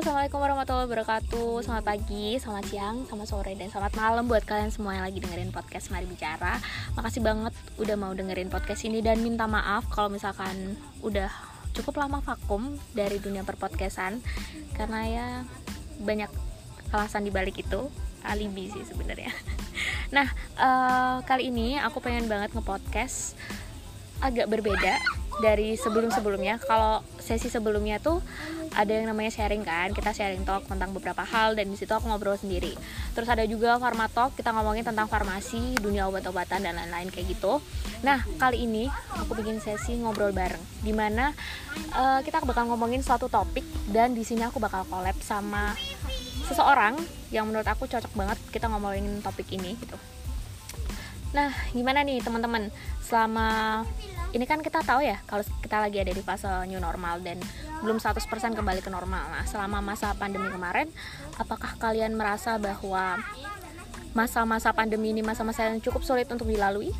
assalamualaikum 0.00 0.40
warahmatullahi 0.40 0.88
wabarakatuh. 0.88 1.60
Selamat 1.60 1.84
pagi, 1.84 2.40
selamat 2.40 2.64
siang, 2.72 2.96
selamat 3.04 3.28
sore, 3.28 3.52
dan 3.52 3.68
selamat 3.68 3.92
malam 4.00 4.24
buat 4.32 4.40
kalian 4.48 4.72
semua 4.72 4.96
yang 4.96 5.04
lagi 5.04 5.20
dengerin 5.20 5.52
podcast 5.52 5.92
Mari 5.92 6.08
Bicara. 6.08 6.56
Makasih 6.96 7.20
banget 7.20 7.52
udah 7.76 7.96
mau 8.00 8.16
dengerin 8.16 8.48
podcast 8.48 8.88
ini 8.88 9.04
dan 9.04 9.20
minta 9.20 9.44
maaf 9.44 9.84
kalau 9.92 10.08
misalkan 10.08 10.80
udah 11.04 11.28
cukup 11.76 12.00
lama 12.00 12.24
vakum 12.24 12.80
dari 12.96 13.20
dunia 13.20 13.44
perpodcastan 13.44 14.24
karena 14.72 15.00
ya 15.04 15.26
banyak 16.00 16.32
alasan 16.96 17.28
dibalik 17.28 17.60
itu 17.60 17.92
alibi 18.24 18.72
sih 18.72 18.88
sebenarnya. 18.88 19.28
Nah 20.16 20.26
uh, 20.56 21.20
kali 21.28 21.52
ini 21.52 21.76
aku 21.76 22.00
pengen 22.00 22.24
banget 22.24 22.56
ngepodcast 22.56 23.36
agak 24.24 24.48
berbeda 24.48 24.96
dari 25.44 25.76
sebelum-sebelumnya. 25.76 26.56
Kalau 26.64 27.04
sesi 27.20 27.52
sebelumnya 27.52 28.00
tuh 28.00 28.20
ada 28.70 28.92
yang 28.94 29.10
namanya 29.10 29.34
sharing 29.34 29.66
kan 29.66 29.90
kita 29.90 30.14
sharing 30.14 30.46
talk 30.46 30.62
tentang 30.66 30.94
beberapa 30.94 31.26
hal 31.26 31.58
dan 31.58 31.66
di 31.66 31.76
situ 31.76 31.90
aku 31.90 32.06
ngobrol 32.06 32.38
sendiri. 32.38 32.74
Terus 33.16 33.26
ada 33.26 33.42
juga 33.42 33.76
pharma 33.82 34.06
talk 34.06 34.38
kita 34.38 34.54
ngomongin 34.54 34.86
tentang 34.86 35.10
farmasi 35.10 35.74
dunia 35.82 36.06
obat-obatan 36.06 36.62
dan 36.62 36.78
lain-lain 36.78 37.10
kayak 37.10 37.34
gitu. 37.34 37.58
Nah 38.06 38.22
kali 38.38 38.64
ini 38.64 38.86
aku 39.18 39.34
bikin 39.34 39.58
sesi 39.58 39.98
ngobrol 39.98 40.30
bareng 40.30 40.62
di 40.86 40.94
mana 40.94 41.34
uh, 41.98 42.22
kita 42.22 42.46
bakal 42.46 42.70
ngomongin 42.70 43.02
suatu 43.02 43.26
topik 43.26 43.66
dan 43.90 44.14
di 44.14 44.22
sini 44.22 44.46
aku 44.46 44.62
bakal 44.62 44.86
collab 44.86 45.18
sama 45.18 45.74
seseorang 46.46 46.98
yang 47.30 47.46
menurut 47.46 47.66
aku 47.66 47.86
cocok 47.86 48.10
banget 48.14 48.38
kita 48.50 48.66
ngomongin 48.70 49.22
topik 49.22 49.50
ini 49.50 49.74
gitu. 49.78 49.98
Nah 51.30 51.54
gimana 51.74 52.02
nih 52.02 52.22
teman-teman? 52.22 52.74
Selama 53.02 53.82
ini 54.30 54.44
kan 54.46 54.62
kita 54.62 54.86
tahu 54.86 55.02
ya 55.02 55.18
kalau 55.26 55.42
kita 55.58 55.82
lagi 55.82 55.98
ada 55.98 56.14
di 56.14 56.22
fase 56.22 56.46
new 56.70 56.78
normal 56.78 57.18
dan 57.18 57.42
belum 57.82 57.98
100% 57.98 58.22
kembali 58.54 58.80
ke 58.84 58.90
normal. 58.92 59.26
Nah, 59.32 59.44
selama 59.48 59.82
masa 59.82 60.14
pandemi 60.14 60.46
kemarin, 60.52 60.86
apakah 61.40 61.74
kalian 61.80 62.14
merasa 62.14 62.60
bahwa 62.60 63.18
masa-masa 64.14 64.70
pandemi 64.70 65.10
ini 65.10 65.22
masa-masa 65.22 65.66
yang 65.70 65.82
cukup 65.82 66.06
sulit 66.06 66.30
untuk 66.30 66.46
dilalui? 66.46 66.94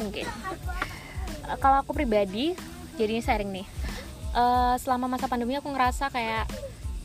Mungkin. 0.00 0.26
Uh, 1.46 1.58
kalau 1.62 1.84
aku 1.84 1.94
pribadi, 1.94 2.58
jadi 2.98 3.10
ini 3.18 3.22
sharing 3.22 3.50
nih. 3.52 3.66
Uh, 4.32 4.74
selama 4.80 5.12
masa 5.12 5.28
pandemi 5.28 5.54
aku 5.60 5.68
ngerasa 5.68 6.08
kayak 6.08 6.48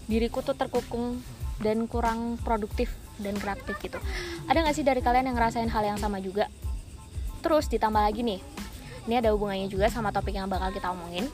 diriku 0.08 0.40
tuh 0.40 0.56
terkukung 0.56 1.20
dan 1.60 1.86
kurang 1.86 2.40
produktif 2.40 2.96
dan 3.20 3.36
kreatif 3.36 3.76
gitu. 3.84 4.00
Ada 4.48 4.64
gak 4.64 4.76
sih 4.78 4.86
dari 4.88 5.04
kalian 5.04 5.30
yang 5.30 5.38
ngerasain 5.38 5.68
hal 5.68 5.84
yang 5.84 6.00
sama 6.00 6.24
juga? 6.24 6.48
Terus 7.44 7.68
ditambah 7.68 8.00
lagi 8.00 8.24
nih, 8.24 8.40
ini 9.08 9.24
ada 9.24 9.32
hubungannya 9.32 9.72
juga 9.72 9.88
sama 9.88 10.12
topik 10.12 10.36
yang 10.36 10.52
bakal 10.52 10.70
kita 10.76 10.92
omongin. 10.92 11.32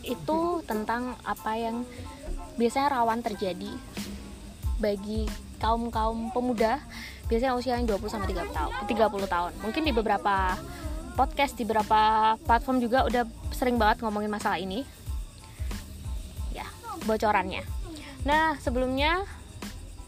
Itu 0.00 0.64
tentang 0.64 1.14
apa 1.22 1.52
yang 1.60 1.84
biasanya 2.56 2.98
rawan 2.98 3.20
terjadi 3.20 3.70
bagi 4.80 5.28
kaum 5.60 5.92
kaum 5.92 6.32
pemuda 6.34 6.82
biasanya 7.28 7.56
usianya 7.56 7.88
20 7.88 8.04
sampai 8.08 8.28
30 8.32 8.52
tahun 8.52 8.72
30 8.84 9.34
tahun. 9.34 9.52
Mungkin 9.64 9.82
di 9.84 9.92
beberapa 9.92 10.56
podcast 11.14 11.54
di 11.54 11.64
beberapa 11.64 12.34
platform 12.42 12.82
juga 12.82 13.06
udah 13.06 13.24
sering 13.54 13.78
banget 13.80 14.02
ngomongin 14.04 14.32
masalah 14.32 14.60
ini. 14.60 14.84
Ya 16.52 16.66
bocorannya. 17.04 17.64
Nah 18.24 18.56
sebelumnya 18.60 19.24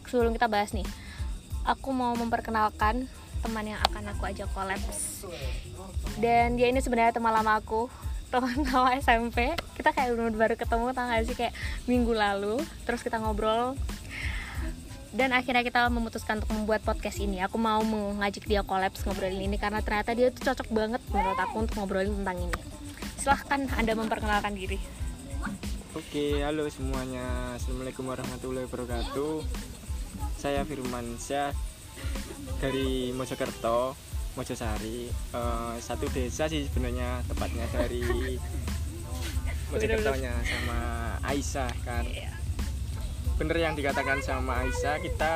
sebelum 0.09 0.33
kita 0.33 0.48
bahas 0.48 0.73
nih 0.77 0.87
aku 1.67 1.91
mau 1.91 2.15
memperkenalkan 2.15 3.11
teman 3.42 3.65
yang 3.65 3.81
akan 3.91 4.12
aku 4.15 4.23
ajak 4.29 4.48
kolaps 4.56 5.29
dan 6.17 6.56
dia 6.56 6.73
ini 6.73 6.81
sebenarnya 6.81 7.17
teman 7.17 7.33
lama 7.34 7.61
aku 7.61 7.89
teman 8.33 8.56
lama 8.69 8.91
SMP 8.97 9.55
kita 9.77 9.92
kayak 10.03 10.19
bener 10.19 10.34
baru 10.34 10.55
ketemu 10.59 10.91
tau 10.97 11.06
gak 11.06 11.23
sih? 11.31 11.37
Kayak 11.39 11.55
minggu 11.87 12.11
lalu 12.11 12.59
terus 12.83 13.05
kita 13.05 13.23
ngobrol. 13.23 13.79
Dan 15.14 15.33
akhirnya 15.33 15.64
kita 15.64 15.89
memutuskan 15.89 16.42
untuk 16.42 16.52
membuat 16.52 16.85
podcast 16.85 17.23
ini. 17.23 17.41
Aku 17.41 17.57
mau 17.57 17.80
mengajak 17.80 18.45
dia 18.45 18.61
kolaps 18.67 19.07
ngobrolin 19.07 19.48
ini 19.48 19.57
karena 19.57 19.80
ternyata 19.80 20.13
dia 20.13 20.29
tuh 20.29 20.53
cocok 20.53 20.68
banget 20.74 21.01
menurut 21.08 21.39
aku 21.39 21.55
untuk 21.63 21.74
ngobrolin 21.79 22.13
tentang 22.20 22.51
ini. 22.51 22.58
Silahkan 23.17 23.64
anda 23.79 23.95
memperkenalkan 23.97 24.53
diri. 24.53 24.77
Oke, 25.97 26.45
halo 26.45 26.68
semuanya. 26.68 27.57
Assalamualaikum 27.57 28.05
warahmatullahi 28.05 28.68
wabarakatuh. 28.68 29.41
Saya 30.36 30.67
Firman 30.68 31.17
Syah 31.17 31.57
dari 32.61 33.12
Mojokerto 33.12 33.95
Mojosari 34.36 35.08
uh, 35.33 35.80
satu 35.80 36.08
desa 36.12 36.45
sih 36.45 36.68
sebenarnya 36.68 37.24
tepatnya 37.24 37.64
dari 37.73 38.05
Mojokertonya 39.73 40.33
sama 40.45 40.80
Aisyah 41.24 41.73
kan. 41.83 42.05
Bener 43.40 43.56
yang 43.58 43.74
dikatakan 43.74 44.20
sama 44.20 44.62
Aisyah 44.62 45.01
kita 45.01 45.35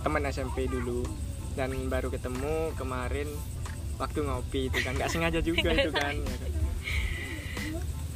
teman 0.00 0.24
SMP 0.32 0.66
dulu 0.66 1.04
dan 1.52 1.70
baru 1.92 2.08
ketemu 2.08 2.72
kemarin 2.80 3.28
waktu 4.00 4.24
ngopi 4.24 4.72
itu 4.72 4.78
kan. 4.80 4.96
Nggak 4.96 5.12
sengaja 5.12 5.40
juga 5.44 5.70
itu 5.70 5.92
kan. 5.92 6.16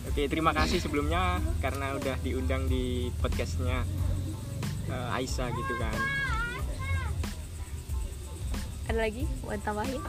Oke 0.08 0.24
terima 0.26 0.56
kasih 0.56 0.80
sebelumnya 0.80 1.38
karena 1.60 1.94
udah 2.00 2.16
diundang 2.24 2.64
di 2.64 3.12
podcastnya 3.20 3.84
uh, 4.88 5.16
Aisyah 5.20 5.52
gitu 5.52 5.74
kan 5.76 6.23
ada 8.88 8.98
lagi 9.00 9.24
buat 9.44 9.60
tambahin? 9.64 10.02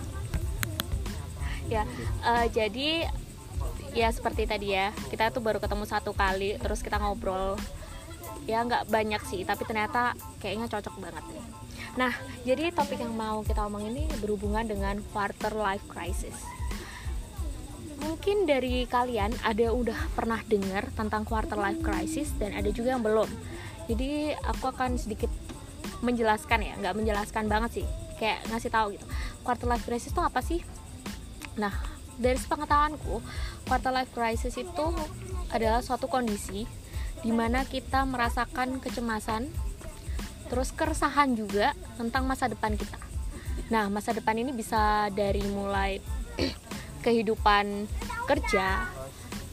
Ya 1.66 1.88
uh, 2.22 2.46
jadi 2.52 3.09
ya 3.96 4.12
seperti 4.12 4.46
tadi 4.46 4.75
ya 4.75 4.91
kita 5.09 5.31
tuh 5.31 5.41
baru 5.41 5.58
ketemu 5.58 5.88
satu 5.88 6.12
kali 6.12 6.59
terus 6.59 6.84
kita 6.84 7.00
ngobrol. 7.00 7.58
Ya 8.46 8.62
nggak 8.62 8.91
banyak 8.91 9.22
sih 9.25 9.41
tapi 9.47 9.66
ternyata 9.66 10.14
kayaknya 10.44 10.69
cocok 10.69 10.96
banget 11.02 11.24
nih. 11.34 11.44
Nah 11.97 12.14
jadi 12.46 12.69
topik 12.75 13.02
yang 13.02 13.16
mau 13.16 13.41
kita 13.41 13.66
omong 13.66 13.90
ini 13.90 14.06
berhubungan 14.22 14.68
dengan 14.68 15.02
quarter 15.09 15.56
life 15.56 15.85
crisis. 15.90 16.35
Mungkin 18.06 18.46
dari 18.46 18.85
kalian 18.85 19.34
ada 19.41 19.74
udah 19.74 19.97
pernah 20.14 20.38
dengar 20.46 20.94
tentang 20.94 21.25
quarter 21.25 21.58
life 21.58 21.81
crisis 21.81 22.30
dan 22.38 22.53
ada 22.53 22.69
juga 22.69 22.94
yang 22.94 23.02
belum. 23.02 23.31
Jadi 23.90 24.35
aku 24.46 24.69
akan 24.69 25.02
sedikit 25.02 25.31
menjelaskan 26.06 26.59
ya 26.62 26.74
nggak 26.78 26.96
menjelaskan 27.02 27.46
banget 27.50 27.81
sih 27.81 27.88
kayak 28.18 28.44
ngasih 28.52 28.72
tahu 28.72 28.96
gitu. 28.96 29.06
Quarter 29.42 29.68
life 29.70 29.86
crisis 29.86 30.12
itu 30.12 30.22
apa 30.22 30.40
sih? 30.42 30.62
Nah 31.59 31.74
dari 32.16 32.40
sepengetahuanku 32.40 33.20
quarter 33.68 33.92
life 33.92 34.12
crisis 34.16 34.56
itu 34.56 34.86
adalah 35.52 35.84
suatu 35.84 36.08
kondisi 36.08 36.64
di 37.20 37.31
mana 37.31 37.68
kita 37.68 38.08
merasakan 38.08 38.80
kecemasan 38.80 39.52
terus 40.48 40.70
keresahan 40.72 41.34
juga 41.34 41.74
tentang 42.00 42.24
masa 42.30 42.48
depan 42.48 42.78
kita. 42.78 43.00
Nah 43.72 43.90
masa 43.90 44.14
depan 44.14 44.38
ini 44.38 44.56
bisa 44.56 45.09
dari 45.12 45.44
mulai 45.47 46.00
kehidupan 47.06 47.90
kerja 48.30 48.88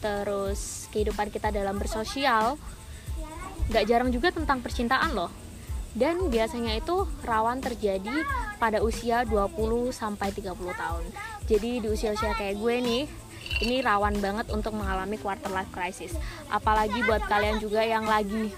terus 0.03 0.91
kehidupan 0.91 1.31
kita 1.31 1.47
dalam 1.49 1.79
bersosial 1.79 2.59
Gak 3.71 3.87
jarang 3.87 4.11
juga 4.11 4.33
tentang 4.33 4.59
percintaan 4.59 5.15
loh. 5.15 5.31
Dan 5.93 6.27
biasanya 6.27 6.73
itu 6.75 7.05
rawan 7.23 7.61
terjadi 7.61 8.25
pada 8.63 8.79
usia 8.79 9.27
20 9.27 9.91
sampai 9.91 10.31
30 10.31 10.55
tahun. 10.55 11.03
Jadi 11.51 11.83
di 11.83 11.87
usia-usia 11.91 12.31
kayak 12.31 12.55
gue 12.63 12.75
nih 12.79 13.03
ini 13.59 13.83
rawan 13.83 14.23
banget 14.23 14.47
untuk 14.55 14.71
mengalami 14.71 15.19
quarter 15.19 15.51
life 15.51 15.67
crisis. 15.75 16.15
Apalagi 16.47 17.03
buat 17.03 17.27
kalian 17.27 17.59
juga 17.59 17.83
yang 17.83 18.07
lagi 18.07 18.55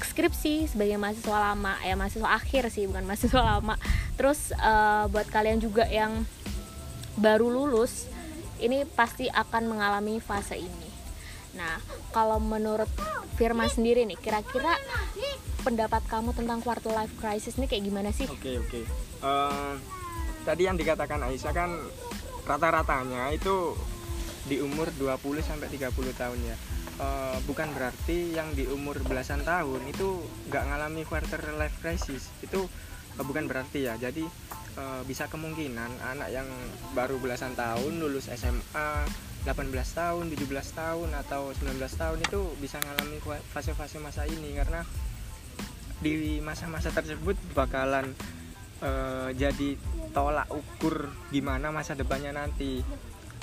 skripsi 0.00 0.72
sebagai 0.72 0.96
mahasiswa 0.96 1.52
lama, 1.52 1.76
ya 1.84 1.92
mahasiswa 2.00 2.32
akhir 2.32 2.72
sih 2.72 2.88
bukan 2.88 3.04
mahasiswa 3.04 3.42
lama. 3.44 3.76
Terus 4.16 4.56
uh, 4.56 5.04
buat 5.12 5.28
kalian 5.28 5.60
juga 5.60 5.84
yang 5.84 6.24
baru 7.20 7.52
lulus, 7.52 8.08
ini 8.56 8.88
pasti 8.88 9.28
akan 9.28 9.68
mengalami 9.68 10.16
fase 10.16 10.56
ini. 10.56 10.88
Nah, 11.60 11.76
kalau 12.16 12.40
menurut 12.40 12.88
Firman 13.36 13.68
sendiri 13.68 14.08
nih, 14.08 14.16
kira-kira 14.16 14.76
pendapat 15.60 16.00
kamu 16.08 16.32
tentang 16.32 16.64
quarter 16.64 16.92
life 16.92 17.12
crisis 17.20 17.60
ini 17.60 17.68
kayak 17.68 17.84
gimana 17.84 18.10
sih? 18.16 18.24
Oke 18.24 18.40
okay, 18.40 18.54
oke. 18.56 18.68
Okay. 18.80 19.09
Uh, 19.20 19.76
tadi 20.48 20.64
yang 20.64 20.80
dikatakan 20.80 21.20
Aisyah 21.20 21.52
kan 21.52 21.70
rata-ratanya 22.48 23.28
itu 23.36 23.76
di 24.48 24.58
umur 24.58 24.88
20 24.96 25.44
sampai 25.44 25.68
30 25.68 25.92
tahun 26.16 26.40
ya. 26.40 26.56
Uh, 27.00 27.36
bukan 27.48 27.72
berarti 27.72 28.36
yang 28.36 28.52
di 28.52 28.68
umur 28.68 29.00
belasan 29.04 29.40
tahun 29.40 29.80
itu 29.88 30.20
nggak 30.48 30.64
ngalami 30.68 31.02
quarter 31.04 31.40
life 31.56 31.76
crisis. 31.80 32.32
Itu 32.40 32.64
uh, 33.16 33.24
bukan 33.24 33.44
berarti 33.44 33.88
ya. 33.88 33.96
Jadi 34.00 34.24
uh, 34.80 35.02
bisa 35.04 35.28
kemungkinan 35.28 36.00
anak 36.00 36.28
yang 36.32 36.48
baru 36.96 37.20
belasan 37.20 37.52
tahun 37.56 38.00
lulus 38.00 38.28
SMA 38.32 38.90
18 39.48 39.72
tahun 39.72 40.24
17 40.28 40.76
tahun 40.76 41.08
atau 41.24 41.52
19 41.56 41.80
tahun 41.80 42.18
itu 42.20 42.40
bisa 42.60 42.76
ngalami 42.80 43.16
fase-fase 43.52 44.00
masa 44.00 44.24
ini. 44.28 44.52
Karena 44.56 44.84
di 46.00 46.40
masa-masa 46.40 46.88
tersebut 46.92 47.36
bakalan 47.52 48.16
uh, 48.82 49.30
jadi 49.32 49.76
tolak 50.10 50.50
ukur 50.50 51.08
gimana 51.30 51.70
masa 51.70 51.94
depannya 51.94 52.34
nanti 52.34 52.82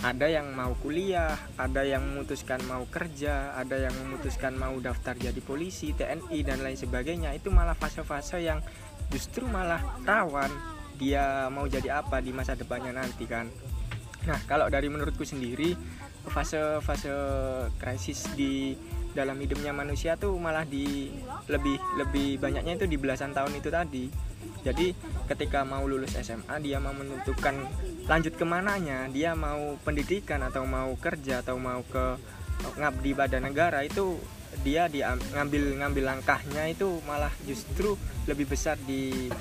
ada 0.06 0.30
yang 0.30 0.54
mau 0.54 0.78
kuliah, 0.78 1.34
ada 1.58 1.82
yang 1.82 2.06
memutuskan 2.06 2.62
mau 2.70 2.86
kerja, 2.86 3.58
ada 3.58 3.82
yang 3.82 3.94
memutuskan 4.06 4.54
mau 4.54 4.78
daftar 4.78 5.18
jadi 5.18 5.42
polisi, 5.42 5.90
TNI 5.90 6.38
dan 6.46 6.62
lain 6.62 6.78
sebagainya. 6.78 7.34
Itu 7.34 7.50
malah 7.50 7.74
fase-fase 7.74 8.46
yang 8.46 8.62
justru 9.10 9.50
malah 9.50 9.82
rawan 10.06 10.54
dia 11.02 11.50
mau 11.50 11.66
jadi 11.66 12.06
apa 12.06 12.22
di 12.22 12.30
masa 12.30 12.54
depannya 12.54 12.94
nanti 12.94 13.26
kan. 13.26 13.50
Nah, 14.30 14.38
kalau 14.46 14.70
dari 14.70 14.86
menurutku 14.86 15.26
sendiri 15.26 15.74
fase-fase 16.30 17.10
krisis 17.80 18.30
di 18.38 18.78
dalam 19.18 19.40
hidupnya 19.42 19.74
manusia 19.74 20.14
tuh 20.14 20.38
malah 20.38 20.62
di 20.68 21.10
lebih 21.50 21.80
lebih 21.98 22.38
banyaknya 22.38 22.78
itu 22.78 22.86
di 22.86 23.02
belasan 23.02 23.34
tahun 23.34 23.58
itu 23.58 23.70
tadi 23.74 24.06
jadi 24.68 24.92
ketika 25.32 25.64
mau 25.64 25.88
lulus 25.88 26.20
SMA 26.20 26.60
dia 26.60 26.84
mau 26.84 26.92
menentukan 26.92 27.56
lanjut 28.12 28.36
ke 28.36 28.44
mananya 28.44 29.08
dia 29.08 29.32
mau 29.32 29.80
pendidikan 29.80 30.44
atau 30.44 30.68
mau 30.68 30.92
kerja 31.00 31.40
atau 31.40 31.56
mau 31.56 31.80
ke 31.88 32.20
ngabdi 32.76 33.12
pada 33.16 33.40
negara 33.40 33.88
itu 33.88 34.20
dia 34.68 34.92
dia 34.92 35.16
ngambil 35.16 35.80
ngambil 35.80 36.04
langkahnya 36.04 36.68
itu 36.68 37.00
malah 37.08 37.32
justru 37.48 37.96
lebih 38.28 38.50
besar 38.50 38.76
di 38.84 39.32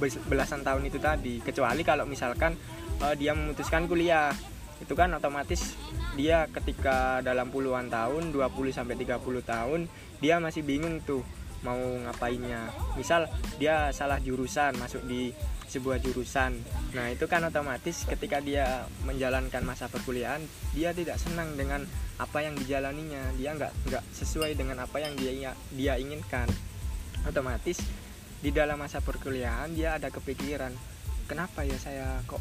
belasan 0.00 0.66
tahun 0.66 0.90
itu 0.90 0.98
tadi. 0.98 1.38
Kecuali 1.42 1.82
kalau 1.86 2.04
misalkan 2.04 2.58
uh, 3.02 3.14
dia 3.14 3.32
memutuskan 3.34 3.86
kuliah 3.86 4.34
itu 4.82 4.92
kan 4.98 5.08
otomatis 5.14 5.78
dia 6.18 6.50
ketika 6.50 7.22
dalam 7.22 7.48
puluhan 7.48 7.88
tahun 7.88 8.34
20 8.34 8.74
sampai 8.74 8.98
30 8.98 9.22
tahun 9.46 9.80
dia 10.18 10.42
masih 10.42 10.66
bingung 10.66 10.98
tuh 11.06 11.22
mau 11.66 11.80
ngapainnya. 11.80 12.70
Misal 12.94 13.26
dia 13.56 13.90
salah 13.90 14.20
jurusan 14.20 14.76
masuk 14.78 15.02
di 15.08 15.32
sebuah 15.66 15.98
jurusan. 15.98 16.54
Nah 16.94 17.10
itu 17.10 17.26
kan 17.26 17.42
otomatis 17.42 18.06
ketika 18.06 18.38
dia 18.38 18.86
menjalankan 19.02 19.64
masa 19.66 19.90
perkuliahan 19.90 20.44
dia 20.76 20.94
tidak 20.94 21.18
senang 21.18 21.56
dengan 21.58 21.82
apa 22.20 22.44
yang 22.44 22.54
dijalaninya. 22.54 23.34
Dia 23.34 23.56
nggak 23.58 23.72
nggak 23.90 24.04
sesuai 24.14 24.54
dengan 24.54 24.84
apa 24.84 25.02
yang 25.02 25.18
dia 25.18 25.56
dia 25.74 25.98
inginkan. 25.98 26.46
Otomatis 27.24 27.80
di 28.38 28.52
dalam 28.52 28.76
masa 28.76 29.00
perkuliahan 29.00 29.72
dia 29.72 29.96
ada 29.96 30.12
kepikiran 30.12 30.94
kenapa 31.24 31.64
ya 31.64 31.76
saya 31.80 32.20
kok 32.28 32.40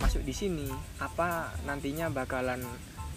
masuk 0.00 0.24
di 0.24 0.34
sini? 0.34 0.68
Apa 1.00 1.54
nantinya 1.68 2.10
bakalan 2.10 2.64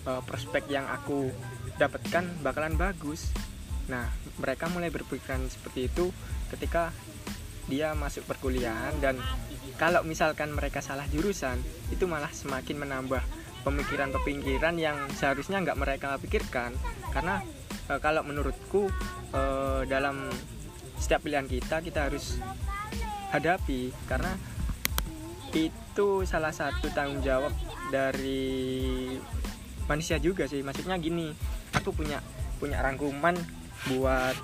uh, 0.06 0.22
prospek 0.24 0.68
yang 0.70 0.86
aku 0.88 1.32
dapatkan 1.80 2.44
bakalan 2.44 2.76
bagus? 2.76 3.32
Nah 3.88 4.08
mereka 4.38 4.70
mulai 4.70 4.94
berpikiran 4.94 5.46
seperti 5.50 5.90
itu 5.90 6.14
ketika 6.54 6.94
dia 7.68 7.92
masuk 7.98 8.24
perkuliahan 8.24 8.96
dan 9.04 9.20
kalau 9.76 10.02
misalkan 10.02 10.56
mereka 10.56 10.80
salah 10.80 11.06
jurusan 11.12 11.60
itu 11.94 12.08
malah 12.10 12.32
semakin 12.32 12.82
menambah 12.82 13.22
pemikiran-pemikiran 13.68 14.80
yang 14.80 14.98
seharusnya 15.12 15.60
nggak 15.60 15.78
mereka 15.78 16.16
pikirkan. 16.18 16.72
Karena 17.12 17.44
e, 17.92 18.00
kalau 18.00 18.24
menurutku 18.24 18.88
e, 19.36 19.42
dalam 19.86 20.32
setiap 20.98 21.28
pilihan 21.28 21.46
kita 21.46 21.84
kita 21.84 22.10
harus 22.10 22.40
hadapi 23.36 23.92
karena 24.08 24.34
itu 25.52 26.24
salah 26.24 26.56
satu 26.56 26.88
tanggung 26.96 27.20
jawab 27.20 27.52
dari 27.92 29.14
manusia 29.86 30.18
juga 30.18 30.48
sih. 30.48 30.64
Maksudnya 30.64 30.96
gini 30.98 31.36
aku 31.76 31.92
punya 31.92 32.24
punya 32.58 32.82
rangkuman 32.82 33.36
buat 33.92 34.36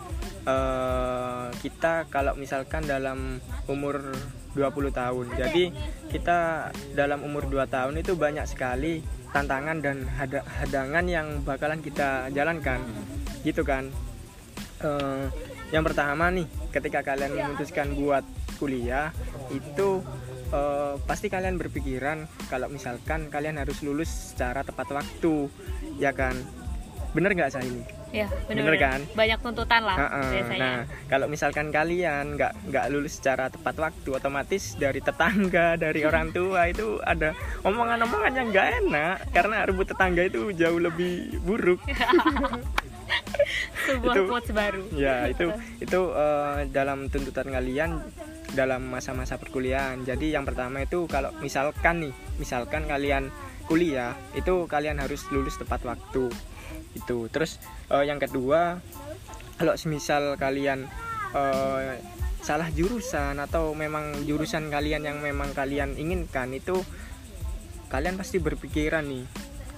uh, 0.47 1.47
kita 1.59 2.07
kalau 2.11 2.35
misalkan 2.35 2.83
dalam 2.87 3.39
umur 3.67 4.15
20 4.53 4.93
tahun. 4.93 5.25
Jadi 5.35 5.73
kita 6.13 6.69
dalam 6.93 7.25
umur 7.25 7.49
2 7.49 7.65
tahun 7.67 7.95
itu 7.99 8.13
banyak 8.13 8.45
sekali 8.45 9.01
tantangan 9.33 9.81
dan 9.81 10.05
hadangan 10.45 11.05
yang 11.09 11.41
bakalan 11.41 11.81
kita 11.81 12.29
jalankan. 12.31 12.79
Gitu 13.41 13.65
kan? 13.65 13.89
Uh, 14.83 15.31
yang 15.71 15.81
pertama 15.81 16.29
nih 16.29 16.45
ketika 16.69 17.01
kalian 17.01 17.33
memutuskan 17.33 17.95
buat 17.97 18.21
kuliah 18.61 19.09
itu 19.49 20.05
uh, 20.53 20.95
pasti 21.09 21.31
kalian 21.31 21.57
berpikiran 21.57 22.29
kalau 22.51 22.69
misalkan 22.69 23.31
kalian 23.33 23.57
harus 23.57 23.81
lulus 23.81 24.35
secara 24.35 24.61
tepat 24.61 24.91
waktu. 24.93 25.49
Ya 25.97 26.13
kan? 26.13 26.37
Bener 27.17 27.33
nggak 27.33 27.57
saya 27.57 27.65
ini 27.65 28.02
ya 28.13 28.29
bener, 28.45 28.61
bener 28.69 28.77
kan 28.77 28.99
banyak 29.17 29.39
tuntutan 29.41 29.81
lah 29.81 29.97
uh 29.97 30.05
-uh. 30.05 30.29
biasanya 30.29 30.61
nah 30.61 30.79
kalau 31.09 31.25
misalkan 31.25 31.73
kalian 31.73 32.37
nggak 32.37 32.53
nggak 32.69 32.85
lulus 32.93 33.17
secara 33.17 33.49
tepat 33.49 33.73
waktu 33.81 34.09
otomatis 34.13 34.77
dari 34.77 35.01
tetangga 35.01 35.75
dari 35.81 36.05
orang 36.09 36.29
tua 36.29 36.69
itu 36.69 37.01
ada 37.01 37.33
omongan-omongan 37.65 38.31
yang 38.37 38.47
nggak 38.53 38.67
enak 38.85 39.15
karena 39.33 39.65
rebut 39.65 39.89
tetangga 39.89 40.29
itu 40.29 40.53
jauh 40.53 40.77
lebih 40.77 41.41
buruk 41.41 41.81
sebuah 43.83 44.15
itu, 44.15 44.21
quotes 44.29 44.51
baru 44.53 44.83
ya 44.93 45.27
itu 45.27 45.49
itu 45.89 46.01
uh, 46.13 46.63
dalam 46.69 47.09
tuntutan 47.09 47.49
kalian 47.49 47.99
dalam 48.53 48.85
masa-masa 48.85 49.35
perkuliahan. 49.41 50.05
Jadi 50.05 50.31
yang 50.31 50.45
pertama 50.45 50.85
itu 50.85 51.09
kalau 51.09 51.33
misalkan 51.41 52.07
nih, 52.07 52.13
misalkan 52.37 52.85
kalian 52.85 53.33
kuliah 53.65 54.13
itu 54.37 54.69
kalian 54.69 55.01
harus 55.01 55.25
lulus 55.33 55.57
tepat 55.57 55.81
waktu. 55.83 56.29
Itu. 56.93 57.27
Terus 57.29 57.57
uh, 57.89 58.05
yang 58.05 58.21
kedua 58.21 58.79
kalau 59.57 59.73
semisal 59.77 60.37
kalian 60.37 60.89
uh, 61.33 61.93
salah 62.43 62.67
jurusan 62.73 63.39
atau 63.39 63.71
memang 63.71 64.27
jurusan 64.27 64.67
kalian 64.67 65.07
yang 65.07 65.17
memang 65.23 65.55
kalian 65.55 65.95
inginkan 65.95 66.51
itu 66.51 66.83
kalian 67.87 68.19
pasti 68.19 68.41
berpikiran 68.41 69.05
nih 69.07 69.23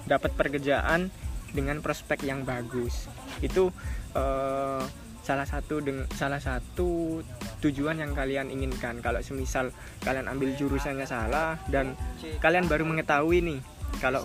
dapat 0.08 0.34
pekerjaan 0.34 1.12
dengan 1.54 1.78
prospek 1.84 2.26
yang 2.26 2.42
bagus. 2.42 3.06
Itu 3.38 3.70
uh, 4.18 4.82
salah 5.26 5.46
satu 5.46 5.82
dengan 5.82 6.06
salah 6.14 6.38
satu 6.38 7.18
tujuan 7.58 7.98
yang 7.98 8.14
kalian 8.14 8.46
inginkan 8.46 9.02
kalau 9.02 9.18
semisal 9.18 9.74
kalian 10.06 10.30
ambil 10.30 10.54
jurusannya 10.54 11.02
salah 11.02 11.58
dan 11.66 11.98
kalian 12.38 12.70
baru 12.70 12.86
mengetahui 12.86 13.42
nih 13.42 13.58
kalau 13.98 14.22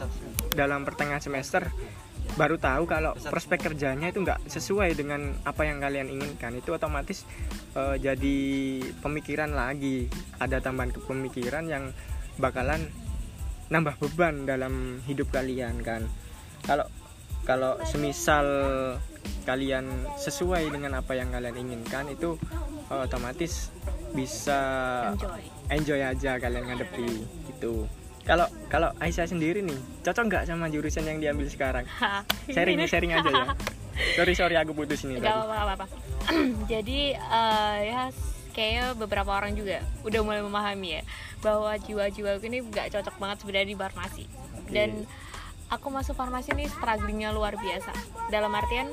dalam 0.53 0.85
pertengahan 0.85 1.23
semester 1.23 1.65
baru 2.39 2.55
tahu 2.55 2.87
kalau 2.87 3.11
prospek 3.17 3.71
kerjanya 3.71 4.07
itu 4.07 4.23
nggak 4.23 4.47
sesuai 4.47 4.95
dengan 4.95 5.35
apa 5.43 5.67
yang 5.67 5.83
kalian 5.83 6.07
inginkan. 6.07 6.55
Itu 6.55 6.75
otomatis 6.75 7.27
uh, 7.75 7.99
jadi 7.99 8.37
pemikiran 9.03 9.51
lagi. 9.51 10.07
Ada 10.39 10.63
tambahan 10.63 10.95
kepemikiran 10.95 11.67
yang 11.67 11.91
bakalan 12.39 12.87
nambah 13.71 13.99
beban 13.99 14.47
dalam 14.47 15.03
hidup 15.07 15.31
kalian 15.31 15.83
kan? 15.83 16.07
Kalau 16.63 16.87
kalau 17.43 17.81
semisal 17.83 18.45
kalian 19.43 19.89
sesuai 20.21 20.69
dengan 20.69 21.01
apa 21.01 21.17
yang 21.17 21.33
kalian 21.33 21.57
inginkan 21.57 22.05
itu 22.13 22.37
uh, 22.93 23.05
otomatis 23.05 23.73
bisa 24.13 24.61
enjoy. 25.15 25.41
enjoy 25.71 26.01
aja 26.03 26.37
kalian 26.37 26.67
ngadepi 26.69 27.09
gitu 27.49 27.89
kalau 28.21 28.47
kalau 28.69 28.89
Aisyah 29.01 29.25
sendiri 29.25 29.65
nih 29.65 29.77
cocok 30.05 30.23
nggak 30.29 30.43
sama 30.45 30.69
jurusan 30.69 31.03
yang 31.05 31.17
diambil 31.17 31.47
sekarang? 31.49 31.85
Sharing 32.55 32.77
sharing 32.85 33.11
aja 33.17 33.29
ya. 33.29 33.45
Sorry 34.17 34.33
sorry 34.33 34.55
aku 34.57 34.73
putus 34.73 35.03
ini 35.05 35.21
Gak 35.21 35.45
apa-apa 35.45 35.85
jadi 36.71 37.15
uh, 37.21 37.77
ya 37.83 38.01
kayaknya 38.51 38.95
beberapa 38.95 39.31
orang 39.31 39.53
juga 39.53 39.83
udah 40.03 40.21
mulai 40.25 40.41
memahami 40.43 40.99
ya 40.99 41.01
bahwa 41.43 41.71
jiwa-jiwa 41.75 42.39
ini 42.43 42.65
nggak 42.65 42.91
cocok 42.97 43.15
banget 43.19 43.37
sebenarnya 43.43 43.67
di 43.67 43.77
farmasi. 43.77 44.23
Okay. 44.25 44.73
dan 44.73 44.89
aku 45.71 45.87
masuk 45.91 46.15
farmasi 46.15 46.53
ini 46.55 46.67
strugglingnya 46.67 47.31
luar 47.31 47.55
biasa. 47.55 47.91
Dalam 48.29 48.51
artian 48.51 48.91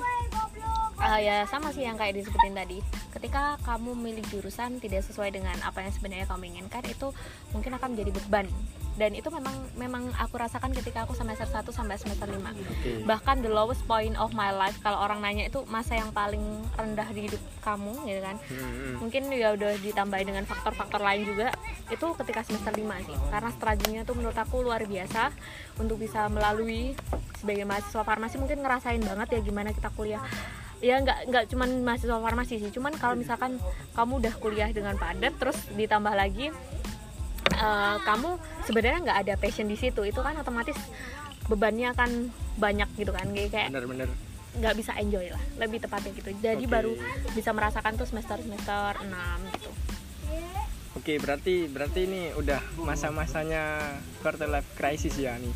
uh, 0.98 1.20
ya 1.20 1.46
sama 1.50 1.74
sih 1.74 1.86
yang 1.86 1.98
kayak 1.98 2.18
disebutin 2.18 2.54
tadi. 2.54 2.78
Ketika 3.14 3.58
kamu 3.66 3.98
milih 3.98 4.24
jurusan 4.30 4.78
tidak 4.78 5.02
sesuai 5.06 5.34
dengan 5.34 5.58
apa 5.66 5.82
yang 5.82 5.92
sebenarnya 5.94 6.26
kamu 6.30 6.54
inginkan 6.54 6.84
itu 6.86 7.10
mungkin 7.50 7.74
akan 7.74 7.98
menjadi 7.98 8.10
beban 8.14 8.46
dan 8.98 9.14
itu 9.14 9.30
memang 9.30 9.54
memang 9.78 10.10
aku 10.18 10.36
rasakan 10.36 10.74
ketika 10.74 11.06
aku 11.06 11.14
semester 11.14 11.46
1 11.46 11.62
sampai 11.70 11.96
semester 11.96 12.26
5 12.26 12.34
okay. 12.42 13.06
bahkan 13.06 13.38
the 13.38 13.48
lowest 13.48 13.86
point 13.86 14.18
of 14.18 14.34
my 14.34 14.50
life 14.50 14.76
kalau 14.82 14.98
orang 15.06 15.22
nanya 15.22 15.46
itu 15.46 15.62
masa 15.70 15.94
yang 15.94 16.10
paling 16.10 16.42
rendah 16.74 17.08
di 17.14 17.30
hidup 17.30 17.42
kamu 17.68 17.92
gitu 18.08 18.20
kan. 18.24 18.36
Hmm. 18.48 18.94
mungkin 19.04 19.22
ya 19.28 19.52
udah 19.54 19.72
ditambah 19.84 20.18
dengan 20.24 20.44
faktor-faktor 20.48 21.00
lain 21.04 21.28
juga. 21.28 21.52
Itu 21.92 22.16
ketika 22.16 22.40
semester 22.42 22.72
5 22.72 23.06
sih. 23.06 23.16
Karena 23.28 23.50
struggle 23.52 24.02
tuh 24.08 24.16
menurut 24.16 24.38
aku 24.38 24.64
luar 24.64 24.82
biasa 24.88 25.30
untuk 25.76 26.00
bisa 26.00 26.26
melalui 26.32 26.96
sebagai 27.38 27.68
mahasiswa 27.68 28.02
farmasi. 28.02 28.40
Mungkin 28.40 28.58
ngerasain 28.64 29.02
banget 29.04 29.28
ya 29.36 29.40
gimana 29.44 29.70
kita 29.76 29.92
kuliah. 29.92 30.22
Ya 30.78 31.02
nggak 31.02 31.28
nggak 31.28 31.44
cuman 31.50 31.68
mahasiswa 31.84 32.18
farmasi 32.18 32.54
sih. 32.62 32.70
Cuman 32.72 32.96
kalau 32.96 33.14
misalkan 33.18 33.60
kamu 33.92 34.24
udah 34.24 34.34
kuliah 34.40 34.70
dengan 34.72 34.96
padat 34.96 35.34
terus 35.36 35.58
ditambah 35.74 36.14
lagi 36.14 36.54
uh, 37.58 37.96
kamu 38.06 38.30
sebenarnya 38.64 38.98
nggak 39.04 39.18
ada 39.26 39.34
passion 39.36 39.66
di 39.66 39.76
situ. 39.76 40.00
Itu 40.06 40.22
kan 40.22 40.38
otomatis 40.38 40.78
bebannya 41.50 41.92
akan 41.92 42.30
banyak 42.56 42.88
gitu 42.96 43.10
kan. 43.12 43.26
Kayak 43.34 43.74
bener-bener 43.74 44.08
nggak 44.58 44.74
bisa 44.78 44.92
enjoy 44.96 45.28
lah. 45.28 45.42
Lebih 45.60 45.78
tepatnya 45.84 46.10
gitu. 46.14 46.30
Jadi 46.38 46.64
okay. 46.64 46.72
baru 46.72 46.92
bisa 47.34 47.50
merasakan 47.52 47.98
tuh 47.98 48.06
semester 48.08 48.38
semester 48.40 48.96
6 49.02 49.54
gitu. 49.58 49.70
Oke, 50.98 51.14
berarti 51.22 51.70
berarti 51.70 52.10
ini 52.10 52.34
udah 52.34 52.58
masa-masanya 52.82 53.94
quarter 54.18 54.50
life 54.50 54.66
crisis 54.74 55.14
ya 55.14 55.38
nih. 55.38 55.54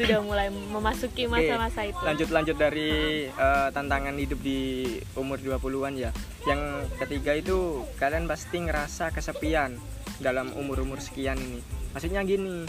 sudah 0.00 0.24
mulai 0.24 0.48
memasuki 0.48 1.28
masa-masa 1.28 1.84
itu. 1.84 2.00
lanjut 2.00 2.32
lanjut 2.32 2.56
dari 2.56 3.28
uh, 3.36 3.68
tantangan 3.68 4.16
hidup 4.16 4.40
di 4.40 4.96
umur 5.12 5.36
20-an 5.36 5.92
ya. 5.92 6.08
Yang 6.48 6.88
ketiga 7.04 7.36
itu 7.36 7.84
kalian 8.00 8.24
pasti 8.24 8.64
ngerasa 8.64 9.12
kesepian 9.12 9.76
dalam 10.20 10.52
umur-umur 10.54 11.00
sekian 11.00 11.40
ini. 11.40 11.60
Maksudnya 11.96 12.22
gini 12.22 12.68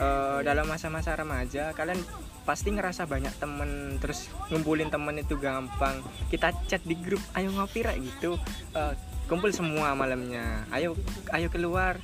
uh, 0.00 0.40
dalam 0.40 0.64
masa-masa 0.70 1.12
remaja 1.18 1.74
kalian 1.76 1.98
pasti 2.46 2.70
ngerasa 2.70 3.10
banyak 3.10 3.34
temen 3.42 3.98
terus 3.98 4.30
ngumpulin 4.54 4.88
temen 4.88 5.18
itu 5.18 5.34
gampang. 5.36 6.00
Kita 6.30 6.54
chat 6.70 6.80
di 6.86 6.94
grup 6.94 7.20
ayo 7.34 7.50
ngopi 7.50 7.82
rak 7.82 7.98
gitu. 7.98 8.38
Uh, 8.72 8.94
kumpul 9.26 9.50
semua 9.50 9.92
malamnya. 9.98 10.62
Ayo 10.70 10.94
ayo 11.34 11.50
keluar 11.50 11.98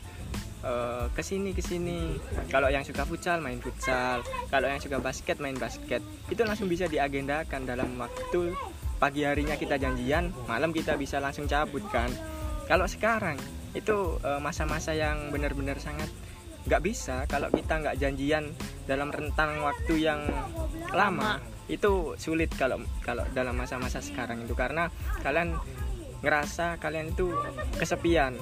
uh, 0.67 1.07
ke 1.15 1.23
sini 1.23 1.55
ke 1.55 1.63
sini. 1.63 2.19
Kalau 2.51 2.67
yang 2.69 2.83
suka 2.83 3.07
futsal 3.07 3.39
main 3.39 3.63
futsal. 3.63 4.27
Kalau 4.51 4.67
yang 4.67 4.83
suka 4.83 4.99
basket 4.99 5.39
main 5.39 5.55
basket. 5.55 6.03
Itu 6.27 6.43
langsung 6.43 6.67
bisa 6.67 6.91
diagendakan. 6.91 7.63
Dalam 7.63 7.95
waktu 8.03 8.51
pagi 8.99 9.27
harinya 9.27 9.59
kita 9.59 9.79
janjian 9.79 10.31
malam 10.47 10.75
kita 10.75 10.99
bisa 10.99 11.23
langsung 11.23 11.47
cabut 11.47 11.87
kan. 11.95 12.11
Kalau 12.67 12.87
sekarang 12.91 13.39
itu 13.73 14.21
masa-masa 14.41 14.93
uh, 14.93 14.99
yang 15.01 15.33
benar-benar 15.33 15.81
sangat 15.81 16.13
nggak 16.63 16.83
bisa 16.87 17.27
kalau 17.27 17.51
kita 17.51 17.83
nggak 17.83 17.99
janjian 17.99 18.55
dalam 18.87 19.11
rentang 19.11 19.63
waktu 19.65 19.95
yang 19.99 20.21
lama. 20.95 21.43
Itu 21.71 22.19
sulit 22.19 22.53
kalau 22.55 22.83
kalau 23.01 23.25
dalam 23.33 23.57
masa-masa 23.57 24.03
sekarang 24.03 24.45
itu. 24.45 24.53
Karena 24.53 24.91
kalian 25.25 25.57
ngerasa 26.23 26.79
kalian 26.79 27.15
itu 27.15 27.33
kesepian. 27.79 28.37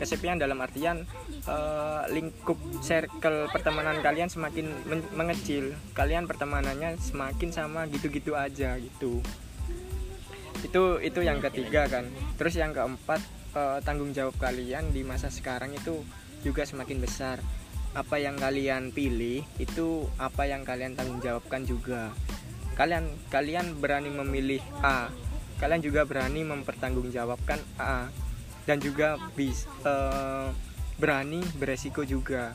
Kesepian 0.00 0.40
dalam 0.40 0.56
artian 0.64 1.04
uh, 1.44 2.08
lingkup 2.08 2.56
circle 2.80 3.52
pertemanan 3.52 4.00
kalian 4.00 4.32
semakin 4.32 4.72
men 4.88 5.04
mengecil. 5.12 5.76
Kalian 5.92 6.24
pertemanannya 6.24 6.96
semakin 6.96 7.52
sama 7.52 7.84
gitu-gitu 7.92 8.32
aja 8.32 8.80
gitu. 8.80 9.20
Itu 10.64 11.04
itu 11.04 11.20
yang 11.20 11.44
ketiga 11.44 11.84
kan. 11.86 12.08
Terus 12.40 12.56
yang 12.56 12.72
keempat 12.72 13.20
uh, 13.54 13.78
tanggung 13.82 14.14
jawab 14.14 14.36
kalian 14.38 14.90
di 14.94 15.02
masa 15.02 15.32
sekarang 15.32 15.74
itu 15.74 16.02
juga 16.42 16.64
semakin 16.64 16.98
besar. 17.02 17.38
Apa 17.90 18.22
yang 18.22 18.38
kalian 18.38 18.94
pilih 18.94 19.42
itu 19.58 20.06
apa 20.14 20.46
yang 20.46 20.62
kalian 20.62 20.94
tanggung 20.94 21.18
jawabkan 21.18 21.66
juga. 21.66 22.14
Kalian 22.78 23.10
kalian 23.28 23.76
berani 23.82 24.10
memilih 24.14 24.62
A. 24.80 25.10
Kalian 25.58 25.82
juga 25.82 26.06
berani 26.06 26.46
mempertanggungjawabkan 26.46 27.60
A. 27.82 28.08
Dan 28.64 28.78
juga 28.78 29.18
bis 29.34 29.66
uh, 29.82 30.54
berani 31.02 31.42
beresiko 31.58 32.06
juga. 32.06 32.54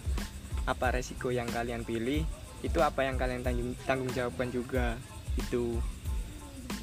Apa 0.65 0.95
resiko 0.95 1.29
yang 1.29 1.51
kalian 1.51 1.83
pilih 1.83 2.25
itu 2.65 2.79
apa 2.81 3.05
yang 3.05 3.19
kalian 3.19 3.43
tanggung 3.43 3.75
tanggung 3.83 4.09
jawabkan 4.15 4.49
juga. 4.49 4.95
Itu. 5.35 5.83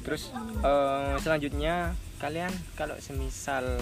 Terus 0.05 0.29
uh, 0.61 1.17
selanjutnya 1.19 1.97
kalian 2.21 2.53
kalau 2.77 2.95
semisal 3.01 3.81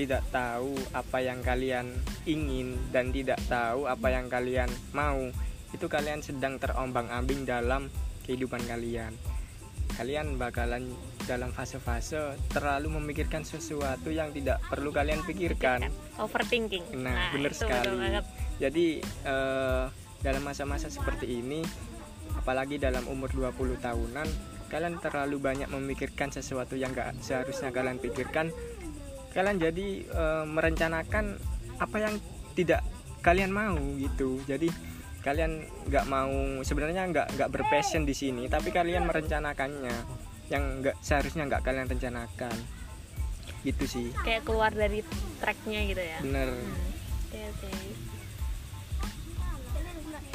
tidak 0.00 0.24
tahu 0.32 0.72
apa 0.96 1.18
yang 1.20 1.44
kalian 1.44 1.92
ingin 2.24 2.72
dan 2.88 3.12
tidak 3.12 3.36
tahu 3.52 3.84
apa 3.84 4.08
yang 4.08 4.32
kalian 4.32 4.72
mau 4.96 5.28
itu 5.76 5.86
kalian 5.92 6.24
sedang 6.24 6.56
terombang-ambing 6.56 7.44
dalam 7.44 7.92
kehidupan 8.24 8.64
kalian. 8.64 9.12
Kalian 10.00 10.40
bakalan 10.40 10.88
dalam 11.28 11.52
fase-fase 11.52 12.32
terlalu 12.48 12.96
memikirkan 12.96 13.44
sesuatu 13.44 14.08
yang 14.08 14.32
tidak 14.32 14.64
perlu 14.72 14.88
kalian 14.88 15.20
pikirkan. 15.28 15.92
Overthinking. 16.16 16.96
Nah, 16.96 17.12
nah 17.12 17.28
benar 17.36 17.52
sekali. 17.52 17.92
jadi 18.56 18.86
uh, 19.28 19.84
dalam 20.24 20.42
masa-masa 20.42 20.88
seperti 20.88 21.44
ini 21.44 21.60
apalagi 22.40 22.80
dalam 22.80 23.04
umur 23.08 23.28
20 23.28 23.76
tahunan 23.84 24.28
kalian 24.70 25.02
terlalu 25.02 25.42
banyak 25.42 25.66
memikirkan 25.66 26.30
sesuatu 26.30 26.78
yang 26.78 26.94
gak 26.94 27.18
seharusnya 27.18 27.74
kalian 27.74 27.98
pikirkan 27.98 28.54
kalian 29.30 29.56
jadi 29.62 29.88
e, 30.10 30.24
merencanakan 30.46 31.38
apa 31.78 31.96
yang 32.02 32.14
tidak 32.58 32.82
kalian 33.22 33.52
mau 33.54 33.78
gitu 33.96 34.42
jadi 34.48 34.68
kalian 35.20 35.68
nggak 35.88 36.06
mau 36.08 36.60
sebenarnya 36.64 37.04
nggak 37.12 37.26
nggak 37.36 37.50
berpassion 37.52 38.08
di 38.08 38.16
sini 38.16 38.48
tapi 38.48 38.72
kalian 38.72 39.04
merencanakannya 39.04 39.92
yang 40.48 40.80
nggak 40.80 40.96
seharusnya 41.04 41.46
nggak 41.46 41.62
kalian 41.62 41.86
rencanakan 41.86 42.56
gitu 43.60 43.84
sih 43.84 44.08
kayak 44.24 44.48
keluar 44.48 44.72
dari 44.72 45.04
tracknya 45.38 45.80
gitu 45.92 46.00
ya 46.00 46.18
bener 46.24 46.48
hmm. 46.48 47.28
okay, 47.28 47.44
okay. 47.52 47.76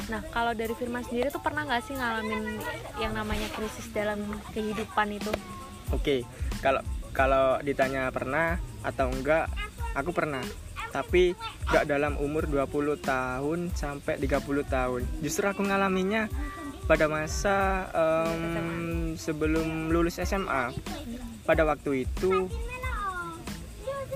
nah 0.06 0.22
kalau 0.30 0.54
dari 0.54 0.72
Firman 0.78 1.02
sendiri 1.02 1.34
tuh 1.34 1.42
pernah 1.42 1.66
nggak 1.66 1.82
sih 1.82 1.98
ngalamin 1.98 2.62
yang 3.02 3.12
namanya 3.12 3.50
krisis 3.58 3.90
dalam 3.90 4.22
kehidupan 4.54 5.18
itu 5.18 5.34
oke 5.90 5.98
okay. 5.98 6.20
kalau 6.62 6.78
kalau 7.16 7.56
ditanya 7.64 8.12
pernah 8.12 8.60
atau 8.84 9.08
enggak 9.08 9.48
aku 9.96 10.12
pernah. 10.12 10.44
Tapi 10.92 11.32
enggak 11.64 11.88
dalam 11.88 12.20
umur 12.20 12.44
20 12.44 13.00
tahun 13.00 13.72
sampai 13.72 14.20
30 14.20 14.44
tahun. 14.68 15.02
Justru 15.24 15.48
aku 15.48 15.64
ngalaminya 15.64 16.28
pada 16.86 17.10
masa 17.10 17.88
um, 17.90 19.16
sebelum 19.18 19.90
lulus 19.90 20.22
SMA 20.22 20.70
pada 21.42 21.66
waktu 21.66 22.06
itu 22.06 22.46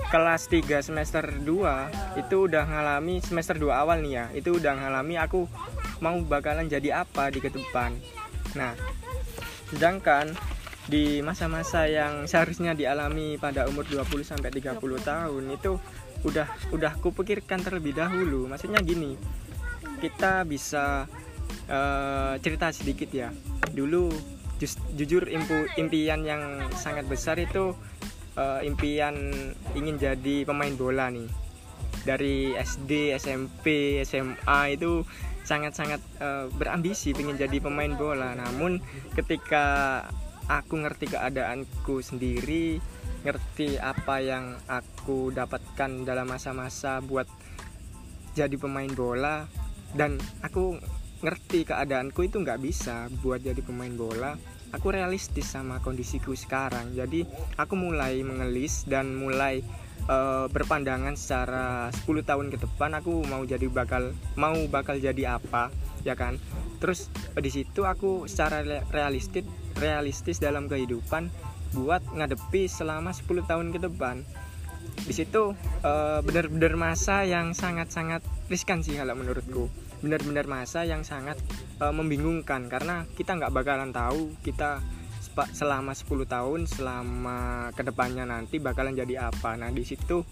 kelas 0.07 0.47
3 0.47 0.79
semester 0.79 1.23
2 1.43 2.19
itu 2.19 2.35
udah 2.47 2.63
ngalami 2.67 3.19
semester 3.19 3.59
2 3.59 3.71
awal 3.71 3.99
nih 3.99 4.13
ya 4.15 4.25
itu 4.35 4.55
udah 4.55 4.75
ngalami 4.75 5.19
aku 5.19 5.47
mau 5.99 6.15
bakalan 6.23 6.67
jadi 6.67 7.03
apa 7.03 7.31
di 7.31 7.43
ke 7.43 7.51
depan 7.51 7.95
nah 8.55 8.75
sedangkan 9.71 10.35
di 10.91 11.23
masa-masa 11.23 11.87
yang 11.87 12.27
seharusnya 12.27 12.75
dialami 12.75 13.39
pada 13.39 13.63
umur 13.71 13.87
20 13.87 14.27
sampai 14.27 14.51
30 14.51 14.75
tahun 14.99 15.43
itu 15.55 15.79
udah 16.27 16.47
udah 16.75 16.99
kupikirkan 16.99 17.63
terlebih 17.63 17.95
dahulu. 17.95 18.51
Maksudnya 18.51 18.83
gini, 18.83 19.15
kita 20.03 20.43
bisa 20.43 21.07
uh, 21.71 22.35
cerita 22.43 22.75
sedikit 22.75 23.07
ya. 23.07 23.31
Dulu 23.71 24.11
just, 24.59 24.83
jujur 24.99 25.31
impu, 25.31 25.63
impian 25.79 26.27
yang 26.27 26.67
sangat 26.75 27.07
besar 27.07 27.39
itu 27.39 27.71
uh, 28.35 28.59
impian 28.59 29.15
ingin 29.71 29.95
jadi 29.95 30.43
pemain 30.43 30.75
bola 30.75 31.07
nih. 31.07 31.31
Dari 32.03 32.51
SD, 32.51 33.15
SMP, 33.15 34.03
SMA 34.03 34.75
itu 34.75 35.07
sangat-sangat 35.47 36.01
uh, 36.19 36.45
berambisi 36.51 37.15
ingin 37.15 37.39
jadi 37.39 37.63
pemain 37.63 37.95
bola. 37.95 38.35
Namun 38.35 38.83
ketika 39.15 40.03
aku 40.51 40.83
ngerti 40.83 41.15
keadaanku 41.15 42.03
sendiri 42.03 42.83
ngerti 43.23 43.77
apa 43.77 44.19
yang 44.19 44.57
aku 44.67 45.31
dapatkan 45.31 46.03
dalam 46.03 46.27
masa-masa 46.27 46.99
buat 46.99 47.29
jadi 48.35 48.57
pemain 48.57 48.89
bola 48.91 49.45
dan 49.95 50.17
aku 50.41 50.75
ngerti 51.21 51.69
keadaanku 51.69 52.25
itu 52.25 52.41
nggak 52.41 52.59
bisa 52.59 53.07
buat 53.21 53.39
jadi 53.39 53.61
pemain 53.61 53.93
bola. 53.93 54.33
Aku 54.71 54.89
realistis 54.89 55.51
sama 55.51 55.83
kondisiku 55.83 56.33
sekarang. 56.33 56.95
Jadi 56.95 57.27
aku 57.59 57.75
mulai 57.75 58.23
mengelis 58.23 58.87
dan 58.87 59.13
mulai 59.13 59.61
uh, 60.07 60.47
berpandangan 60.49 61.13
secara 61.17 61.89
10 61.93 62.23
tahun 62.25 62.47
ke 62.49 62.57
depan 62.61 62.97
aku 62.97 63.25
mau 63.27 63.43
jadi 63.43 63.67
bakal 63.69 64.15
mau 64.39 64.55
bakal 64.71 64.97
jadi 64.97 65.37
apa 65.37 65.69
ya 66.01 66.17
kan? 66.17 66.41
Terus 66.81 67.13
di 67.37 67.51
situ 67.53 67.85
aku 67.85 68.25
secara 68.25 68.65
realistis 68.89 69.45
realistis 69.77 70.41
dalam 70.41 70.65
kehidupan 70.65 71.29
buat 71.77 72.03
ngadepi 72.11 72.67
selama 72.67 73.13
10 73.13 73.49
tahun 73.49 73.67
ke 73.71 73.79
depan. 73.85 74.25
Di 75.01 75.13
situ 75.13 75.53
uh, 75.85 76.19
benar-benar 76.25 76.77
masa 76.77 77.23
yang 77.25 77.53
sangat-sangat 77.53 78.21
riskan 78.49 78.81
sih 78.81 78.97
kalau 78.97 79.17
menurutku. 79.17 79.69
Benar-benar 80.01 80.49
masa 80.49 80.81
yang 80.81 81.05
sangat 81.05 81.37
uh, 81.77 81.93
membingungkan 81.93 82.65
karena 82.67 83.05
kita 83.13 83.37
nggak 83.37 83.53
bakalan 83.53 83.93
tahu 83.93 84.33
kita 84.41 84.81
selama 85.55 85.95
10 85.95 86.27
tahun 86.27 86.59
selama 86.67 87.69
ke 87.71 87.81
depannya 87.87 88.27
nanti 88.27 88.59
bakalan 88.59 88.95
jadi 88.95 89.31
apa. 89.31 89.55
Nah 89.55 89.71
di 89.71 89.87
situ 89.87 90.23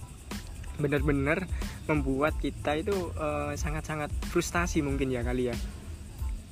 benar-benar 0.79 1.43
membuat 1.87 2.35
kita 2.39 2.79
itu 2.79 2.95
eh, 3.15 3.53
sangat-sangat 3.55 4.11
frustasi 4.31 4.83
mungkin 4.83 5.11
ya 5.11 5.23
kali 5.23 5.51
ya. 5.51 5.55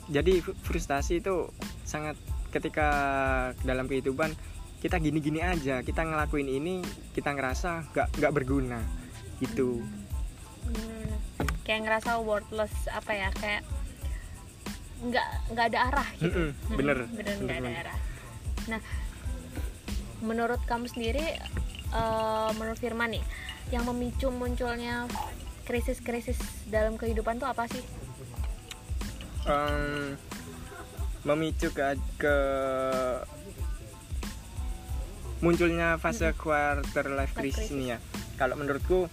Jadi 0.07 0.39
frustasi 0.39 1.19
itu 1.19 1.51
sangat 1.83 2.15
ketika 2.55 2.89
dalam 3.67 3.91
kehidupan 3.91 4.31
kita 4.79 5.01
gini-gini 5.03 5.43
aja 5.43 5.81
kita 5.83 6.05
ngelakuin 6.05 6.47
ini 6.47 6.79
kita 7.11 7.33
ngerasa 7.35 7.91
nggak 7.91 8.07
nggak 8.23 8.33
berguna 8.33 8.79
gitu. 9.43 9.83
Hmm, 10.63 11.11
kayak 11.67 11.87
ngerasa 11.87 12.23
worthless 12.23 12.71
apa 12.87 13.11
ya 13.11 13.29
kayak 13.35 13.63
nggak 14.97 15.27
nggak 15.53 15.65
ada 15.75 15.79
arah 15.91 16.09
gitu. 16.17 16.25
Mm 16.25 16.33
-mm, 16.33 16.77
bener 16.77 16.97
bener 17.11 17.35
nggak 17.43 17.57
ada 17.61 17.71
arah 17.85 17.97
nah 18.67 18.81
menurut 20.21 20.61
kamu 20.65 20.89
sendiri 20.89 21.37
uh, 21.93 22.49
menurut 22.57 22.79
Firman 22.79 23.15
nih 23.15 23.23
yang 23.69 23.83
memicu 23.83 24.31
munculnya 24.31 25.05
krisis-krisis 25.67 26.39
dalam 26.71 26.95
kehidupan 26.95 27.43
tuh 27.43 27.51
apa 27.51 27.67
sih? 27.67 27.83
Um, 29.43 30.15
memicu 31.27 31.71
ke 31.75 31.99
ke 32.15 32.35
munculnya 35.43 35.99
fase 35.99 36.31
quarter 36.33 37.11
life 37.11 37.35
crisis 37.35 37.67
ini 37.75 37.91
ya. 37.95 37.99
Kalau 38.39 38.55
menurutku 38.55 39.11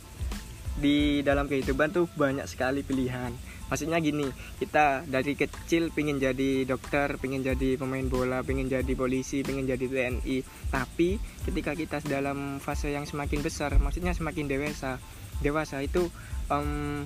di 0.78 1.23
dalam 1.23 1.46
kehidupan 1.46 1.94
tuh 1.94 2.06
banyak 2.18 2.46
sekali 2.50 2.82
pilihan 2.82 3.30
maksudnya 3.75 3.99
gini 3.99 4.31
kita 4.62 5.02
dari 5.11 5.35
kecil 5.35 5.90
pingin 5.90 6.23
jadi 6.23 6.62
dokter 6.62 7.19
pingin 7.19 7.43
jadi 7.43 7.75
pemain 7.75 8.07
bola 8.07 8.47
pingin 8.47 8.71
jadi 8.71 8.93
polisi 8.95 9.43
pingin 9.43 9.66
jadi 9.66 9.83
TNI 9.90 10.47
tapi 10.71 11.19
ketika 11.43 11.75
kita 11.75 11.99
dalam 12.07 12.62
fase 12.62 12.95
yang 12.95 13.02
semakin 13.02 13.43
besar 13.43 13.75
maksudnya 13.83 14.14
semakin 14.14 14.47
dewasa 14.47 15.02
dewasa 15.43 15.83
itu 15.83 16.07
um, 16.47 17.02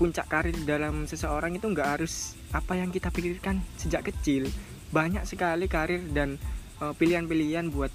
puncak 0.00 0.32
karir 0.32 0.56
dalam 0.64 1.04
seseorang 1.04 1.52
itu 1.52 1.68
nggak 1.68 2.00
harus 2.00 2.32
apa 2.56 2.72
yang 2.72 2.88
kita 2.88 3.12
pikirkan 3.12 3.60
sejak 3.76 4.08
kecil. 4.08 4.48
Banyak 4.88 5.28
sekali 5.28 5.68
karir 5.68 6.00
dan 6.16 6.40
uh, 6.80 6.96
pilihan-pilihan 6.96 7.68
buat 7.68 7.92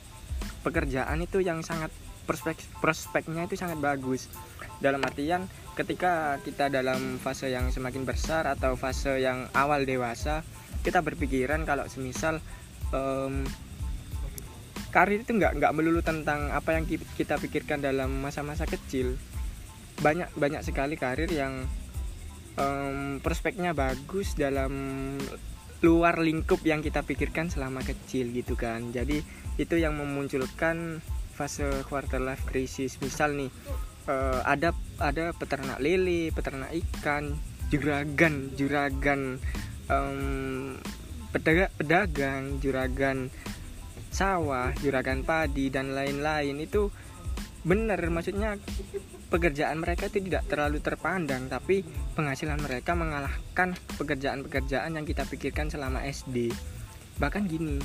pekerjaan 0.61 1.25
itu 1.25 1.41
yang 1.41 1.65
sangat 1.65 1.89
prospek 2.29 2.61
prospeknya 2.77 3.49
itu 3.49 3.57
sangat 3.57 3.81
bagus. 3.81 4.29
Dalam 4.77 5.01
artian 5.01 5.49
ketika 5.75 6.39
kita 6.41 6.71
dalam 6.71 7.19
fase 7.19 7.51
yang 7.51 7.69
semakin 7.69 8.07
besar 8.07 8.47
atau 8.47 8.79
fase 8.79 9.19
yang 9.19 9.51
awal 9.51 9.83
dewasa 9.83 10.41
kita 10.81 11.03
berpikiran 11.03 11.67
kalau 11.67 11.83
semisal 11.91 12.39
um, 12.95 13.43
karir 14.95 15.27
itu 15.27 15.35
nggak 15.35 15.59
nggak 15.59 15.73
melulu 15.75 15.99
tentang 15.99 16.55
apa 16.55 16.79
yang 16.79 16.87
kita 16.87 17.35
pikirkan 17.35 17.83
dalam 17.83 18.23
masa-masa 18.23 18.63
kecil. 18.63 19.19
Banyak 19.99 20.31
banyak 20.39 20.63
sekali 20.63 20.95
karir 20.95 21.27
yang 21.27 21.67
um, 22.55 23.19
prospeknya 23.19 23.75
bagus 23.75 24.39
dalam 24.39 24.71
luar 25.83 26.23
lingkup 26.23 26.63
yang 26.63 26.79
kita 26.79 27.03
pikirkan 27.03 27.51
selama 27.51 27.83
kecil 27.83 28.31
gitu 28.31 28.55
kan. 28.55 28.95
Jadi 28.95 29.19
itu 29.59 29.75
yang 29.75 29.99
memunculkan 29.99 31.03
fase 31.35 31.67
quarter 31.91 32.23
life 32.23 32.47
crisis. 32.47 32.95
Misal 33.03 33.35
nih 33.35 33.51
uh, 34.07 34.41
ada 34.45 34.71
ada 35.01 35.35
peternak 35.35 35.77
lele 35.81 36.31
peternak 36.31 36.71
ikan 36.73 37.35
juragan 37.69 38.53
juragan 38.53 39.41
um, 39.89 40.77
pedagang, 41.35 42.63
juragan 42.63 43.27
sawah 44.15 44.71
juragan 44.79 45.27
padi 45.27 45.67
dan 45.67 45.91
lain-lain. 45.91 46.55
Itu 46.63 46.89
benar 47.65 47.97
maksudnya 48.13 48.61
pekerjaan 49.33 49.81
mereka 49.81 50.05
itu 50.07 50.21
tidak 50.21 50.45
terlalu 50.45 50.79
terpandang 50.79 51.49
tapi 51.49 51.81
penghasilan 52.13 52.61
mereka 52.61 52.93
mengalahkan 52.93 53.73
pekerjaan-pekerjaan 53.97 54.93
yang 54.93 55.03
kita 55.03 55.25
pikirkan 55.25 55.73
selama 55.73 56.05
SD 56.05 56.53
bahkan 57.17 57.49
gini 57.49 57.81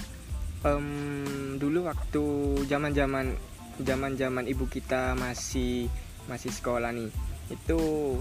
um, 0.68 1.56
dulu 1.56 1.88
waktu 1.88 2.24
zaman 2.68 2.92
zaman 2.92 3.32
zaman 3.80 4.12
zaman 4.20 4.44
ibu 4.52 4.68
kita 4.68 5.16
masih 5.16 5.88
masih 6.30 6.54
sekolah 6.54 6.94
nih. 6.94 7.10
Itu 7.50 7.78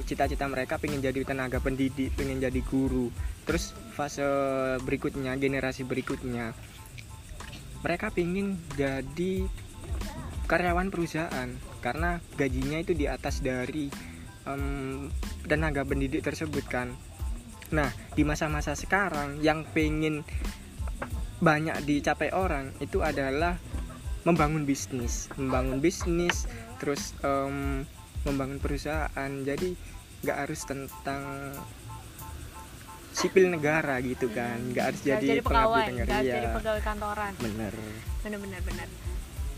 cita-cita 0.10 0.50
mereka 0.50 0.82
pengen 0.82 1.06
jadi 1.06 1.22
tenaga 1.22 1.62
pendidik 1.62 2.18
pengen 2.18 2.42
jadi 2.42 2.60
guru. 2.66 3.14
Terus 3.46 3.78
fase 3.94 4.26
berikutnya 4.82 5.38
generasi 5.38 5.86
berikutnya 5.86 6.58
mereka 7.86 8.12
pengen 8.12 8.58
jadi 8.74 9.46
karyawan 10.50 10.90
perusahaan. 10.90 11.50
Karena 11.80 12.20
gajinya 12.36 12.82
itu 12.82 12.98
di 12.98 13.06
atas 13.06 13.40
dari 13.40 13.88
um, 14.50 15.08
tenaga 15.46 15.86
pendidik 15.86 16.26
tersebut 16.26 16.66
kan. 16.68 16.92
Nah 17.70 17.94
di 18.18 18.26
masa-masa 18.26 18.74
sekarang 18.74 19.40
yang 19.46 19.64
pengen 19.70 20.26
banyak 21.40 21.88
dicapai 21.88 22.36
orang 22.36 22.76
itu 22.84 23.00
adalah 23.00 23.56
membangun 24.28 24.68
bisnis. 24.68 25.32
Membangun 25.40 25.80
bisnis 25.80 26.50
terus 26.84 27.16
um, 27.24 27.88
membangun 28.28 28.60
perusahaan. 28.60 29.32
Jadi 29.46 29.76
nggak 30.20 30.38
harus 30.48 30.62
tentang 30.68 31.54
sipil 33.16 33.52
negara 33.52 34.00
gitu 34.04 34.32
kan. 34.32 34.60
Nggak 34.72 34.86
harus 34.94 35.00
Nggak 35.04 35.20
jadi, 35.20 35.28
jadi 35.28 35.42
pegawai 35.44 35.86
negara 35.92 36.06
nggak 36.08 36.22
Iya, 36.24 36.34
jadi 36.36 36.48
pegawai 36.56 36.82
kantoran. 36.84 37.34
Bener. 37.40 37.74
Bener 38.24 38.40
bener 38.40 38.62
bener. 38.64 38.88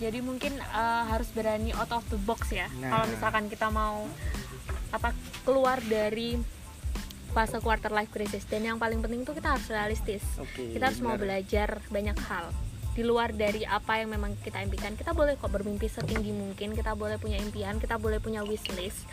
Jadi 0.01 0.19
mungkin 0.25 0.53
eh, 0.57 1.03
harus 1.05 1.29
berani 1.33 1.69
out 1.77 1.91
of 1.93 2.05
the 2.09 2.19
box 2.25 2.49
ya. 2.49 2.67
Nah. 2.81 2.89
kalau 2.89 3.05
misalkan 3.09 3.45
kita 3.49 3.67
mau 3.69 4.09
apa 4.91 5.15
keluar 5.47 5.79
dari 5.79 6.35
fase 7.31 7.63
quarter 7.63 7.95
life 7.95 8.11
crisis 8.11 8.43
dan 8.43 8.67
yang 8.67 8.75
paling 8.75 8.99
penting 8.99 9.23
tuh 9.23 9.31
kita 9.37 9.55
harus 9.55 9.67
realistis. 9.71 10.23
Oke 10.35 10.75
kita 10.75 10.91
harus 10.91 10.99
mau 10.99 11.15
bener. 11.15 11.23
belajar 11.23 11.79
banyak 11.87 12.17
hal 12.27 12.51
di 12.91 13.07
luar 13.07 13.31
dari 13.31 13.63
apa 13.63 14.03
yang 14.03 14.11
memang 14.11 14.35
kita 14.39 14.59
impikan. 14.59 14.99
Kita 14.99 15.15
boleh 15.15 15.39
kok 15.39 15.51
bermimpi 15.51 15.87
setinggi 15.87 16.35
mungkin 16.35 16.75
kita 16.75 16.95
boleh 16.95 17.15
punya 17.15 17.39
impian 17.39 17.79
kita 17.79 17.95
boleh 17.95 18.19
punya 18.19 18.43
wish 18.43 18.67
list 18.75 19.07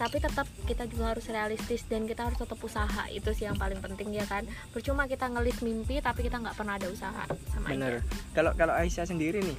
tapi 0.00 0.16
tetap 0.16 0.48
kita 0.64 0.88
juga 0.88 1.12
harus 1.12 1.28
realistis 1.28 1.84
dan 1.84 2.08
kita 2.08 2.24
harus 2.24 2.40
tetap 2.40 2.56
usaha. 2.64 3.04
Itu 3.12 3.36
sih 3.36 3.44
yang 3.44 3.60
paling 3.60 3.84
penting 3.84 4.16
ya 4.16 4.24
kan? 4.24 4.48
Percuma 4.72 5.04
kita 5.04 5.28
ngelis 5.28 5.60
mimpi 5.60 6.00
tapi 6.00 6.24
kita 6.24 6.40
nggak 6.40 6.56
pernah 6.56 6.80
ada 6.80 6.88
usaha 6.88 7.28
sama 7.52 7.68
bener. 7.68 8.00
Kalau 8.32 8.56
kalau 8.56 8.72
Aisyah 8.72 9.04
sendiri 9.04 9.44
nih 9.44 9.58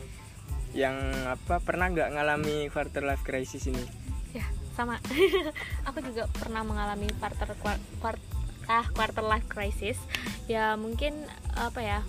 yang 0.74 0.98
apa 1.30 1.62
pernah 1.62 1.94
nggak 1.94 2.18
ngalami 2.18 2.74
quarter 2.74 3.06
life 3.06 3.22
crisis 3.22 3.70
ini? 3.70 3.86
Ya 4.34 4.50
sama. 4.74 4.98
Aku 5.94 6.02
juga 6.02 6.26
pernah 6.34 6.66
mengalami 6.66 7.06
quarter 7.22 7.54
quar- 7.62 7.86
quar- 8.02 8.26
ah 8.66 8.90
quarter 8.98 9.22
life 9.22 9.46
crisis. 9.46 10.02
Ya 10.50 10.74
mungkin 10.74 11.22
apa 11.54 11.86
ya 11.86 12.00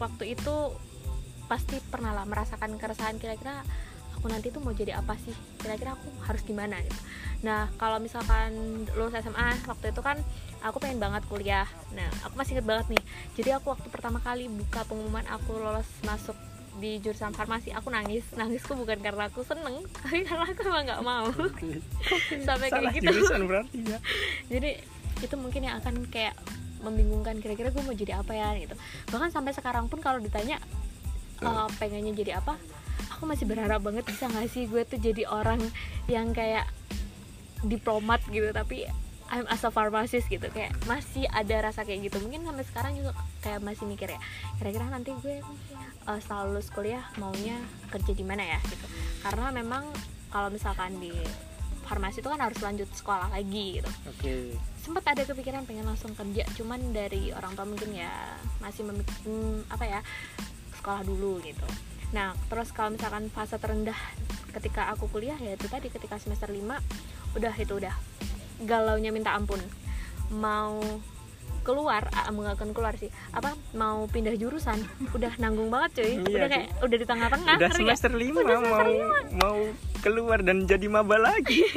waktu 0.00 0.32
itu 0.32 0.72
pasti 1.52 1.76
pernah 1.84 2.16
lah 2.16 2.24
merasakan 2.24 2.80
keresahan 2.80 3.20
kira-kira 3.20 3.60
aku 4.16 4.32
nanti 4.32 4.48
tuh 4.48 4.64
mau 4.64 4.72
jadi 4.72 4.96
apa 4.96 5.20
sih? 5.20 5.36
Kira-kira 5.60 5.92
aku 5.92 6.08
harus 6.24 6.40
gimana 6.48 6.80
gitu. 6.80 6.96
Nah 7.44 7.68
kalau 7.76 8.00
misalkan 8.00 8.56
lulus 8.96 9.20
SMA 9.20 9.60
waktu 9.68 9.92
itu 9.92 10.00
kan 10.00 10.16
aku 10.64 10.80
pengen 10.80 10.96
banget 10.96 11.28
kuliah. 11.28 11.68
Nah 11.92 12.08
aku 12.24 12.40
masih 12.40 12.56
inget 12.56 12.64
banget 12.64 12.86
nih. 12.96 13.04
Jadi 13.36 13.50
aku 13.52 13.76
waktu 13.76 13.84
pertama 13.92 14.24
kali 14.24 14.48
buka 14.48 14.88
pengumuman 14.88 15.28
aku 15.28 15.60
lolos 15.60 15.90
masuk 16.08 16.38
di 16.80 17.04
jurusan 17.04 17.36
farmasi 17.36 17.76
aku 17.76 17.92
nangis. 17.92 18.24
Nangisku 18.40 18.72
bukan 18.72 18.96
karena 19.04 19.28
aku 19.28 19.44
seneng 19.44 19.84
tapi 20.00 20.24
karena 20.24 20.48
aku 20.48 20.60
emang 20.64 20.84
nggak 20.88 21.02
mau. 21.04 21.28
Sampai 22.48 22.72
kayak 22.72 22.80
salah 22.80 22.92
gitu. 22.96 23.12
jurusan 23.12 23.40
berarti 23.44 23.76
ya. 23.84 23.98
Jadi 24.48 24.70
itu 25.20 25.34
mungkin 25.36 25.68
yang 25.68 25.76
akan 25.84 26.08
kayak 26.08 26.32
membingungkan 26.82 27.38
kira-kira 27.38 27.70
gue 27.70 27.82
mau 27.82 27.94
jadi 27.94 28.22
apa 28.22 28.32
ya 28.34 28.54
gitu. 28.58 28.74
Bahkan 29.10 29.30
sampai 29.30 29.54
sekarang 29.54 29.86
pun 29.86 30.02
kalau 30.02 30.18
ditanya 30.18 30.58
eh, 31.42 31.68
pengennya 31.76 32.12
jadi 32.14 32.38
apa? 32.38 32.54
Aku 33.18 33.26
masih 33.26 33.46
berharap 33.46 33.82
banget 33.82 34.06
bisa 34.06 34.26
nggak 34.30 34.48
sih 34.50 34.66
gue 34.66 34.82
tuh 34.86 34.98
jadi 34.98 35.26
orang 35.26 35.58
yang 36.06 36.30
kayak 36.34 36.66
diplomat 37.62 38.18
gitu 38.30 38.50
tapi 38.50 38.86
I'm 39.32 39.48
as 39.48 39.64
a 39.64 39.72
pharmacist 39.72 40.28
gitu. 40.28 40.44
Kayak 40.52 40.76
masih 40.84 41.24
ada 41.32 41.72
rasa 41.72 41.88
kayak 41.88 42.12
gitu. 42.12 42.20
Mungkin 42.20 42.44
sampai 42.44 42.64
sekarang 42.68 42.92
juga 43.00 43.16
kayak 43.40 43.64
masih 43.64 43.88
mikir 43.88 44.12
ya 44.12 44.20
kira-kira 44.60 44.86
nanti 44.92 45.10
gue 45.24 45.40
eh, 46.08 46.18
setelah 46.20 46.50
lulus 46.50 46.68
kuliah 46.68 47.04
maunya 47.16 47.56
kerja 47.88 48.12
di 48.12 48.24
mana 48.26 48.44
ya 48.44 48.58
gitu. 48.68 48.86
Karena 49.24 49.48
memang 49.54 49.88
kalau 50.28 50.48
misalkan 50.52 50.96
di 51.00 51.12
farmasi 51.86 52.24
itu 52.24 52.28
kan 52.30 52.40
harus 52.40 52.56
lanjut 52.62 52.88
sekolah 52.92 53.28
lagi 53.28 53.80
gitu. 53.80 53.90
Oke. 54.08 54.32
Sempat 54.80 55.04
ada 55.12 55.22
kepikiran 55.28 55.68
pengen 55.68 55.86
langsung 55.86 56.16
kerja 56.16 56.42
cuman 56.56 56.92
dari 56.92 57.30
orang 57.36 57.52
tua 57.54 57.68
mungkin 57.68 57.92
ya 57.92 58.10
masih 58.64 58.82
memik- 58.86 59.22
hmm, 59.28 59.68
apa 59.68 59.84
ya 59.84 60.00
sekolah 60.82 61.06
dulu 61.06 61.38
gitu. 61.46 61.62
Nah 62.10 62.34
terus 62.50 62.74
kalau 62.74 62.90
misalkan 62.90 63.30
fase 63.30 63.54
terendah 63.56 63.96
ketika 64.50 64.90
aku 64.90 65.06
kuliah 65.08 65.38
ya 65.38 65.54
itu 65.54 65.70
tadi 65.70 65.88
ketika 65.88 66.18
semester 66.18 66.50
5 66.50 67.38
udah 67.38 67.54
itu 67.54 67.72
udah. 67.78 67.94
Galaunya 68.66 69.14
minta 69.14 69.30
ampun. 69.32 69.62
Mau 70.34 70.82
keluar 71.62 72.10
ah, 72.10 72.26
bukan 72.34 72.74
keluar 72.74 72.98
sih. 72.98 73.08
Apa 73.30 73.54
mau 73.78 74.10
pindah 74.10 74.34
jurusan 74.34 74.82
udah 75.16 75.38
nanggung 75.38 75.70
banget 75.70 76.02
cuy. 76.02 76.18
Iya 76.26 76.36
udah 76.42 76.48
kayak 76.50 76.68
udah 76.82 76.96
di 76.98 77.06
tengah-tengah 77.06 77.54
udah 77.54 77.68
nggak? 77.70 77.78
semester 77.78 78.12
lima 78.12 78.38
Udah 78.42 78.58
semester 78.58 78.86
mau 78.86 78.90
lima. 78.90 79.18
mau 79.38 79.58
keluar 80.02 80.38
dan 80.42 80.66
jadi 80.66 80.86
maba 80.90 81.16
lagi. 81.22 81.62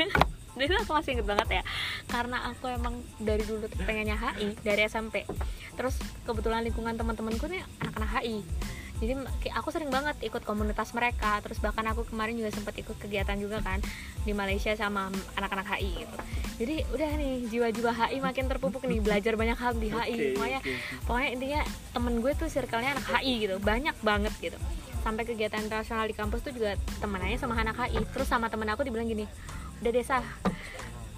Itu 0.56 0.72
aku 0.72 0.96
masih 0.96 1.20
inget 1.20 1.28
banget 1.28 1.48
ya 1.60 1.64
karena 2.08 2.48
aku 2.48 2.72
emang 2.72 3.04
dari 3.20 3.44
dulu 3.44 3.68
pengennya 3.84 4.16
HI 4.16 4.56
dari 4.64 4.88
SMP 4.88 5.28
terus 5.76 6.00
kebetulan 6.24 6.64
lingkungan 6.64 6.96
teman-temanku 6.96 7.52
nih 7.52 7.60
anak-anak 7.84 8.24
HI 8.24 8.40
jadi 9.00 9.14
aku 9.52 9.70
sering 9.76 9.92
banget 9.92 10.16
ikut 10.24 10.44
komunitas 10.48 10.96
mereka. 10.96 11.44
Terus 11.44 11.60
bahkan 11.60 11.84
aku 11.92 12.08
kemarin 12.08 12.40
juga 12.40 12.52
sempat 12.56 12.76
ikut 12.80 12.96
kegiatan 12.96 13.36
juga 13.36 13.60
kan 13.60 13.84
di 14.24 14.32
Malaysia 14.32 14.72
sama 14.76 15.12
anak-anak 15.36 15.68
HI 15.76 16.08
gitu. 16.08 16.16
Jadi 16.56 16.76
udah 16.96 17.10
nih 17.20 17.34
jiwa-jiwa 17.52 17.92
HI 17.92 18.18
makin 18.24 18.48
terpupuk 18.48 18.88
nih 18.88 19.04
belajar 19.04 19.36
banyak 19.36 19.60
hal 19.60 19.76
di 19.76 19.92
HI 19.92 20.16
Oke, 20.16 20.28
pokoknya 20.40 20.60
oke. 20.64 20.74
pokoknya 21.04 21.30
intinya 21.36 21.62
temen 21.92 22.14
gue 22.24 22.32
tuh 22.40 22.48
circle-nya 22.48 22.96
anak 22.96 23.08
HI 23.20 23.34
gitu 23.44 23.56
banyak 23.60 23.96
banget 24.00 24.34
gitu. 24.40 24.58
Sampai 25.04 25.28
kegiatan 25.28 25.60
internasional 25.60 26.08
di 26.08 26.16
kampus 26.16 26.42
tuh 26.48 26.56
juga 26.56 26.80
temenannya 27.04 27.36
sama 27.36 27.60
anak 27.60 27.76
HI 27.76 28.00
terus 28.16 28.32
sama 28.32 28.48
temen 28.48 28.72
aku 28.72 28.88
dibilang 28.88 29.06
gini 29.06 29.28
udah 29.84 29.92
desa 29.92 30.24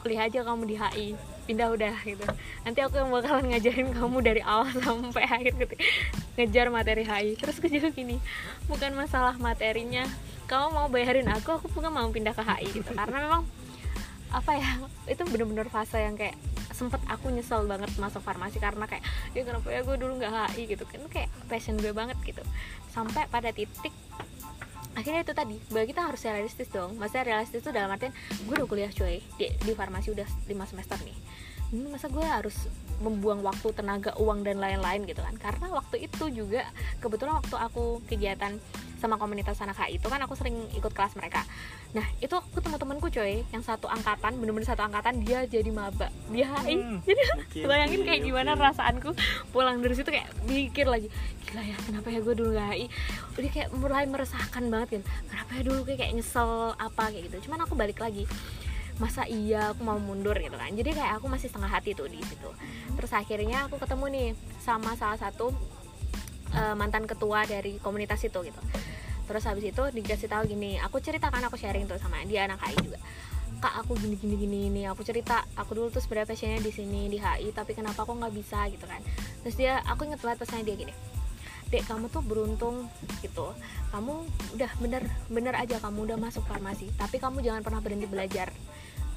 kuliah 0.01 0.25
aja 0.25 0.41
kamu 0.41 0.63
di 0.65 0.75
HI 0.75 1.07
pindah 1.47 1.71
udah 1.71 1.95
gitu. 2.03 2.27
Nanti 2.67 2.79
aku 2.83 2.99
yang 2.99 3.07
bakalan 3.07 3.55
ngajarin 3.55 3.95
kamu 3.95 4.17
dari 4.19 4.41
awal 4.43 4.67
sampai 4.83 5.23
akhir 5.23 5.55
gitu. 5.55 5.75
Ngejar 6.35 6.67
materi 6.67 7.07
HI 7.07 7.39
terus 7.39 7.63
juga 7.63 7.89
gini 7.95 8.19
bukan 8.67 8.91
masalah 8.93 9.39
materinya. 9.39 10.03
Kamu 10.51 10.75
mau 10.75 10.87
bayarin 10.91 11.31
aku 11.31 11.55
aku 11.55 11.71
bukan 11.71 11.91
mau 11.95 12.11
pindah 12.11 12.35
ke 12.35 12.43
HI 12.43 12.67
gitu. 12.83 12.91
Karena 12.91 13.23
memang 13.23 13.41
apa 14.27 14.59
ya 14.59 14.83
itu 15.07 15.23
bener-bener 15.23 15.71
fase 15.71 16.03
yang 16.03 16.19
kayak 16.19 16.35
sempet 16.75 16.99
aku 17.07 17.31
nyesel 17.31 17.63
banget 17.63 17.89
masuk 17.95 18.19
farmasi 18.19 18.59
karena 18.59 18.83
kayak 18.85 19.01
ya 19.31 19.47
kenapa 19.47 19.71
ya 19.71 19.81
gue 19.87 19.95
dulu 19.95 20.19
nggak 20.19 20.51
HI 20.51 20.75
gitu. 20.75 20.83
Kan 20.83 21.07
kayak 21.07 21.31
passion 21.47 21.79
gue 21.79 21.95
banget 21.95 22.19
gitu. 22.27 22.43
Sampai 22.91 23.23
pada 23.31 23.55
titik 23.55 23.95
akhirnya 24.97 25.21
itu 25.21 25.33
tadi 25.37 25.57
bahwa 25.69 25.85
kita 25.85 26.01
harus 26.03 26.21
realistis 26.27 26.67
dong. 26.73 26.99
Maksudnya 26.99 27.23
realistis 27.23 27.63
itu 27.63 27.71
dalam 27.71 27.87
artian 27.87 28.11
gue 28.43 28.53
udah 28.59 28.67
kuliah 28.67 28.91
cuy 28.91 29.23
di, 29.39 29.45
di 29.53 29.71
farmasi 29.77 30.11
udah 30.11 30.27
lima 30.51 30.67
semester 30.67 30.99
nih 31.05 31.36
ini 31.71 31.87
masa 31.91 32.07
gue 32.07 32.23
harus 32.23 32.55
membuang 32.97 33.45
waktu 33.45 33.69
tenaga 33.75 34.15
uang 34.17 34.41
dan 34.47 34.57
lain-lain? 34.57 35.03
Gitu 35.03 35.19
kan. 35.19 35.35
Karena 35.35 35.67
waktu 35.69 36.07
itu 36.07 36.31
juga 36.31 36.63
kebetulan 37.03 37.37
waktu 37.37 37.55
aku 37.59 38.01
kegiatan 38.07 38.55
sama 38.97 39.15
komunitas 39.21 39.61
anak 39.61 39.77
HI 39.77 40.01
itu 40.01 40.07
kan 40.09 40.17
aku 40.25 40.33
sering 40.33 40.57
ikut 40.73 40.89
kelas 40.89 41.13
mereka. 41.13 41.45
Nah 41.93 42.03
itu 42.17 42.33
aku 42.33 42.57
teman-temanku 42.59 43.13
coy 43.13 43.45
yang 43.53 43.61
satu 43.61 43.85
angkatan 43.85 44.41
bener-bener 44.41 44.65
satu 44.65 44.81
angkatan 44.83 45.21
dia 45.21 45.45
jadi 45.45 45.69
maba. 45.69 46.09
Dia 46.33 46.49
HI 46.49 46.75
hmm, 46.81 46.97
jadi 47.07 47.21
okay, 47.37 47.63
bayangin 47.69 48.01
kayak 48.03 48.25
okay. 48.25 48.27
gimana 48.33 48.57
perasaanku 48.57 49.13
pulang 49.53 49.79
dari 49.79 49.93
situ 49.93 50.09
kayak 50.09 50.27
mikir 50.49 50.89
lagi 50.89 51.13
gila 51.47 51.63
ya 51.63 51.77
kenapa 51.79 52.07
ya 52.11 52.19
gue 52.19 52.35
dulu 52.35 52.49
gak 52.59 52.67
HI 52.75 52.85
udah 53.39 53.51
kayak 53.53 53.69
mulai 53.71 54.03
meresahkan 54.09 54.63
banget 54.67 54.99
kan 54.99 55.03
kenapa 55.29 55.51
ya 55.55 55.61
dulu 55.63 55.79
kayak, 55.85 55.99
kayak 56.01 56.13
nyesel 56.17 56.73
apa? 56.75 57.03
Kayak 57.13 57.23
gitu. 57.31 57.37
Cuman 57.47 57.59
aku 57.63 57.73
balik 57.77 58.01
lagi 58.01 58.25
masa 58.97 59.29
iya 59.29 59.73
aku 59.73 59.81
mau 59.85 59.97
mundur? 60.01 60.37
gitu 60.37 60.57
kan. 60.57 60.69
Jadi 60.73 60.89
kayak 60.93 61.21
aku 61.21 61.29
masih 61.29 61.47
setengah 61.49 61.69
hati 61.69 61.93
tuh 61.93 62.09
di 62.09 62.21
situ. 62.25 62.49
Terus 62.97 63.11
akhirnya 63.13 63.69
aku 63.69 63.77
ketemu 63.77 64.05
nih 64.09 64.27
sama 64.61 64.97
salah 64.97 65.17
satu 65.17 65.53
uh, 66.53 66.75
mantan 66.77 67.05
ketua 67.05 67.45
dari 67.45 67.77
komunitas 67.81 68.21
itu 68.25 68.39
gitu. 68.41 68.61
Terus 69.27 69.43
habis 69.43 69.65
itu 69.67 69.83
dikasih 69.91 70.31
tahu 70.31 70.47
gini 70.47 70.79
aku 70.79 71.03
ceritakan 71.03 71.43
aku 71.45 71.59
sharing 71.59 71.85
tuh 71.85 71.99
sama 71.99 72.23
dia 72.25 72.49
anak 72.49 72.63
HI 72.63 72.77
juga. 72.81 72.99
Kak 73.57 73.73
aku 73.85 73.97
gini 73.97 74.15
gini 74.17 74.35
gini 74.37 74.59
ini 74.69 74.81
aku 74.89 75.01
cerita. 75.05 75.45
Aku 75.57 75.77
dulu 75.77 75.89
tuh 75.93 76.01
sebenarnya 76.01 76.33
passionnya 76.33 76.61
di 76.61 76.71
sini 76.73 77.09
di 77.09 77.17
HI 77.21 77.53
tapi 77.53 77.77
kenapa 77.77 78.05
aku 78.05 78.17
nggak 78.17 78.33
bisa? 78.33 78.65
gitu 78.69 78.85
kan. 78.89 79.01
Terus 79.45 79.55
dia 79.57 79.81
aku 79.85 80.09
inget 80.09 80.21
banget 80.21 80.41
pesannya 80.41 80.65
dia 80.65 80.77
gini 80.87 80.95
dek 81.67 81.83
kamu 81.83 82.07
tuh 82.07 82.23
beruntung 82.23 82.87
gitu. 83.19 83.51
Kamu 83.91 84.23
udah 84.55 84.71
bener 84.79 85.03
bener 85.27 85.53
aja 85.55 85.83
kamu 85.83 86.07
udah 86.07 86.17
masuk 86.19 86.47
farmasi 86.47 86.87
tapi 86.95 87.19
kamu 87.19 87.43
jangan 87.43 87.59
pernah 87.59 87.83
berhenti 87.83 88.07
belajar 88.07 88.51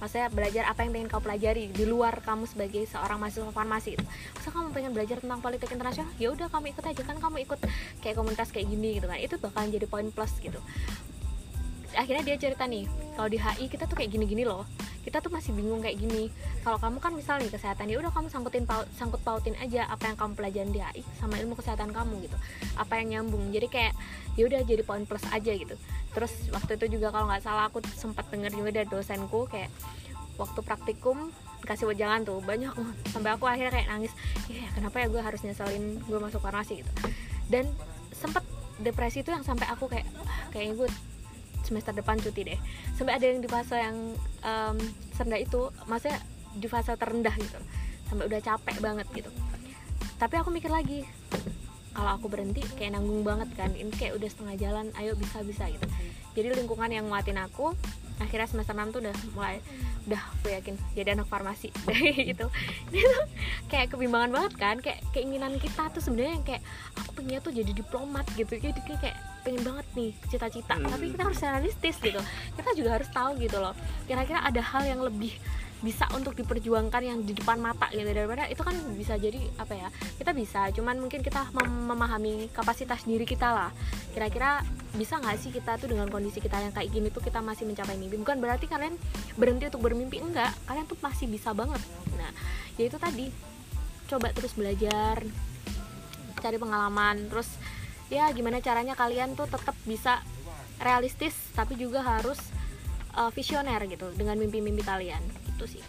maksudnya 0.01 0.33
belajar 0.33 0.65
apa 0.67 0.83
yang 0.83 0.91
pengen 0.97 1.09
kau 1.13 1.23
pelajari 1.23 1.71
di 1.71 1.85
luar 1.85 2.25
kamu 2.25 2.49
sebagai 2.49 2.83
seorang 2.89 3.21
mahasiswa 3.21 3.53
farmasi 3.53 3.95
gitu. 3.95 4.05
Masa 4.09 4.49
kamu 4.51 4.73
pengen 4.73 4.93
belajar 4.97 5.21
tentang 5.21 5.45
politik 5.45 5.69
internasional? 5.71 6.11
Ya 6.17 6.33
udah 6.33 6.49
kamu 6.49 6.73
ikut 6.73 6.85
aja 6.89 7.03
kan 7.05 7.17
kamu 7.21 7.37
ikut 7.45 7.61
kayak 8.01 8.17
komunitas 8.17 8.49
kayak 8.51 8.67
gini 8.67 8.99
gitu 8.99 9.07
kan. 9.07 9.21
Itu 9.21 9.37
bakalan 9.37 9.69
jadi 9.71 9.87
poin 9.87 10.09
plus 10.09 10.33
gitu. 10.41 10.59
Akhirnya 11.91 12.23
dia 12.23 12.37
cerita 12.39 12.71
nih, 12.71 12.87
kalau 13.19 13.27
di 13.27 13.35
HI 13.35 13.67
kita 13.67 13.91
tuh 13.91 13.99
kayak 13.99 14.15
gini-gini 14.15 14.47
loh. 14.47 14.63
Kita 15.01 15.19
tuh 15.19 15.33
masih 15.33 15.57
bingung 15.57 15.83
kayak 15.83 15.99
gini. 15.99 16.31
Kalau 16.63 16.79
kamu 16.79 17.01
kan 17.03 17.13
misalnya 17.17 17.49
kesehatan 17.51 17.89
ya 17.89 17.99
udah 17.99 18.13
kamu 18.13 18.29
sangkutin 18.31 18.69
paut, 18.69 18.87
sangkut 18.95 19.19
pautin 19.25 19.57
aja 19.59 19.89
apa 19.89 20.13
yang 20.13 20.15
kamu 20.15 20.33
pelajarin 20.39 20.71
di 20.71 20.79
HI 20.79 21.03
sama 21.19 21.41
ilmu 21.41 21.59
kesehatan 21.59 21.91
kamu 21.91 22.31
gitu. 22.31 22.37
Apa 22.79 23.01
yang 23.01 23.27
nyambung. 23.27 23.49
Jadi 23.51 23.67
kayak 23.67 23.97
ya 24.41 24.49
udah 24.49 24.65
jadi 24.65 24.81
poin 24.81 25.05
plus 25.05 25.21
aja 25.29 25.53
gitu. 25.53 25.77
Terus 26.17 26.33
waktu 26.49 26.81
itu 26.81 26.97
juga 26.97 27.13
kalau 27.13 27.29
nggak 27.29 27.45
salah 27.45 27.69
aku 27.69 27.85
sempat 27.93 28.25
dengar 28.33 28.49
juga 28.49 28.73
dari 28.73 28.89
dosenku 28.89 29.45
kayak 29.53 29.69
waktu 30.41 30.61
praktikum 30.65 31.29
kasih 31.69 31.85
wejangan 31.93 32.25
tuh 32.25 32.41
banyak 32.41 32.73
sampai 33.13 33.37
aku 33.37 33.45
akhirnya 33.45 33.69
kayak 33.77 33.89
nangis 33.93 34.13
ya 34.49 34.65
kenapa 34.73 35.05
ya 35.05 35.07
gue 35.13 35.21
harus 35.21 35.45
nyeselin 35.45 36.01
gue 36.01 36.19
masuk 36.19 36.41
farmasi 36.41 36.81
gitu. 36.81 36.91
Dan 37.53 37.69
sempet 38.17 38.41
depresi 38.81 39.21
itu 39.21 39.29
yang 39.29 39.45
sampai 39.45 39.69
aku 39.69 39.93
kayak 39.93 40.09
ah, 40.25 40.49
kayaknya 40.49 40.81
gue 40.81 40.89
semester 41.61 41.93
depan 41.93 42.17
cuti 42.17 42.57
deh. 42.57 42.61
Sampai 42.97 43.21
ada 43.21 43.25
yang 43.29 43.45
di 43.45 43.49
fase 43.53 43.77
yang 43.77 44.17
um, 44.41 44.77
serendah 45.13 45.37
itu 45.37 45.69
maksudnya 45.85 46.17
di 46.57 46.65
fase 46.65 46.97
terendah 46.97 47.37
gitu. 47.37 47.61
Sampai 48.09 48.25
udah 48.25 48.41
capek 48.41 48.77
banget 48.81 49.07
gitu. 49.13 49.29
Tapi 50.17 50.35
aku 50.41 50.49
mikir 50.49 50.73
lagi 50.73 51.05
kalau 51.91 52.11
aku 52.17 52.27
berhenti 52.31 52.63
kayak 52.79 52.97
nanggung 52.97 53.27
banget 53.27 53.51
kan. 53.59 53.71
Ini 53.75 53.91
kayak 53.95 54.17
udah 54.19 54.29
setengah 54.31 54.57
jalan 54.59 54.87
ayo 54.99 55.19
bisa 55.19 55.43
bisa 55.43 55.67
gitu. 55.69 55.87
Jadi 56.39 56.47
lingkungan 56.63 56.91
yang 56.91 57.11
nguatin 57.11 57.39
aku 57.39 57.75
akhirnya 58.21 58.53
semester 58.53 58.77
6 58.77 58.93
tuh 58.93 59.01
udah 59.01 59.15
mulai 59.33 59.65
udah 60.05 60.21
aku 60.21 60.53
yakin 60.53 60.77
jadi 60.93 61.17
anak 61.17 61.27
farmasi. 61.27 61.73
Gitu. 62.31 62.47
Itu 62.93 63.19
kayak 63.73 63.97
kebimbangan 63.97 64.31
banget 64.31 64.53
kan 64.61 64.77
kayak 64.79 65.01
keinginan 65.17 65.57
kita 65.57 65.89
tuh 65.89 66.05
sebenarnya 66.05 66.33
yang 66.37 66.45
kayak 66.45 66.63
aku 67.01 67.11
pengen 67.17 67.41
tuh 67.41 67.53
jadi 67.53 67.73
diplomat 67.73 68.27
gitu. 68.37 68.61
Jadi 68.61 68.81
kayak 68.85 69.17
pengen 69.41 69.63
banget 69.65 69.87
nih 69.97 70.11
cita-cita. 70.29 70.77
Hmm. 70.77 70.89
tapi 70.93 71.17
kita 71.17 71.23
harus 71.27 71.41
realistis 71.41 71.97
gitu. 71.97 72.21
Kita 72.55 72.71
juga 72.77 73.01
harus 73.01 73.09
tahu 73.09 73.41
gitu 73.41 73.57
loh 73.57 73.73
kira-kira 74.05 74.43
ada 74.43 74.61
hal 74.61 74.83
yang 74.85 75.01
lebih 75.01 75.33
bisa 75.81 76.05
untuk 76.13 76.37
diperjuangkan 76.37 77.03
yang 77.03 77.19
di 77.25 77.33
depan 77.33 77.57
mata 77.57 77.89
gitu 77.93 78.05
daripada 78.05 78.45
itu 78.53 78.61
kan 78.61 78.77
bisa 78.97 79.17
jadi 79.17 79.41
apa 79.57 79.75
ya 79.77 79.89
kita 80.21 80.31
bisa. 80.37 80.69
Cuman 80.77 81.01
mungkin 81.01 81.25
kita 81.25 81.49
mem 81.57 81.89
memahami 81.89 82.53
kapasitas 82.53 83.05
diri 83.09 83.25
kita 83.25 83.49
lah. 83.49 83.71
Kira-kira 84.13 84.61
bisa 84.93 85.17
nggak 85.17 85.37
sih 85.41 85.51
kita 85.51 85.81
tuh 85.81 85.89
dengan 85.89 86.13
kondisi 86.13 86.39
kita 86.39 86.61
yang 86.61 86.73
kayak 86.77 86.93
gini 86.93 87.09
tuh 87.09 87.25
kita 87.25 87.41
masih 87.41 87.65
mencapai 87.65 87.97
mimpi? 87.97 88.21
Bukan 88.21 88.39
berarti 88.39 88.69
kalian 88.69 88.95
berhenti 89.41 89.73
untuk 89.73 89.83
bermimpi 89.83 90.21
enggak. 90.21 90.53
Kalian 90.69 90.85
tuh 90.85 91.01
masih 91.01 91.27
bisa 91.27 91.57
banget. 91.57 91.81
Nah 92.15 92.31
ya 92.77 92.85
itu 92.85 93.01
tadi. 93.01 93.33
Coba 94.11 94.35
terus 94.35 94.59
belajar 94.59 95.23
cari 96.41 96.57
pengalaman 96.57 97.29
terus 97.29 97.61
ya 98.09 98.27
gimana 98.33 98.59
caranya 98.59 98.97
kalian 98.97 99.37
tuh 99.37 99.47
tetap 99.47 99.77
bisa 99.85 100.25
realistis 100.81 101.37
tapi 101.53 101.77
juga 101.77 102.01
harus 102.01 102.41
uh, 103.15 103.31
visioner 103.31 103.85
gitu 103.87 104.11
dengan 104.17 104.41
mimpi-mimpi 104.41 104.83
kalian 104.83 105.21
itu 105.61 105.77
sih. 105.77 105.83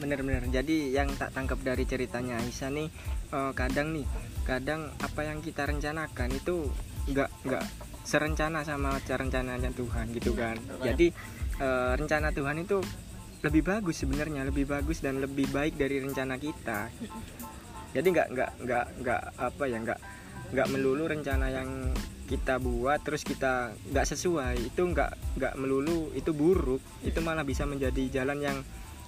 Bener-bener. 0.00 0.40
Jadi 0.48 0.96
yang 0.96 1.12
tak 1.20 1.36
tangkap 1.36 1.60
dari 1.60 1.84
ceritanya 1.84 2.40
Aisyah 2.40 2.72
nih 2.72 2.88
uh, 3.36 3.52
kadang 3.52 3.92
nih 3.92 4.08
kadang 4.48 4.88
apa 5.04 5.20
yang 5.28 5.44
kita 5.44 5.68
rencanakan 5.68 6.32
itu 6.32 6.72
nggak 7.12 7.28
nggak 7.44 7.64
serencana 8.08 8.64
sama 8.64 8.96
rencananya 9.04 9.68
Tuhan 9.76 10.08
gitu 10.16 10.32
kan. 10.32 10.56
jadi 10.80 11.12
uh, 11.60 11.92
rencana 12.00 12.32
Tuhan 12.32 12.64
itu 12.64 12.80
lebih 13.44 13.68
bagus 13.68 14.00
sebenarnya 14.00 14.48
lebih 14.48 14.64
bagus 14.64 15.04
dan 15.04 15.20
lebih 15.20 15.52
baik 15.52 15.76
dari 15.76 16.00
rencana 16.00 16.40
kita. 16.40 16.88
Jadi 17.92 18.06
nggak 18.08 18.28
nggak 18.32 18.50
nggak 18.64 18.86
nggak 19.04 19.22
apa 19.36 19.64
ya 19.68 19.76
nggak 19.84 20.00
nggak 20.56 20.68
melulu 20.72 21.04
rencana 21.04 21.52
yang 21.52 21.92
kita 22.28 22.60
buat 22.60 23.00
terus 23.04 23.24
kita 23.24 23.72
nggak 23.92 24.04
sesuai 24.04 24.56
itu 24.60 24.80
nggak 24.84 25.40
nggak 25.40 25.54
melulu 25.56 26.12
itu 26.12 26.32
buruk 26.36 26.80
itu 27.00 27.20
malah 27.24 27.44
bisa 27.44 27.64
menjadi 27.64 28.20
jalan 28.20 28.40
yang 28.40 28.58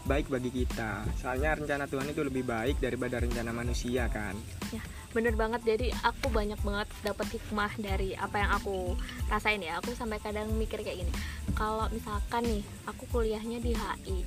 baik 0.04 0.32
bagi 0.32 0.50
kita. 0.52 1.04
Soalnya 1.18 1.56
rencana 1.56 1.84
Tuhan 1.88 2.08
itu 2.12 2.22
lebih 2.24 2.44
baik 2.46 2.80
daripada 2.80 3.20
rencana 3.20 3.50
manusia 3.52 4.08
kan? 4.08 4.36
Ya 4.72 4.80
bener 5.10 5.34
banget. 5.34 5.60
Jadi 5.66 5.90
aku 6.06 6.30
banyak 6.30 6.60
banget 6.62 6.88
dapat 7.02 7.26
hikmah 7.34 7.72
dari 7.82 8.14
apa 8.14 8.36
yang 8.38 8.50
aku 8.54 8.94
rasain 9.26 9.60
ya. 9.60 9.82
Aku 9.82 9.92
sampai 9.92 10.22
kadang 10.22 10.50
mikir 10.54 10.80
kayak 10.80 11.02
gini. 11.02 11.12
Kalau 11.58 11.90
misalkan 11.90 12.46
nih 12.46 12.62
aku 12.86 13.04
kuliahnya 13.10 13.58
di 13.58 13.74
HI 13.74 14.18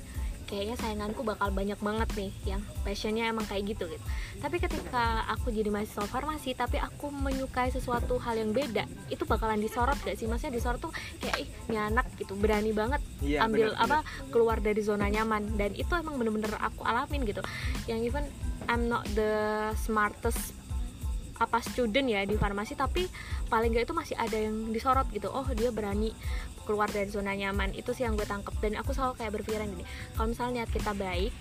kayaknya 0.44 0.76
sainganku 0.76 1.24
bakal 1.24 1.48
banyak 1.50 1.76
banget 1.80 2.08
nih 2.14 2.32
yang 2.44 2.62
passionnya 2.84 3.28
emang 3.32 3.48
kayak 3.48 3.74
gitu 3.74 3.88
gitu. 3.88 4.04
Tapi 4.38 4.56
ketika 4.60 5.24
aku 5.32 5.50
jadi 5.50 5.72
mahasiswa 5.72 6.04
farmasi 6.04 6.52
tapi 6.52 6.76
aku 6.76 7.08
menyukai 7.08 7.72
sesuatu 7.72 8.20
hal 8.20 8.36
yang 8.36 8.52
beda 8.52 8.84
itu 9.08 9.24
bakalan 9.24 9.60
disorot 9.60 9.96
gak 10.04 10.16
sih? 10.20 10.28
Maksudnya 10.28 10.54
disorot 10.54 10.80
tuh 10.80 10.92
kayak 11.20 11.44
ih 11.44 11.48
ini 11.72 11.76
anak 11.80 12.06
gitu. 12.20 12.36
Berani 12.36 12.70
banget 12.76 13.00
iya, 13.24 13.44
ambil 13.44 13.72
bener, 13.72 13.82
apa 13.82 13.98
bener. 14.04 14.30
keluar 14.30 14.58
dari 14.60 14.80
zona 14.84 15.08
nyaman. 15.08 15.56
Dan 15.56 15.72
itu 15.74 15.92
emang 15.96 16.20
bener-bener 16.20 16.52
aku 16.60 16.84
alamin 16.84 17.24
gitu. 17.24 17.40
Yang 17.88 18.00
even 18.12 18.24
I'm 18.68 18.88
not 18.88 19.08
the 19.16 19.72
smartest 19.80 20.56
apa 21.34 21.58
student 21.66 22.06
ya 22.06 22.22
di 22.22 22.38
farmasi 22.38 22.78
tapi 22.78 23.10
paling 23.50 23.74
nggak 23.74 23.90
itu 23.90 23.94
masih 23.96 24.14
ada 24.14 24.38
yang 24.38 24.70
disorot 24.70 25.10
gitu. 25.10 25.28
Oh 25.34 25.44
dia 25.50 25.74
berani 25.74 26.14
keluar 26.64 26.88
dari 26.88 27.06
zona 27.12 27.36
nyaman 27.36 27.76
itu 27.76 27.92
sih 27.92 28.08
yang 28.08 28.16
gue 28.16 28.26
tangkep. 28.26 28.56
Dan 28.58 28.80
aku 28.80 28.96
selalu 28.96 29.20
kayak 29.20 29.32
berpikiran 29.40 29.68
gini 29.68 29.84
kalau 30.16 30.32
misalnya 30.32 30.64
niat 30.64 30.70
kita 30.72 30.92
baik 30.96 31.32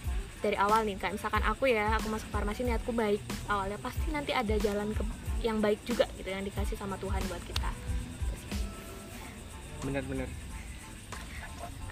dari 0.44 0.60
awal 0.60 0.84
nih 0.84 1.00
kayak 1.00 1.16
misalkan 1.16 1.40
aku 1.48 1.72
ya 1.72 1.96
aku 1.96 2.12
masuk 2.12 2.28
farmasi 2.28 2.68
niatku 2.68 2.92
baik 2.92 3.24
awalnya 3.48 3.80
pasti 3.80 4.12
nanti 4.12 4.36
ada 4.36 4.52
jalan 4.60 4.92
ke 4.92 5.04
yang 5.40 5.64
baik 5.64 5.80
juga 5.88 6.04
gitu 6.20 6.28
yang 6.28 6.44
dikasih 6.44 6.76
sama 6.76 7.00
Tuhan 7.00 7.24
buat 7.32 7.40
kita. 7.48 7.72
Bener-bener 9.88 10.28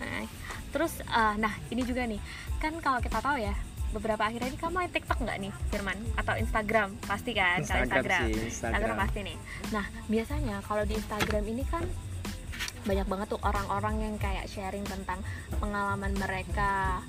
nah, 0.02 0.26
terus 0.74 1.00
uh, 1.08 1.36
nah 1.40 1.54
ini 1.72 1.88
juga 1.88 2.04
nih. 2.04 2.20
Kan 2.60 2.76
kalau 2.84 3.00
kita 3.00 3.24
tahu 3.24 3.40
ya 3.40 3.56
beberapa 3.92 4.24
akhirnya 4.24 4.52
ini 4.52 4.60
kamu 4.60 4.72
main 4.72 4.92
TikTok 4.92 5.20
nggak 5.24 5.38
nih 5.48 5.54
Firman? 5.72 5.98
Atau 6.20 6.36
Instagram? 6.36 6.96
Pasti 7.08 7.32
kan 7.32 7.64
Instagram, 7.64 7.88
Instagram. 7.88 8.26
Sih, 8.28 8.36
Instagram 8.52 8.76
Instagram. 8.76 8.98
pasti 9.00 9.20
nih. 9.24 9.38
Nah 9.72 9.86
biasanya 10.12 10.56
kalau 10.68 10.84
di 10.84 10.94
Instagram 11.00 11.44
ini 11.48 11.64
kan 11.68 11.84
banyak 12.84 13.08
banget 13.08 13.28
tuh 13.38 13.42
orang-orang 13.46 13.96
yang 14.02 14.16
kayak 14.18 14.50
sharing 14.50 14.86
tentang 14.86 15.22
pengalaman 15.62 16.14
mereka. 16.18 17.02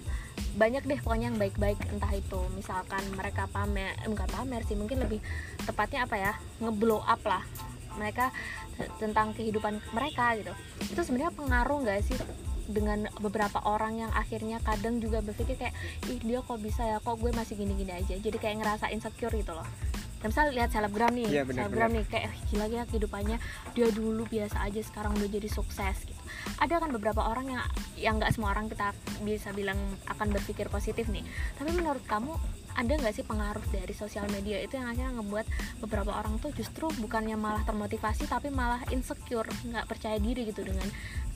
Banyak 0.56 0.84
deh 0.84 1.00
pokoknya 1.00 1.32
yang 1.32 1.40
baik-baik 1.40 1.80
entah 1.92 2.12
itu 2.12 2.40
misalkan 2.56 3.00
mereka 3.16 3.48
pamer 3.48 3.96
bukan 4.04 4.28
pamer 4.28 4.62
sih 4.68 4.76
mungkin 4.76 5.00
lebih 5.00 5.20
tepatnya 5.64 6.04
apa 6.04 6.16
ya 6.16 6.32
ngeblow 6.60 7.00
up 7.04 7.20
lah 7.24 7.44
mereka 7.96 8.32
tentang 8.96 9.36
kehidupan 9.36 9.80
mereka 9.92 10.36
gitu. 10.36 10.52
Itu 10.92 11.00
sebenarnya 11.04 11.32
pengaruh 11.36 11.78
nggak 11.84 12.00
sih 12.04 12.16
dengan 12.68 13.10
beberapa 13.20 13.60
orang 13.68 14.00
yang 14.06 14.12
akhirnya 14.12 14.62
kadang 14.64 15.02
juga 15.02 15.20
berpikir 15.20 15.56
kayak 15.60 15.74
ih 16.08 16.20
dia 16.20 16.40
kok 16.40 16.60
bisa 16.60 16.84
ya? 16.84 16.96
Kok 17.00 17.20
gue 17.20 17.30
masih 17.32 17.56
gini-gini 17.56 17.92
aja? 17.92 18.16
Jadi 18.16 18.36
kayak 18.36 18.64
ngerasa 18.64 18.88
insecure 18.92 19.32
gitu 19.36 19.52
loh 19.52 19.91
dan 20.22 20.30
misal 20.30 20.54
lihat 20.54 20.70
selebgram 20.70 21.10
nih 21.10 21.26
Iya, 21.28 21.42
selebgram 21.50 21.90
nih 21.90 22.04
kayak 22.06 22.24
"Ih, 22.30 22.34
gila 22.54 22.66
ya 22.70 22.82
kehidupannya 22.86 23.36
dia 23.74 23.88
dulu 23.90 24.22
biasa 24.30 24.62
aja 24.62 24.80
sekarang 24.80 25.18
udah 25.18 25.28
jadi 25.28 25.48
sukses 25.50 26.06
gitu. 26.06 26.22
Ada 26.62 26.78
kan 26.78 26.94
beberapa 26.94 27.26
orang 27.26 27.50
yang 27.50 27.62
yang 27.98 28.14
nggak 28.22 28.30
semua 28.30 28.54
orang 28.54 28.70
kita 28.70 28.94
bisa 29.26 29.50
bilang 29.50 29.76
akan 30.06 30.30
berpikir 30.30 30.70
positif 30.70 31.10
nih. 31.10 31.26
Tapi 31.58 31.70
menurut 31.74 32.06
kamu 32.06 32.38
ada 32.72 32.92
nggak 32.96 33.12
sih 33.12 33.26
pengaruh 33.26 33.66
dari 33.68 33.92
sosial 33.92 34.24
media 34.32 34.56
itu 34.62 34.80
yang 34.80 34.88
akhirnya 34.88 35.12
ngebuat 35.20 35.46
beberapa 35.84 36.14
orang 36.16 36.40
tuh 36.40 36.54
justru 36.56 36.88
bukannya 37.02 37.36
malah 37.36 37.60
termotivasi 37.68 38.24
tapi 38.30 38.48
malah 38.48 38.80
insecure 38.88 39.44
nggak 39.44 39.84
percaya 39.84 40.16
diri 40.16 40.48
gitu 40.48 40.64
dengan 40.64 40.88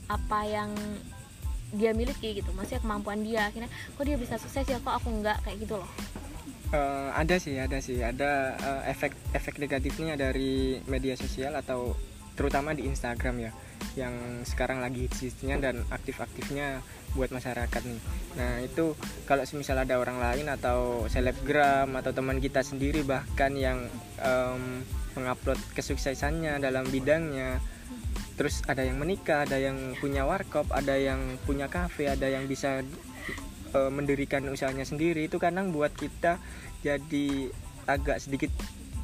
apa 0.09 0.39
yang 0.47 0.73
dia 1.75 1.91
miliki 1.91 2.39
gitu 2.39 2.49
maksudnya 2.55 2.79
kemampuan 2.79 3.21
dia 3.21 3.51
akhirnya 3.51 3.67
kok 3.67 4.03
dia 4.07 4.17
bisa 4.17 4.39
sukses 4.39 4.63
ya? 4.65 4.79
Kok 4.79 5.03
aku 5.03 5.09
nggak? 5.19 5.43
Kayak 5.43 5.57
gitu 5.67 5.75
loh 5.77 5.91
Eh, 6.67 7.09
ada 7.15 7.35
sih 7.39 7.55
ada 7.55 7.79
sih. 7.79 8.03
Ada 8.03 8.31
eh, 8.59 8.81
efek 8.91 9.15
efek 9.31 9.55
negatifnya 9.63 10.19
dari 10.19 10.83
media 10.91 11.15
sosial 11.15 11.55
atau 11.55 11.95
terutama 12.37 12.75
di 12.75 12.85
Instagram 12.85 13.49
ya 13.49 13.51
yang 13.97 14.13
sekarang 14.45 14.77
lagi 14.77 15.09
hits-hitsnya 15.09 15.57
dan 15.57 15.81
aktif-aktifnya 15.89 16.85
buat 17.17 17.33
masyarakat 17.33 17.81
nih. 17.81 18.01
Nah 18.37 18.61
itu 18.61 18.93
kalau 19.25 19.41
semisal 19.41 19.81
ada 19.81 19.97
orang 19.97 20.21
lain 20.21 20.45
atau 20.53 21.09
selebgram 21.09 21.97
atau 21.97 22.13
teman 22.13 22.37
kita 22.37 22.61
sendiri 22.61 23.01
bahkan 23.01 23.57
yang 23.57 23.89
em, 24.21 24.85
mengupload 25.17 25.57
kesuksesannya 25.73 26.61
dalam 26.61 26.85
bidangnya 26.93 27.57
terus 28.37 28.61
ada 28.69 28.85
yang 28.85 29.01
menikah 29.01 29.49
ada 29.49 29.57
yang 29.57 29.97
punya 29.97 30.21
warkop 30.21 30.69
ada 30.69 30.93
yang 30.93 31.41
punya 31.49 31.65
kafe 31.65 32.05
ada 32.05 32.29
yang 32.29 32.45
bisa 32.45 32.85
eh, 33.77 33.89
mendirikan 33.93 34.41
usahanya 34.49 34.83
sendiri 34.83 35.29
itu 35.29 35.37
kadang 35.37 35.69
buat 35.69 35.93
kita 35.93 36.41
jadi 36.81 37.53
agak 37.85 38.17
sedikit 38.19 38.49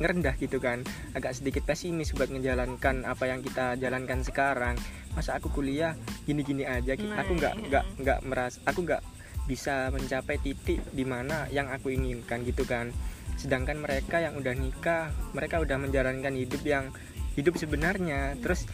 ngerendah 0.01 0.35
gitu 0.41 0.57
kan. 0.57 0.81
Agak 1.13 1.37
sedikit 1.37 1.63
pesimis 1.63 2.11
buat 2.17 2.33
menjalankan 2.33 3.05
apa 3.05 3.29
yang 3.29 3.45
kita 3.45 3.77
jalankan 3.77 4.25
sekarang. 4.25 4.75
Masa 5.13 5.37
aku 5.37 5.53
kuliah 5.53 5.93
gini-gini 6.25 6.65
aja 6.65 6.97
Nah, 6.97 7.21
aku 7.21 7.37
nggak 7.37 7.53
iya. 7.55 7.65
nggak 7.69 7.85
nggak 8.01 8.19
meras 8.25 8.57
aku 8.65 8.81
nggak 8.87 9.03
bisa 9.43 9.91
mencapai 9.91 10.39
titik 10.39 10.79
di 10.95 11.03
mana 11.03 11.45
yang 11.53 11.69
aku 11.69 11.93
inginkan 11.93 12.41
gitu 12.47 12.65
kan. 12.65 12.89
Sedangkan 13.37 13.77
mereka 13.77 14.23
yang 14.23 14.33
udah 14.39 14.55
nikah 14.55 15.13
mereka 15.35 15.61
udah 15.61 15.77
menjalankan 15.77 16.33
hidup 16.33 16.63
yang 16.65 16.89
hidup 17.37 17.59
sebenarnya. 17.59 18.39
Terus 18.41 18.65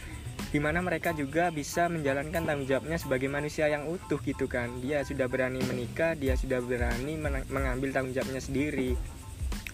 di 0.48 0.58
mana 0.58 0.80
mereka 0.80 1.12
juga 1.12 1.52
bisa 1.52 1.92
menjalankan 1.92 2.48
tanggung 2.48 2.64
jawabnya 2.64 2.96
sebagai 2.96 3.28
manusia 3.28 3.68
yang 3.68 3.84
utuh 3.84 4.16
gitu 4.24 4.48
kan. 4.48 4.72
Dia 4.80 5.04
sudah 5.04 5.28
berani 5.28 5.60
menikah 5.60 6.16
dia 6.16 6.34
sudah 6.40 6.64
berani 6.64 7.20
mengambil 7.52 7.92
tanggung 7.92 8.16
jawabnya 8.16 8.40
sendiri. 8.40 8.96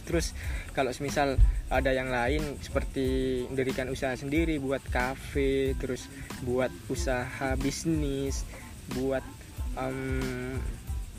Terus 0.07 0.35
kalau 0.75 0.91
semisal 0.91 1.35
ada 1.67 1.91
yang 1.91 2.13
lain 2.13 2.59
seperti 2.63 3.43
mendirikan 3.51 3.91
usaha 3.91 4.15
sendiri 4.15 4.63
buat 4.63 4.85
kafe 4.87 5.75
terus 5.83 6.07
buat 6.47 6.71
usaha 6.87 7.59
bisnis 7.59 8.47
buat 8.95 9.25
em, 9.75 10.55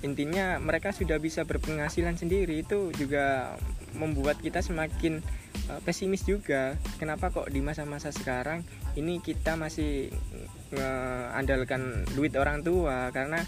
intinya 0.05 0.55
mereka 0.61 0.95
sudah 0.95 1.19
bisa 1.19 1.43
berpenghasilan 1.43 2.15
sendiri 2.15 2.63
itu 2.63 2.95
juga 2.95 3.57
membuat 3.97 4.39
kita 4.39 4.61
semakin 4.61 5.19
eh, 5.67 5.79
pesimis 5.83 6.23
juga. 6.23 6.77
Kenapa 7.01 7.33
kok 7.33 7.49
di 7.49 7.59
masa-masa 7.59 8.13
sekarang 8.13 8.61
ini 8.93 9.19
kita 9.19 9.57
masih 9.57 10.13
mengandalkan 10.71 12.05
duit 12.13 12.37
orang 12.37 12.61
tua? 12.61 13.09
Karena 13.11 13.41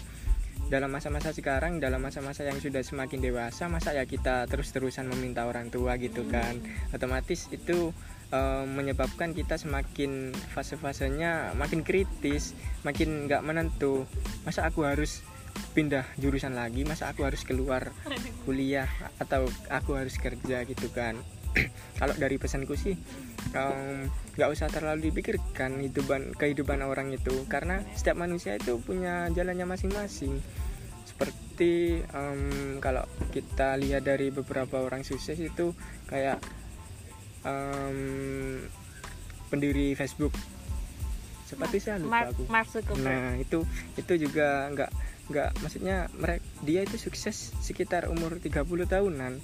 dalam 0.70 0.94
masa-masa 0.94 1.34
sekarang 1.34 1.82
dalam 1.82 1.98
masa-masa 1.98 2.46
yang 2.46 2.62
sudah 2.62 2.78
semakin 2.86 3.18
dewasa 3.18 3.66
masa 3.66 3.90
ya 3.90 4.06
kita 4.06 4.46
terus-terusan 4.46 5.10
meminta 5.10 5.46
orang 5.46 5.70
tua 5.70 5.98
gitu 5.98 6.26
kan? 6.30 6.62
Otomatis 6.94 7.50
itu 7.50 7.90
eh, 8.30 8.64
menyebabkan 8.66 9.34
kita 9.34 9.58
semakin 9.58 10.30
fase-fasenya 10.54 11.58
makin 11.58 11.82
kritis 11.82 12.54
makin 12.86 13.26
nggak 13.26 13.42
menentu. 13.42 14.06
Masa 14.46 14.66
aku 14.66 14.86
harus 14.86 15.26
pindah 15.70 16.02
jurusan 16.18 16.58
lagi 16.58 16.82
masa 16.82 17.10
aku 17.14 17.22
harus 17.22 17.46
keluar 17.46 17.94
kuliah 18.44 18.90
atau 19.22 19.46
aku 19.70 19.96
harus 19.96 20.18
kerja 20.18 20.66
gitu 20.66 20.90
kan? 20.90 21.18
Kalau 22.00 22.14
dari 22.14 22.38
pesanku 22.38 22.78
sih 22.78 22.94
nggak 24.38 24.50
usah 24.50 24.70
terlalu 24.70 25.10
dipikirkan 25.10 25.82
kehidupan 25.82 26.38
kehidupan 26.38 26.86
orang 26.86 27.10
itu. 27.10 27.46
Karena 27.50 27.82
setiap 27.94 28.18
manusia 28.22 28.54
itu 28.58 28.78
punya 28.78 29.26
jalannya 29.34 29.66
masing-masing. 29.66 30.38
Seperti 31.06 32.00
em, 32.00 32.78
kalau 32.80 33.04
kita 33.34 33.76
lihat 33.76 34.06
dari 34.06 34.32
beberapa 34.32 34.80
orang 34.80 35.02
sukses 35.04 35.36
itu 35.36 35.74
kayak 36.06 36.38
em, 37.44 38.64
pendiri 39.50 39.98
Facebook. 39.98 40.32
Seperti 41.44 41.82
saya 41.82 41.98
lupa 41.98 42.14
Mark 42.14 42.28
aku. 42.30 42.42
Mark 42.46 42.66
Zuckerberg. 42.70 43.02
Nah 43.02 43.34
itu 43.42 43.66
itu 43.98 44.12
juga 44.30 44.70
nggak 44.70 44.90
nggak 45.30 45.62
maksudnya 45.62 46.10
mereka 46.18 46.42
dia 46.66 46.82
itu 46.82 46.98
sukses 46.98 47.54
sekitar 47.62 48.10
umur 48.10 48.42
30 48.42 48.66
tahunan. 48.66 49.38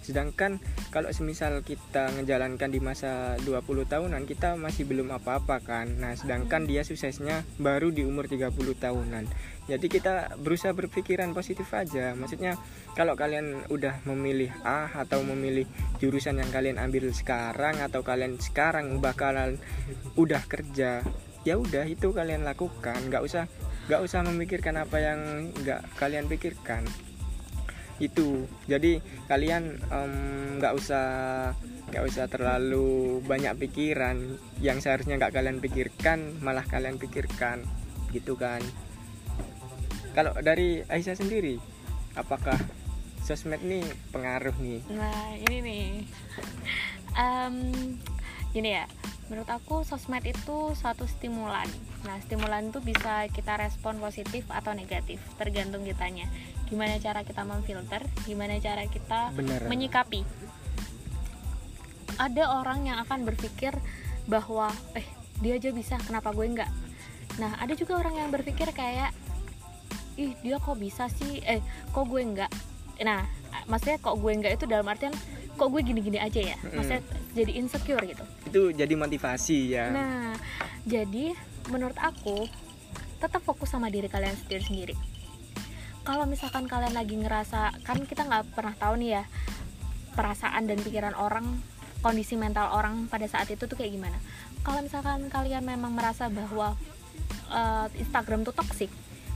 Sedangkan 0.00 0.58
kalau 0.90 1.12
semisal 1.12 1.60
kita 1.62 2.10
ngejalankan 2.16 2.72
di 2.72 2.80
masa 2.82 3.38
20 3.46 3.86
tahunan 3.86 4.26
kita 4.26 4.58
masih 4.58 4.88
belum 4.88 5.12
apa-apa 5.14 5.62
kan. 5.62 5.86
Nah, 6.00 6.16
sedangkan 6.18 6.66
dia 6.66 6.82
suksesnya 6.82 7.46
baru 7.60 7.92
di 7.94 8.02
umur 8.02 8.26
30 8.26 8.50
tahunan. 8.74 9.24
Jadi 9.70 9.86
kita 9.86 10.34
berusaha 10.40 10.74
berpikiran 10.74 11.30
positif 11.30 11.70
aja. 11.76 12.16
Maksudnya 12.18 12.58
kalau 12.98 13.14
kalian 13.14 13.70
udah 13.70 14.02
memilih 14.08 14.50
A 14.66 14.90
atau 14.98 15.22
memilih 15.22 15.68
jurusan 16.02 16.42
yang 16.42 16.50
kalian 16.50 16.82
ambil 16.82 17.06
sekarang 17.14 17.78
atau 17.78 18.02
kalian 18.02 18.40
sekarang 18.42 18.98
bakalan 18.98 19.62
udah 20.18 20.42
kerja 20.50 21.06
ya 21.40 21.56
udah 21.56 21.88
itu 21.88 22.12
kalian 22.12 22.44
lakukan 22.44 23.00
nggak 23.08 23.24
usah 23.24 23.48
nggak 23.90 24.06
usah 24.06 24.22
memikirkan 24.22 24.78
apa 24.78 25.02
yang 25.02 25.50
nggak 25.50 25.82
kalian 25.98 26.30
pikirkan. 26.30 26.86
Itu. 27.98 28.46
Jadi 28.70 29.02
kalian 29.26 29.82
nggak 30.62 30.74
usah 30.78 31.06
nggak 31.90 32.04
usah 32.06 32.30
terlalu 32.30 33.18
banyak 33.26 33.58
pikiran. 33.58 34.38
Yang 34.62 34.86
seharusnya 34.86 35.18
nggak 35.18 35.34
kalian 35.34 35.58
pikirkan 35.58 36.38
malah 36.38 36.62
kalian 36.62 37.02
pikirkan. 37.02 37.66
Gitu 38.14 38.38
kan. 38.38 38.62
Kalau 40.14 40.38
dari 40.38 40.86
Aisyah 40.86 41.18
sendiri 41.18 41.58
apakah 42.14 42.58
sosmed 43.26 43.62
nih 43.66 43.82
pengaruh 44.14 44.54
nih? 44.62 44.86
Nah 44.94 45.34
ini 45.34 45.58
nih. 45.66 45.86
Em, 47.18 47.54
Gini 48.50 48.70
ya 48.74 48.86
Menurut 49.30 49.46
aku 49.46 49.86
sosmed 49.86 50.26
itu 50.26 50.74
suatu 50.74 51.06
stimulan. 51.06 51.70
Nah 52.02 52.18
stimulan 52.26 52.74
itu 52.74 52.82
bisa 52.82 53.30
kita 53.30 53.54
respon 53.62 54.02
positif 54.02 54.42
atau 54.50 54.74
negatif 54.74 55.22
Tergantung 55.38 55.86
kitanya. 55.86 56.26
Gimana 56.66 56.98
cara 56.98 57.22
kita 57.22 57.46
memfilter 57.46 58.02
Gimana 58.26 58.58
cara 58.58 58.82
kita 58.90 59.30
bener. 59.30 59.70
menyikapi. 59.70 60.26
Ada 62.18 62.58
orang 62.58 62.90
yang 62.90 62.98
akan 63.06 63.22
berpikir 63.22 63.70
bahwa 64.26 64.74
Eh 64.98 65.06
dia 65.40 65.56
aja 65.56 65.70
bisa 65.70 65.94
kenapa 66.02 66.34
gue 66.34 66.50
enggak? 66.50 66.68
Nah 67.38 67.54
ada 67.62 67.72
juga 67.78 68.02
orang 68.02 68.18
yang 68.18 68.34
berpikir 68.34 68.66
kayak 68.74 69.14
Ih 70.18 70.34
dia 70.42 70.58
kok 70.58 70.74
bisa 70.74 71.06
sih? 71.06 71.38
Eh 71.46 71.62
kok 71.94 72.02
gue 72.10 72.18
enggak? 72.18 72.50
Nah 73.06 73.30
maksudnya 73.70 74.02
kok 74.02 74.18
gue 74.18 74.32
enggak 74.34 74.58
itu 74.58 74.66
dalam 74.66 74.90
artian 74.90 75.14
kok 75.60 75.68
gue 75.68 75.84
gini-gini 75.84 76.16
aja 76.16 76.40
ya? 76.40 76.56
Maksudnya 76.64 77.04
jadi 77.36 77.52
insecure 77.60 78.00
gitu. 78.08 78.24
Itu 78.48 78.60
jadi 78.72 78.94
motivasi 78.96 79.58
ya. 79.76 79.92
Nah 79.92 80.32
jadi 80.88 81.36
menurut 81.68 82.00
aku 82.00 82.48
tetap 83.20 83.44
fokus 83.44 83.68
sama 83.68 83.92
diri 83.92 84.08
kalian 84.08 84.32
sendiri 84.32 84.64
sendiri 84.64 84.96
kalau 86.00 86.24
misalkan 86.24 86.64
kalian 86.64 86.96
lagi 86.96 87.14
ngerasa 87.14 87.84
kan 87.84 88.00
kita 88.08 88.24
nggak 88.24 88.56
pernah 88.56 88.74
tahu 88.76 88.98
nih 88.98 89.20
ya 89.20 89.24
perasaan 90.16 90.66
dan 90.66 90.80
pikiran 90.80 91.14
orang 91.14 91.46
kondisi 92.00 92.34
mental 92.34 92.72
orang 92.72 93.06
pada 93.12 93.28
saat 93.28 93.46
itu 93.52 93.68
tuh 93.68 93.76
kayak 93.76 93.92
gimana. 93.92 94.16
Kalau 94.64 94.80
misalkan 94.80 95.28
kalian 95.28 95.64
memang 95.64 95.92
merasa 95.92 96.32
bahwa 96.32 96.74
eh, 97.52 97.86
Instagram 98.00 98.42
tuh 98.48 98.56
toxic 98.56 98.88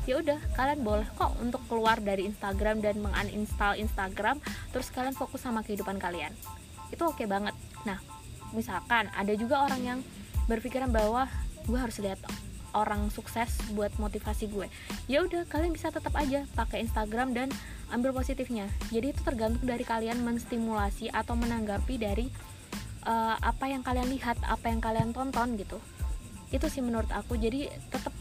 ya 0.04 0.20
udah 0.20 0.38
kalian 0.56 0.80
boleh 0.84 1.08
kok 1.16 1.32
untuk 1.40 1.60
keluar 1.68 1.96
dari 2.00 2.28
Instagram 2.28 2.84
dan 2.84 3.00
menguninstall 3.00 3.80
Instagram 3.80 4.40
terus 4.70 4.92
kalian 4.92 5.16
fokus 5.16 5.44
sama 5.44 5.64
kehidupan 5.64 5.96
kalian. 5.96 6.32
Itu 6.92 7.08
oke 7.08 7.24
banget. 7.24 7.56
Nah 7.88 8.00
misalkan 8.52 9.08
ada 9.12 9.32
juga 9.34 9.64
orang 9.64 9.80
yang 9.82 9.98
berpikiran 10.46 10.92
bahwa 10.92 11.26
gue 11.64 11.78
harus 11.80 11.96
lihat 12.04 12.20
orang 12.74 13.08
sukses 13.08 13.54
buat 13.72 13.94
motivasi 13.96 14.50
gue. 14.50 14.66
Ya 15.06 15.22
udah 15.22 15.46
kalian 15.46 15.72
bisa 15.72 15.88
tetap 15.94 16.12
aja 16.18 16.44
pakai 16.58 16.84
Instagram 16.84 17.32
dan 17.32 17.48
ambil 17.94 18.10
positifnya. 18.10 18.66
Jadi 18.90 19.14
itu 19.14 19.20
tergantung 19.22 19.64
dari 19.64 19.86
kalian 19.86 20.20
menstimulasi 20.26 21.08
atau 21.14 21.38
menanggapi 21.38 21.94
dari 21.96 22.26
uh, 23.06 23.36
apa 23.38 23.70
yang 23.70 23.86
kalian 23.86 24.10
lihat 24.10 24.36
apa 24.44 24.66
yang 24.68 24.82
kalian 24.82 25.14
tonton 25.14 25.54
gitu. 25.54 25.78
Itu 26.50 26.66
sih 26.66 26.82
menurut 26.82 27.08
aku. 27.14 27.38
Jadi 27.38 27.70
tetap 27.90 28.13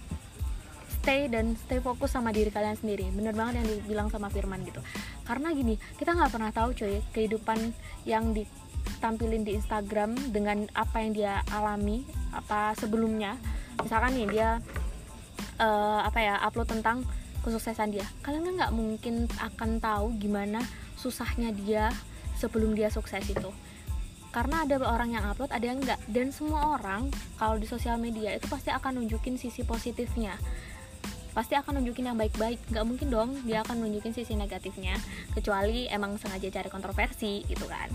stay 1.03 1.27
dan 1.27 1.59
stay 1.59 1.83
fokus 1.83 2.15
sama 2.15 2.31
diri 2.31 2.47
kalian 2.47 2.79
sendiri. 2.79 3.11
Bener 3.11 3.35
banget 3.35 3.59
yang 3.59 3.67
dibilang 3.67 4.07
sama 4.07 4.31
Firman 4.31 4.63
gitu. 4.63 4.79
Karena 5.27 5.51
gini 5.51 5.75
kita 5.99 6.15
nggak 6.15 6.31
pernah 6.31 6.51
tahu 6.55 6.71
cuy 6.71 7.03
kehidupan 7.11 7.59
yang 8.07 8.31
ditampilin 8.31 9.43
di 9.43 9.59
Instagram 9.59 10.15
dengan 10.31 10.63
apa 10.71 11.03
yang 11.03 11.11
dia 11.11 11.43
alami 11.51 12.07
apa 12.31 12.71
sebelumnya. 12.79 13.35
Misalkan 13.83 14.15
nih 14.15 14.27
dia 14.31 14.49
uh, 15.59 15.99
apa 16.07 16.23
ya 16.23 16.39
upload 16.39 16.71
tentang 16.71 17.03
kesuksesan 17.43 17.91
dia. 17.91 18.07
Kalian 18.23 18.47
kan 18.47 18.53
nggak 18.63 18.73
mungkin 18.73 19.27
akan 19.43 19.83
tahu 19.83 20.15
gimana 20.23 20.63
susahnya 20.95 21.51
dia 21.51 21.91
sebelum 22.39 22.79
dia 22.79 22.87
sukses 22.87 23.27
itu. 23.27 23.51
Karena 24.31 24.63
ada 24.63 24.79
orang 24.81 25.19
yang 25.19 25.27
upload 25.27 25.51
ada 25.51 25.67
yang 25.67 25.83
enggak 25.83 25.99
dan 26.07 26.31
semua 26.31 26.79
orang 26.79 27.11
kalau 27.35 27.59
di 27.59 27.67
sosial 27.67 27.99
media 27.99 28.33
itu 28.33 28.47
pasti 28.47 28.71
akan 28.71 29.03
nunjukin 29.03 29.35
sisi 29.35 29.67
positifnya 29.67 30.39
pasti 31.33 31.57
akan 31.57 31.81
nunjukin 31.81 32.13
yang 32.13 32.17
baik-baik. 32.17 32.61
Nggak 32.69 32.85
mungkin 32.85 33.07
dong 33.09 33.29
dia 33.43 33.65
akan 33.65 33.83
nunjukin 33.83 34.13
sisi 34.13 34.37
negatifnya 34.37 34.95
kecuali 35.33 35.89
emang 35.89 36.15
sengaja 36.21 36.49
cari 36.49 36.69
kontroversi 36.69 37.43
gitu 37.49 37.65
kan. 37.67 37.89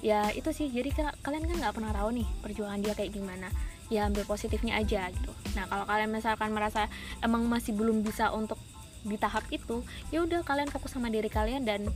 Ya 0.00 0.30
itu 0.32 0.48
sih. 0.54 0.70
Jadi 0.70 0.94
kalian 1.20 1.44
kan 1.44 1.56
nggak 1.60 1.74
pernah 1.76 1.92
tahu 1.92 2.14
nih 2.16 2.26
perjuangan 2.40 2.78
dia 2.80 2.94
kayak 2.94 3.12
gimana. 3.12 3.50
Ya 3.90 4.06
ambil 4.06 4.22
positifnya 4.24 4.78
aja 4.78 5.10
gitu. 5.10 5.34
Nah 5.58 5.66
kalau 5.66 5.84
kalian 5.84 6.14
misalkan 6.14 6.54
merasa 6.54 6.86
emang 7.20 7.44
masih 7.50 7.74
belum 7.74 8.06
bisa 8.06 8.30
untuk 8.30 8.56
di 9.00 9.16
tahap 9.16 9.48
itu 9.48 9.80
ya 10.12 10.20
udah 10.20 10.44
kalian 10.44 10.68
fokus 10.68 10.92
sama 10.92 11.08
diri 11.08 11.32
kalian 11.32 11.64
dan 11.64 11.88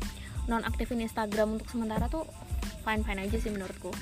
non 0.48 0.64
aktifin 0.64 1.04
Instagram 1.04 1.60
untuk 1.60 1.68
sementara 1.68 2.08
tuh 2.08 2.24
fine 2.84 3.04
fine 3.04 3.20
aja 3.28 3.36
sih 3.36 3.52
menurutku 3.52 3.92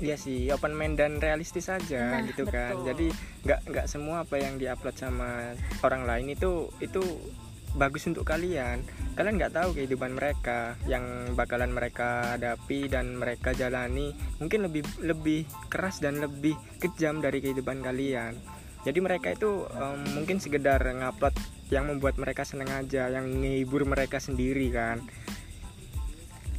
Iya 0.00 0.16
sih, 0.16 0.48
open 0.48 0.72
mind 0.72 0.96
dan 0.96 1.20
realistis 1.20 1.68
aja 1.68 2.18
nah, 2.18 2.24
gitu 2.24 2.48
kan. 2.48 2.72
betul. 2.72 2.84
kan. 2.84 2.88
Jadi 2.88 3.06
nggak 3.44 3.60
nggak 3.68 3.86
semua 3.86 4.24
apa 4.24 4.40
yang 4.40 4.56
diupload 4.56 4.96
sama 4.96 5.52
orang 5.84 6.08
lain 6.08 6.32
itu 6.32 6.72
itu 6.80 7.04
bagus 7.76 8.08
untuk 8.08 8.24
kalian. 8.26 8.82
Kalian 9.14 9.36
nggak 9.36 9.54
tahu 9.54 9.76
kehidupan 9.76 10.16
mereka 10.16 10.74
yang 10.88 11.36
bakalan 11.36 11.70
mereka 11.70 12.34
hadapi 12.34 12.90
dan 12.90 13.20
mereka 13.20 13.54
jalani 13.54 14.16
mungkin 14.42 14.66
lebih 14.66 14.82
lebih 15.04 15.46
keras 15.70 16.00
dan 16.02 16.18
lebih 16.18 16.56
kejam 16.80 17.20
dari 17.20 17.38
kehidupan 17.44 17.84
kalian. 17.84 18.34
Jadi 18.80 18.98
mereka 19.04 19.36
itu 19.36 19.68
um, 19.68 20.00
mungkin 20.16 20.40
sekedar 20.40 20.80
ngupload 20.80 21.36
yang 21.70 21.86
membuat 21.86 22.16
mereka 22.18 22.42
seneng 22.42 22.72
aja, 22.72 23.12
yang 23.12 23.28
ngehibur 23.28 23.84
mereka 23.84 24.18
sendiri 24.18 24.72
kan. 24.72 25.04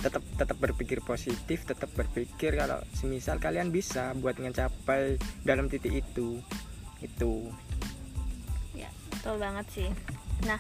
Tetap 0.02 0.24
tetap 0.36 0.58
berpikir 0.58 1.00
positif, 1.06 1.64
tetap 1.64 1.94
berpikir 1.94 2.58
kalau 2.58 2.82
semisal 2.98 3.38
kalian 3.38 3.70
bisa 3.70 4.18
buat 4.18 4.38
mencapai 4.42 5.22
dalam 5.46 5.70
titik 5.70 6.02
itu. 6.02 6.42
Itu. 7.02 7.54
Ya, 8.74 8.90
betul 9.14 9.38
banget 9.38 9.66
sih. 9.70 9.90
Nah, 10.50 10.58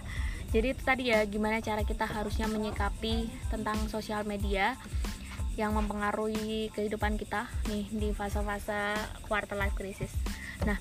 jadi 0.53 0.77
itu 0.77 0.81
tadi 0.85 1.09
ya 1.09 1.25
gimana 1.25 1.63
cara 1.63 1.81
kita 1.81 2.05
harusnya 2.05 2.45
menyikapi 2.45 3.31
tentang 3.49 3.81
sosial 3.89 4.27
media 4.27 4.77
yang 5.59 5.75
mempengaruhi 5.75 6.71
kehidupan 6.71 7.19
kita 7.19 7.47
nih 7.67 7.87
di 7.91 8.09
fase-fase 8.15 8.95
quarter 9.27 9.59
life 9.59 9.75
crisis. 9.75 10.11
Nah, 10.63 10.79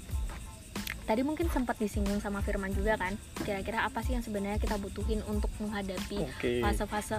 tadi 1.07 1.27
mungkin 1.27 1.51
sempat 1.51 1.75
disinggung 1.79 2.23
sama 2.23 2.39
Firman 2.43 2.71
juga 2.71 2.95
kan, 2.95 3.19
kira-kira 3.43 3.83
apa 3.83 4.03
sih 4.07 4.15
yang 4.15 4.23
sebenarnya 4.23 4.63
kita 4.63 4.79
butuhin 4.79 5.27
untuk 5.27 5.51
menghadapi 5.59 6.23
fase-fase 6.63 7.19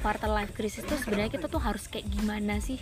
quarter 0.00 0.32
life 0.32 0.52
crisis 0.56 0.82
itu 0.84 0.96
sebenarnya 0.96 1.32
kita 1.32 1.46
tuh 1.46 1.60
harus 1.60 1.86
kayak 1.86 2.08
gimana 2.08 2.58
sih? 2.58 2.80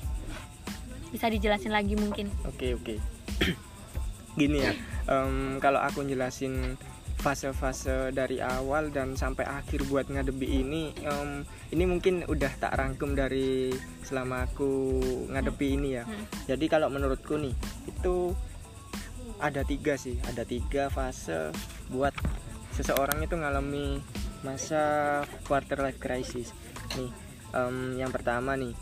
Bisa 1.11 1.26
dijelasin 1.28 1.74
lagi 1.74 1.98
mungkin? 1.98 2.31
Oke 2.46 2.72
okay, 2.74 2.96
oke. 2.96 2.96
Okay. 3.42 3.54
Gini 4.40 4.59
ya, 4.62 4.72
um, 5.11 5.59
kalau 5.59 5.83
aku 5.83 6.07
jelasin 6.07 6.78
fase-fase 7.18 8.14
dari 8.14 8.38
awal 8.38 8.94
dan 8.94 9.18
sampai 9.18 9.42
akhir 9.42 9.90
buat 9.90 10.07
ngadepi 10.07 10.46
ini 10.62 10.94
um, 11.11 11.42
ini 11.74 11.85
mungkin 11.85 12.22
udah 12.31 12.52
tak 12.62 12.78
rangkum 12.78 13.18
dari 13.18 13.74
selama 14.07 14.46
aku 14.46 15.02
ngadepi 15.26 15.66
ini 15.74 15.98
ya 15.98 16.07
hmm. 16.07 16.46
jadi 16.46 16.64
kalau 16.70 16.87
menurutku 16.87 17.35
nih 17.35 17.50
itu 17.90 18.33
ada 19.42 19.66
tiga 19.66 19.98
sih 19.98 20.14
ada 20.31 20.46
tiga 20.46 20.94
fase 20.94 21.50
buat 21.90 22.14
seseorang 22.78 23.18
itu 23.26 23.35
ngalami 23.35 23.98
masa 24.46 25.26
quarter 25.50 25.83
life 25.83 25.98
crisis 25.98 26.54
nih 26.96 27.29
um, 27.53 27.96
yang 27.96 28.11
pertama 28.12 28.57
nih. 28.57 28.74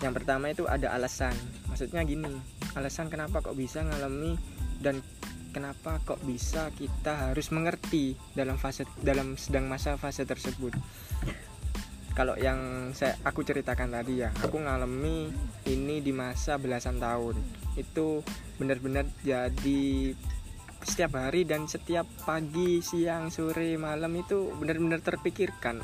Yang 0.00 0.12
pertama 0.22 0.50
itu 0.50 0.64
ada 0.66 0.90
alasan. 0.96 1.36
Maksudnya 1.70 2.02
gini 2.02 2.32
alasan 2.74 3.12
kenapa 3.12 3.44
kok 3.44 3.54
bisa 3.54 3.84
ngalami 3.84 4.34
dan 4.80 4.98
kenapa 5.52 6.00
kok 6.02 6.18
bisa 6.24 6.72
kita 6.74 7.30
harus 7.30 7.52
mengerti 7.52 8.16
dalam 8.32 8.56
fase 8.56 8.88
dalam 9.04 9.36
sedang 9.36 9.68
masa 9.68 10.00
fase 10.00 10.24
tersebut. 10.24 10.74
Kalau 12.12 12.36
yang 12.36 12.92
saya 12.92 13.16
aku 13.24 13.40
ceritakan 13.40 13.88
tadi 13.88 14.20
ya 14.20 14.28
aku 14.44 14.60
ngalami 14.60 15.32
ini 15.68 16.00
di 16.04 16.12
masa 16.12 16.58
belasan 16.58 17.00
tahun. 17.00 17.36
Itu 17.76 18.20
benar-benar 18.60 19.08
jadi 19.24 20.12
setiap 20.82 21.14
hari 21.14 21.46
dan 21.46 21.70
setiap 21.70 22.04
pagi 22.26 22.82
siang 22.82 23.30
sore 23.30 23.78
malam 23.78 24.12
itu 24.18 24.50
benar-benar 24.58 25.00
terpikirkan. 25.00 25.78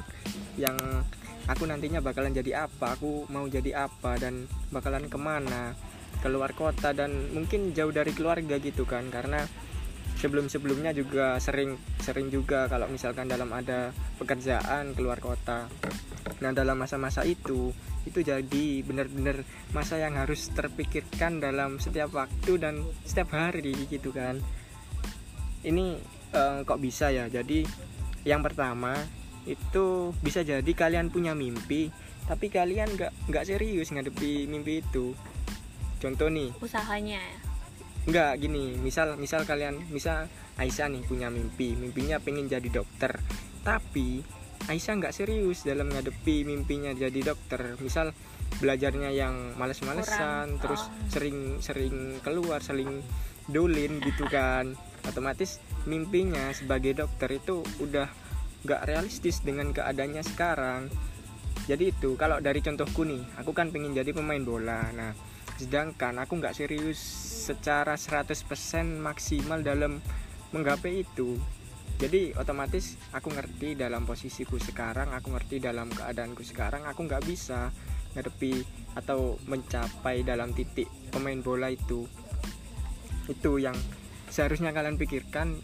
Yang 0.58 1.06
aku 1.48 1.64
nantinya 1.64 2.04
bakalan 2.04 2.36
jadi 2.36 2.68
apa? 2.68 2.94
Aku 2.94 3.24
mau 3.32 3.48
jadi 3.48 3.88
apa? 3.88 4.20
Dan 4.20 4.44
bakalan 4.68 5.08
ke 5.08 5.18
mana? 5.18 5.72
Keluar 6.20 6.52
kota? 6.52 6.92
Dan 6.92 7.32
mungkin 7.32 7.72
jauh 7.72 7.90
dari 7.90 8.12
keluarga 8.12 8.60
gitu 8.60 8.84
kan? 8.84 9.08
Karena 9.08 9.42
sebelum-sebelumnya 10.18 10.90
juga 10.92 11.38
sering 11.38 11.78
sering 12.02 12.28
juga 12.28 12.66
kalau 12.66 12.90
misalkan 12.90 13.30
dalam 13.30 13.48
ada 13.54 13.94
pekerjaan 14.18 14.92
keluar 14.92 15.22
kota. 15.22 15.70
Nah 16.42 16.50
dalam 16.50 16.78
masa-masa 16.78 17.22
itu 17.22 17.70
itu 18.02 18.24
jadi 18.24 18.82
benar-benar 18.82 19.46
masa 19.70 20.00
yang 20.00 20.18
harus 20.18 20.50
terpikirkan 20.50 21.38
dalam 21.38 21.78
setiap 21.78 22.10
waktu 22.14 22.58
dan 22.58 22.82
setiap 23.06 23.30
hari 23.36 23.74
gitu 23.86 24.10
kan. 24.10 24.42
Ini 25.62 25.98
uh, 26.34 26.66
kok 26.66 26.82
bisa 26.82 27.14
ya? 27.14 27.30
Jadi 27.30 27.62
yang 28.26 28.42
pertama 28.42 28.98
itu 29.46 30.16
bisa 30.24 30.42
jadi 30.42 30.72
kalian 30.72 31.12
punya 31.12 31.36
mimpi 31.36 31.92
tapi 32.28 32.52
kalian 32.52 32.92
nggak 32.92 33.32
nggak 33.32 33.44
serius 33.48 33.88
ngadepi 33.88 34.44
mimpi 34.44 34.84
itu. 34.84 35.16
Contoh 35.96 36.28
nih. 36.28 36.52
Usahanya? 36.60 37.24
Enggak 38.04 38.36
gini 38.44 38.76
misal 38.76 39.16
misal 39.16 39.48
kalian 39.48 39.80
misal 39.88 40.28
Aisyah 40.60 40.92
nih 40.92 41.02
punya 41.08 41.32
mimpi 41.32 41.72
mimpinya 41.72 42.20
pengen 42.20 42.46
jadi 42.46 42.68
dokter. 42.68 43.16
Tapi 43.64 44.20
Aisyah 44.68 45.00
nggak 45.00 45.16
serius 45.16 45.64
dalam 45.64 45.88
ngadepi 45.88 46.44
mimpinya 46.44 46.92
jadi 46.92 47.32
dokter. 47.32 47.80
Misal 47.80 48.12
belajarnya 48.60 49.08
yang 49.12 49.56
males-malesan 49.56 50.60
terus 50.60 50.84
sering-sering 51.08 52.20
oh. 52.20 52.22
keluar 52.24 52.60
sering 52.60 53.00
dolin 53.48 54.04
gitu 54.04 54.28
kan. 54.28 54.76
Otomatis 55.08 55.64
mimpinya 55.88 56.52
sebagai 56.52 56.92
dokter 56.92 57.40
itu 57.40 57.64
udah 57.80 58.27
nggak 58.66 58.84
realistis 58.88 59.44
dengan 59.44 59.70
keadaannya 59.70 60.22
sekarang. 60.24 60.90
Jadi 61.68 61.92
itu 61.92 62.16
kalau 62.16 62.40
dari 62.40 62.64
contohku 62.64 63.04
nih 63.04 63.20
aku 63.36 63.52
kan 63.52 63.68
pengen 63.68 63.92
jadi 63.92 64.10
pemain 64.16 64.40
bola. 64.40 64.88
Nah 64.94 65.12
sedangkan 65.58 66.22
aku 66.22 66.38
nggak 66.38 66.54
serius 66.54 66.98
secara 67.50 67.98
100% 67.98 68.46
maksimal 68.98 69.60
dalam 69.60 70.00
menggapai 70.54 71.04
itu. 71.04 71.36
Jadi 71.98 72.30
otomatis 72.38 72.94
aku 73.10 73.34
ngerti 73.34 73.74
dalam 73.74 74.06
posisiku 74.06 74.54
sekarang 74.56 75.10
aku 75.10 75.34
ngerti 75.34 75.58
dalam 75.58 75.90
keadaanku 75.90 76.46
sekarang 76.46 76.86
aku 76.86 77.10
nggak 77.10 77.26
bisa 77.26 77.74
ngadepi 78.14 78.62
atau 78.94 79.36
mencapai 79.50 80.22
dalam 80.22 80.54
titik 80.54 80.86
pemain 81.10 81.42
bola 81.42 81.68
itu. 81.74 82.06
Itu 83.26 83.58
yang 83.58 83.74
seharusnya 84.30 84.70
kalian 84.72 84.96
pikirkan. 84.96 85.58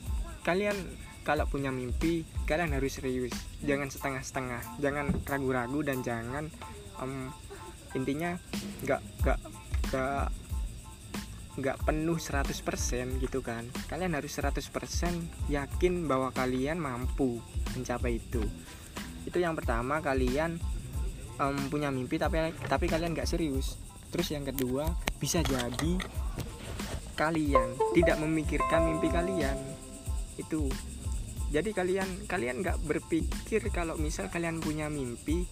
Kalian 0.44 0.76
kalau 1.24 1.48
punya 1.48 1.72
mimpi 1.72 2.22
kalian 2.44 2.76
harus 2.76 3.00
serius. 3.00 3.32
Jangan 3.64 3.88
setengah-setengah. 3.88 4.78
Jangan 4.78 5.06
ragu-ragu 5.24 5.80
dan 5.80 6.04
jangan 6.04 6.44
um, 7.00 7.32
intinya 7.96 8.36
nggak 8.84 9.00
nggak 9.24 9.38
nggak 9.88 10.26
nggak 11.54 11.76
penuh 11.86 12.18
100% 12.18 13.22
gitu 13.24 13.40
kan. 13.40 13.64
Kalian 13.88 14.12
harus 14.18 14.36
100% 14.36 14.60
yakin 15.48 15.94
bahwa 16.04 16.34
kalian 16.34 16.76
mampu 16.82 17.38
mencapai 17.72 18.18
itu. 18.18 18.42
Itu 19.24 19.40
yang 19.40 19.56
pertama 19.56 20.04
kalian 20.04 20.60
um, 21.38 21.56
punya 21.70 21.88
mimpi 21.94 22.18
tapi 22.18 22.52
tapi 22.68 22.90
kalian 22.90 23.14
nggak 23.14 23.30
serius. 23.30 23.78
Terus 24.10 24.30
yang 24.34 24.44
kedua 24.46 24.92
bisa 25.18 25.40
jadi 25.46 25.94
kalian 27.14 27.78
tidak 27.94 28.18
memikirkan 28.18 28.90
mimpi 28.90 29.08
kalian. 29.08 29.56
Itu 30.34 30.66
jadi 31.54 31.70
kalian 31.70 32.26
kalian 32.26 32.66
nggak 32.66 32.82
berpikir 32.82 33.62
kalau 33.70 33.94
misal 33.94 34.26
kalian 34.26 34.58
punya 34.58 34.90
mimpi 34.90 35.46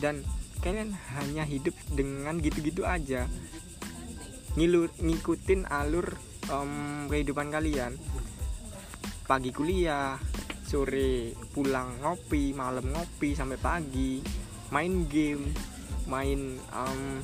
dan 0.00 0.24
kalian 0.64 0.96
hanya 1.20 1.44
hidup 1.44 1.76
dengan 1.92 2.40
gitu-gitu 2.40 2.88
aja. 2.88 3.28
Ngilur 4.56 4.88
ngikutin 4.96 5.68
alur 5.68 6.16
um, 6.48 7.04
kehidupan 7.12 7.52
kalian. 7.52 8.00
Pagi 9.28 9.52
kuliah 9.52 10.16
sore 10.64 11.36
pulang 11.52 12.00
ngopi 12.00 12.56
malam 12.56 12.88
ngopi 12.88 13.36
sampai 13.36 13.60
pagi. 13.60 14.24
Main 14.72 15.04
game 15.04 15.52
main 16.08 16.56
um, 16.72 17.20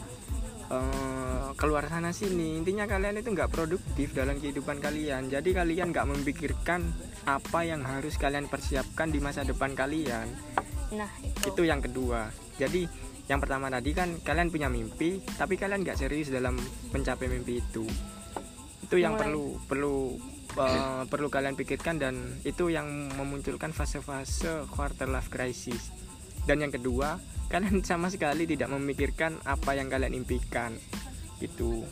uh, 0.68 1.48
keluar 1.56 1.88
sana 1.88 2.12
sini 2.12 2.60
intinya 2.60 2.84
kalian 2.84 3.24
itu 3.24 3.32
nggak 3.32 3.48
produktif 3.48 4.12
dalam 4.12 4.36
kehidupan 4.36 4.84
kalian. 4.84 5.32
Jadi 5.32 5.56
kalian 5.56 5.96
nggak 5.96 6.08
memikirkan 6.12 6.92
apa 7.36 7.60
yang 7.66 7.84
harus 7.84 8.16
kalian 8.16 8.48
persiapkan 8.48 9.12
di 9.12 9.20
masa 9.20 9.44
depan 9.44 9.76
kalian. 9.76 10.24
Nah 10.96 11.10
itu, 11.20 11.52
itu 11.52 11.62
yang 11.68 11.84
kedua. 11.84 12.32
Jadi 12.56 12.88
yang 13.28 13.44
pertama 13.44 13.68
tadi 13.68 13.92
kan 13.92 14.16
kalian 14.24 14.48
punya 14.48 14.72
mimpi 14.72 15.20
tapi 15.36 15.60
kalian 15.60 15.84
nggak 15.84 16.00
serius 16.00 16.32
dalam 16.32 16.56
mencapai 16.88 17.28
mimpi 17.28 17.60
itu. 17.60 17.84
Itu 18.88 18.96
yang 18.96 19.20
Mulai. 19.20 19.22
perlu 19.28 19.44
perlu 19.68 19.96
uh, 20.56 21.04
perlu 21.04 21.28
kalian 21.28 21.52
pikirkan 21.52 22.00
dan 22.00 22.14
itu 22.48 22.72
yang 22.72 22.88
memunculkan 23.12 23.76
fase-fase 23.76 24.64
quarter 24.72 25.12
life 25.12 25.28
crisis. 25.28 25.92
Dan 26.48 26.64
yang 26.64 26.72
kedua 26.72 27.20
kalian 27.52 27.84
sama 27.84 28.08
sekali 28.08 28.48
tidak 28.48 28.72
memikirkan 28.72 29.36
apa 29.44 29.76
yang 29.76 29.92
kalian 29.92 30.16
impikan. 30.16 30.72
Gitu 31.36 31.84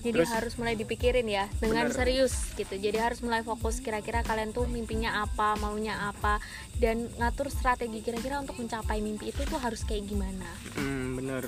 jadi 0.00 0.14
terus- 0.20 0.30
harus 0.30 0.52
mulai 0.54 0.74
dipikirin 0.74 1.24
ya 1.24 1.46
dengan 1.56 1.86
Bener. 1.86 1.94
serius 1.94 2.32
gitu 2.54 2.74
jadi 2.74 2.98
harus 3.00 3.18
mulai 3.18 3.40
fokus 3.40 3.78
kira-kira 3.78 4.20
kalian 4.20 4.50
tuh 4.50 4.64
mimpinya 4.64 5.20
apa 5.20 5.54
maunya 5.56 6.08
apa 6.08 6.38
dan 6.76 7.10
ngatur 7.16 7.48
strategi 7.48 8.00
kira-kira 8.00 8.38
untuk 8.38 8.56
mencapai 8.56 8.98
mimpi 8.98 9.28
itu 9.28 9.42
tuh 9.42 9.58
harus 9.58 9.82
kayak 9.82 10.04
gimana 10.04 10.46
Hmm, 10.72 11.14
bener. 11.14 11.44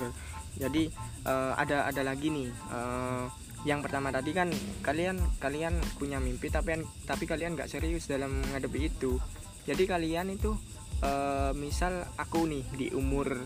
Jadi 0.53 0.91
eh, 1.23 1.51
ada 1.55 1.85
ada 1.85 2.01
lagi 2.01 2.27
nih. 2.27 2.47
eh, 2.47 3.25
yang 3.61 3.79
pertama 3.79 4.09
tadi 4.09 4.31
kan 4.31 4.49
kalian 4.81 5.15
kalian 5.37 5.71
punya 5.95 6.17
mimpi 6.17 6.49
tapi 6.49 6.75
tapi 7.01 7.23
kalian 7.23 7.53
nggak 7.53 7.69
serius 7.69 8.05
dalam 8.05 8.41
menghadapi 8.41 8.79
itu. 8.85 9.15
Jadi 9.63 9.83
kalian 9.85 10.33
itu 10.33 10.57
eh, 11.01 11.51
misal 11.57 12.05
aku 12.17 12.45
nih 12.47 12.65
di 12.73 12.87
umur 12.93 13.45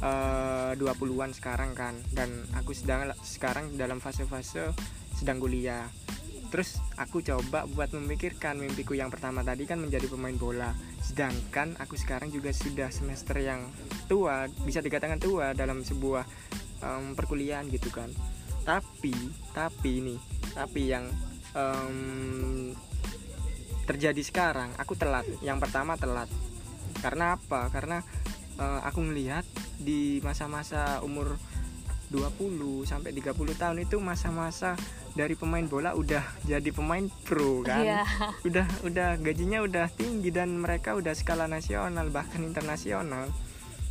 eh, 0.00 0.72
20-an 0.76 1.32
sekarang 1.34 1.72
kan 1.72 1.96
dan 2.12 2.44
aku 2.56 2.72
sedang 2.76 3.10
sekarang 3.24 3.74
dalam 3.76 3.98
fase-fase 3.98 4.72
sedang 5.16 5.38
kuliah. 5.40 5.86
Terus 6.52 6.76
aku 7.00 7.24
coba 7.24 7.64
buat 7.64 7.96
memikirkan 7.96 8.60
mimpiku 8.60 8.92
yang 8.92 9.08
pertama 9.08 9.40
tadi 9.40 9.64
kan 9.64 9.80
menjadi 9.80 10.04
pemain 10.04 10.36
bola. 10.36 10.76
Sedangkan 11.00 11.80
aku 11.80 11.96
sekarang 11.96 12.28
juga 12.28 12.52
sudah 12.52 12.92
semester 12.92 13.40
yang 13.40 13.72
tua, 14.04 14.44
bisa 14.60 14.84
dikatakan 14.84 15.16
tua 15.16 15.56
dalam 15.56 15.80
sebuah 15.80 16.28
em, 16.84 17.16
perkuliahan 17.16 17.72
gitu 17.72 17.88
kan. 17.88 18.12
Tapi, 18.68 19.16
tapi 19.56 20.12
nih, 20.12 20.20
tapi 20.52 20.92
yang 20.92 21.08
em, 21.56 21.96
terjadi 23.88 24.20
sekarang, 24.20 24.76
aku 24.76 24.92
telat. 24.92 25.24
Yang 25.40 25.58
pertama 25.64 25.96
telat. 25.96 26.28
Karena 27.02 27.34
apa? 27.34 27.66
Karena 27.68 27.98
eh, 28.56 28.80
aku 28.86 29.02
melihat 29.02 29.42
di 29.76 30.22
masa-masa 30.22 31.02
umur 31.02 31.34
20 32.10 32.84
sampai 32.84 33.10
30 33.10 33.32
tahun 33.56 33.78
itu 33.80 33.96
masa-masa 33.96 34.76
dari 35.12 35.32
pemain 35.32 35.64
bola 35.64 35.92
udah 35.92 36.20
jadi 36.44 36.68
pemain 36.68 37.08
pro 37.24 37.60
kan 37.62 37.80
Iya. 37.80 38.04
udah 38.44 38.66
udah 38.84 39.08
gajinya 39.16 39.60
udah 39.60 39.88
tinggi 39.88 40.28
dan 40.28 40.56
mereka 40.56 40.92
udah 40.92 41.12
skala 41.12 41.44
nasional 41.44 42.08
bahkan 42.08 42.40
internasional 42.40 43.28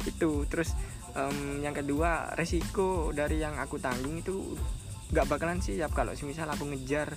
itu 0.06 0.46
terus 0.46 0.74
em, 1.14 1.62
yang 1.62 1.74
kedua 1.74 2.34
resiko 2.34 3.10
dari 3.10 3.38
yang 3.38 3.58
aku 3.58 3.78
tanggung 3.78 4.18
itu 4.18 4.54
nggak 5.10 5.26
bakalan 5.28 5.58
siap 5.58 5.90
kalau 5.92 6.14
semisal 6.14 6.46
aku 6.46 6.70
ngejar 6.70 7.14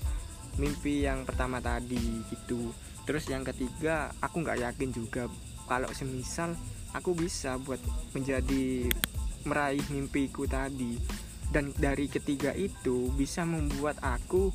mimpi 0.57 1.05
yang 1.05 1.25
pertama 1.25 1.61
tadi 1.61 2.01
gitu 2.29 2.73
terus 3.05 3.29
yang 3.29 3.45
ketiga 3.45 4.09
aku 4.21 4.41
nggak 4.41 4.73
yakin 4.73 4.89
juga 4.89 5.29
kalau 5.65 5.91
semisal 5.93 6.55
aku 6.95 7.17
bisa 7.17 7.59
buat 7.59 7.81
menjadi 8.15 8.89
meraih 9.45 9.85
mimpiku 9.93 10.49
tadi 10.49 10.97
dan 11.53 11.71
dari 11.77 12.09
ketiga 12.09 12.51
itu 12.57 13.13
bisa 13.15 13.45
membuat 13.45 14.01
aku 14.01 14.51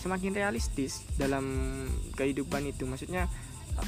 semakin 0.00 0.34
realistis 0.34 1.06
dalam 1.16 1.44
kehidupan 2.18 2.68
itu. 2.68 2.84
Maksudnya 2.84 3.30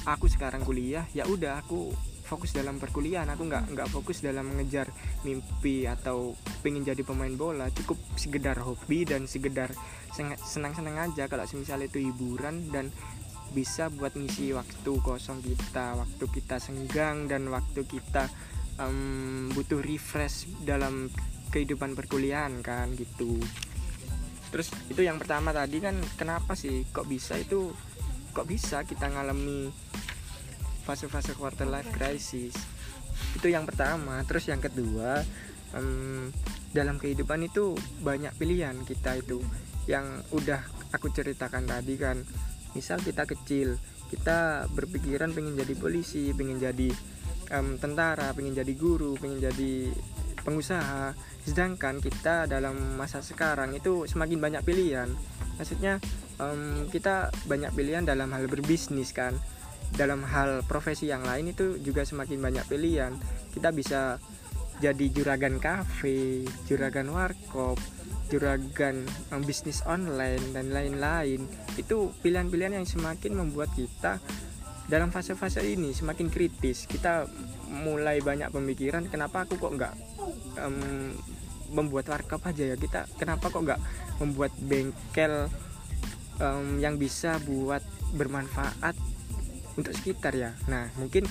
aku 0.07 0.31
sekarang 0.31 0.63
kuliah 0.63 1.05
ya 1.13 1.27
udah 1.27 1.61
aku 1.61 1.91
fokus 2.27 2.57
dalam 2.57 2.81
perkuliahan. 2.83 3.31
Aku 3.35 3.47
nggak 3.47 3.77
nggak 3.77 3.89
fokus 3.91 4.23
dalam 4.23 4.51
mengejar 4.51 4.91
mimpi 5.23 5.87
atau 5.87 6.35
pengen 6.65 6.83
jadi 6.83 7.03
pemain 7.07 7.33
bola. 7.35 7.71
Cukup 7.71 8.01
sekedar 8.19 8.59
hobi 8.63 9.07
dan 9.07 9.29
sekedar 9.31 9.71
senang-senang 10.43 11.13
aja. 11.13 11.31
Kalau 11.31 11.47
semisal 11.47 11.85
itu 11.87 12.03
hiburan 12.03 12.71
dan 12.75 12.91
bisa 13.57 13.89
buat 13.89 14.13
ngisi 14.13 14.53
waktu 14.53 14.93
kosong 15.01 15.41
kita 15.41 15.97
waktu 15.97 16.25
kita 16.29 16.61
senggang 16.61 17.25
dan 17.25 17.49
waktu 17.49 17.89
kita 17.89 18.29
em, 18.77 19.49
butuh 19.57 19.81
refresh 19.81 20.45
dalam 20.61 21.09
kehidupan 21.49 21.97
perkuliahan 21.97 22.61
kan 22.61 22.93
gitu. 22.93 23.41
Terus 24.53 24.69
itu 24.93 25.01
yang 25.01 25.17
pertama 25.17 25.57
tadi 25.57 25.81
kan 25.81 25.97
kenapa 26.21 26.53
sih 26.53 26.85
kok 26.93 27.09
bisa 27.09 27.41
itu 27.41 27.73
kok 28.37 28.45
bisa 28.45 28.85
kita 28.85 29.09
ngalami 29.09 29.73
fase-fase 30.85 31.33
quarter 31.33 31.65
life 31.65 31.89
crisis? 31.97 32.53
Itu 33.33 33.49
yang 33.49 33.65
pertama. 33.65 34.21
Terus 34.29 34.53
yang 34.53 34.61
kedua 34.61 35.25
em, 35.73 36.29
dalam 36.77 37.01
kehidupan 37.01 37.49
itu 37.49 37.73
banyak 38.05 38.37
pilihan 38.37 38.77
kita 38.85 39.17
itu. 39.17 39.41
Yang 39.89 40.29
udah 40.37 40.61
aku 40.93 41.09
ceritakan 41.09 41.65
tadi 41.65 41.97
kan 41.97 42.21
misal 42.77 43.01
kita 43.01 43.25
kecil 43.25 43.81
kita 44.13 44.69
berpikiran 44.71 45.33
pengen 45.33 45.57
jadi 45.57 45.75
polisi 45.75 46.31
pengen 46.37 46.61
jadi 46.61 46.93
em, 47.51 47.81
tentara 47.81 48.31
pengen 48.37 48.55
jadi 48.55 48.73
guru 48.77 49.17
pengen 49.19 49.41
jadi 49.41 49.91
pengusaha. 50.47 51.11
Sedangkan 51.43 51.99
kita 51.99 52.47
dalam 52.47 52.95
masa 52.95 53.19
sekarang 53.19 53.75
itu 53.75 54.07
semakin 54.07 54.39
banyak 54.39 54.63
pilihan. 54.63 55.11
Maksudnya 55.59 55.99
em, 56.39 56.87
kita 56.95 57.35
banyak 57.51 57.75
pilihan 57.75 58.07
dalam 58.07 58.31
hal 58.31 58.47
berbisnis 58.47 59.11
kan. 59.11 59.35
Dalam 59.91 60.23
hal 60.23 60.63
profesi 60.67 61.11
yang 61.11 61.27
lain 61.27 61.51
itu 61.51 61.79
juga 61.83 62.07
semakin 62.07 62.39
banyak 62.39 62.65
pilihan. 62.71 63.15
Kita 63.51 63.75
bisa 63.75 64.23
jadi 64.77 65.09
juragan 65.09 65.57
kafe 65.57 66.45
juragan 66.69 67.09
warkop 67.09 67.81
juragan 68.27 69.07
em, 69.07 69.43
bisnis 69.47 69.83
online 69.87 70.43
dan 70.51 70.75
lain-lain 70.75 71.47
itu 71.79 72.11
pilihan-pilihan 72.23 72.83
yang 72.83 72.87
semakin 72.89 73.39
membuat 73.39 73.71
kita 73.75 74.19
dalam 74.87 75.11
fase-fase 75.11 75.67
ini 75.67 75.91
semakin 75.91 76.31
kritis. 76.31 76.87
Kita 76.87 77.27
mulai 77.71 78.23
banyak 78.23 78.55
pemikiran 78.55 79.11
kenapa 79.11 79.47
aku 79.47 79.59
kok 79.59 79.73
nggak 79.75 79.95
em, 80.63 81.15
membuat 81.75 82.07
warkop 82.11 82.43
aja 82.47 82.75
ya? 82.75 82.77
Kita 82.79 83.11
kenapa 83.19 83.51
kok 83.51 83.63
nggak 83.63 83.81
membuat 84.23 84.55
bengkel 84.63 85.51
em, 86.39 86.79
yang 86.79 86.99
bisa 86.99 87.39
buat 87.43 87.83
bermanfaat 88.15 88.95
untuk 89.75 89.93
sekitar 89.95 90.35
ya? 90.35 90.55
Nah 90.71 90.91
mungkin 90.99 91.27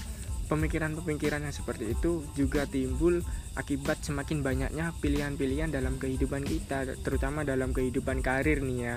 pemikiran-pemikiran 0.45 1.41
yang 1.41 1.55
seperti 1.55 1.97
itu 1.97 2.21
juga 2.37 2.69
timbul 2.69 3.21
akibat 3.57 4.01
semakin 4.05 4.45
banyaknya 4.45 4.93
pilihan-pilihan 5.01 5.73
dalam 5.73 5.97
kehidupan 5.97 6.45
kita 6.45 6.85
terutama 7.01 7.41
dalam 7.41 7.73
kehidupan 7.73 8.21
karir 8.21 8.61
nih 8.61 8.79
ya. 8.79 8.95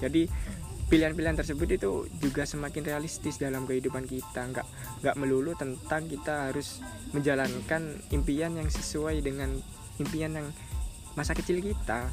Jadi 0.00 0.28
pilihan-pilihan 0.92 1.38
tersebut 1.38 1.68
itu 1.70 1.90
juga 2.20 2.44
semakin 2.44 2.82
realistis 2.84 3.40
dalam 3.40 3.64
kehidupan 3.64 4.04
kita. 4.04 4.44
Nggak 4.52 4.66
nggak 5.00 5.16
melulu 5.16 5.56
tentang 5.56 6.04
kita 6.10 6.52
harus 6.52 6.84
menjalankan 7.16 7.96
impian 8.12 8.58
yang 8.58 8.68
sesuai 8.68 9.24
dengan 9.24 9.56
impian 9.96 10.36
yang 10.36 10.48
masa 11.16 11.32
kecil 11.32 11.64
kita. 11.64 12.12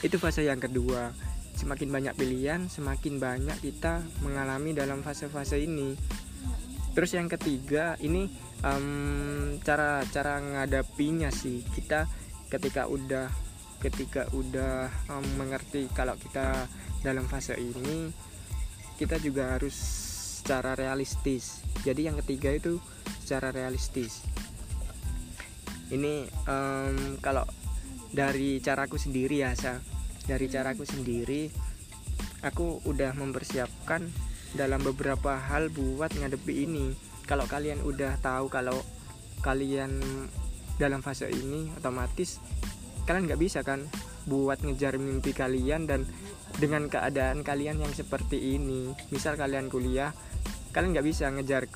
Itu 0.00 0.16
fase 0.16 0.48
yang 0.48 0.62
kedua. 0.62 1.12
Semakin 1.52 1.92
banyak 1.92 2.14
pilihan 2.16 2.72
semakin 2.72 3.20
banyak 3.20 3.60
kita 3.60 4.00
mengalami 4.24 4.72
dalam 4.72 5.04
fase-fase 5.04 5.60
ini 5.60 5.92
terus 6.92 7.12
yang 7.16 7.28
ketiga 7.28 7.96
ini 8.00 8.28
em, 8.64 9.58
cara 9.64 10.04
cara 10.08 10.38
ngadapinya 10.38 11.28
sih. 11.32 11.64
Kita 11.64 12.06
ketika 12.52 12.86
udah 12.88 13.28
ketika 13.82 14.28
udah 14.32 14.88
em, 15.10 15.26
mengerti 15.36 15.90
kalau 15.92 16.14
kita 16.16 16.68
dalam 17.02 17.26
fase 17.26 17.58
ini 17.58 18.12
kita 19.00 19.18
juga 19.18 19.58
harus 19.58 19.74
secara 20.42 20.78
realistis. 20.78 21.64
Jadi 21.82 22.06
yang 22.06 22.16
ketiga 22.22 22.54
itu 22.54 22.78
secara 23.24 23.50
realistis. 23.50 24.22
Ini 25.92 26.28
em, 26.46 27.18
kalau 27.18 27.44
dari 28.12 28.60
caraku 28.60 29.00
sendiri 29.00 29.40
ya 29.40 29.56
Sa. 29.56 29.80
dari 30.22 30.46
caraku 30.46 30.86
sendiri 30.86 31.50
aku 32.46 32.82
udah 32.86 33.10
mempersiapkan 33.18 34.06
dalam 34.52 34.80
beberapa 34.84 35.36
hal 35.36 35.72
buat 35.72 36.12
ngadepi 36.12 36.68
ini. 36.68 36.92
Kalau 37.24 37.48
kalian 37.48 37.80
udah 37.86 38.18
tahu 38.20 38.52
kalau 38.52 38.76
kalian 39.40 40.00
dalam 40.76 41.02
fase 41.02 41.28
ini 41.28 41.68
otomatis 41.76 42.38
kalian 43.04 43.26
nggak 43.26 43.42
bisa 43.42 43.60
kan 43.66 43.86
buat 44.30 44.62
ngejar 44.62 44.96
mimpi 44.96 45.34
kalian 45.34 45.90
dan 45.90 46.06
dengan 46.58 46.86
keadaan 46.86 47.42
kalian 47.42 47.82
yang 47.82 47.90
seperti 47.90 48.56
ini. 48.58 48.94
Misal 49.10 49.34
kalian 49.34 49.72
kuliah 49.72 50.14
kalian 50.70 50.94
nggak 50.96 51.06
bisa 51.06 51.28
ngejar 51.32 51.66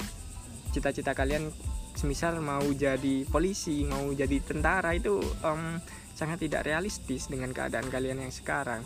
cita-cita 0.70 1.16
kalian. 1.16 1.50
Semisal 1.96 2.44
mau 2.44 2.60
jadi 2.76 3.24
polisi 3.24 3.80
mau 3.88 4.12
jadi 4.12 4.36
tentara 4.44 4.92
itu 4.92 5.16
um, 5.40 5.80
sangat 6.12 6.44
tidak 6.44 6.68
realistis 6.68 7.32
dengan 7.32 7.56
keadaan 7.56 7.88
kalian 7.88 8.20
yang 8.20 8.32
sekarang. 8.32 8.84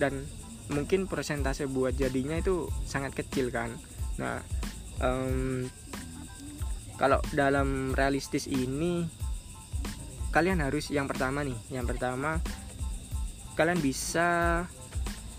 Dan 0.00 0.24
mungkin 0.72 1.04
persentase 1.04 1.68
buat 1.68 1.96
jadinya 1.96 2.38
itu 2.38 2.68
sangat 2.88 3.12
kecil 3.12 3.52
kan. 3.52 3.74
Nah 4.16 4.40
um, 5.02 5.68
kalau 6.96 7.18
dalam 7.34 7.92
realistis 7.92 8.46
ini 8.46 9.04
kalian 10.30 10.62
harus 10.62 10.90
yang 10.90 11.06
pertama 11.06 11.42
nih 11.46 11.58
yang 11.70 11.86
pertama 11.86 12.42
kalian 13.54 13.78
bisa 13.78 14.62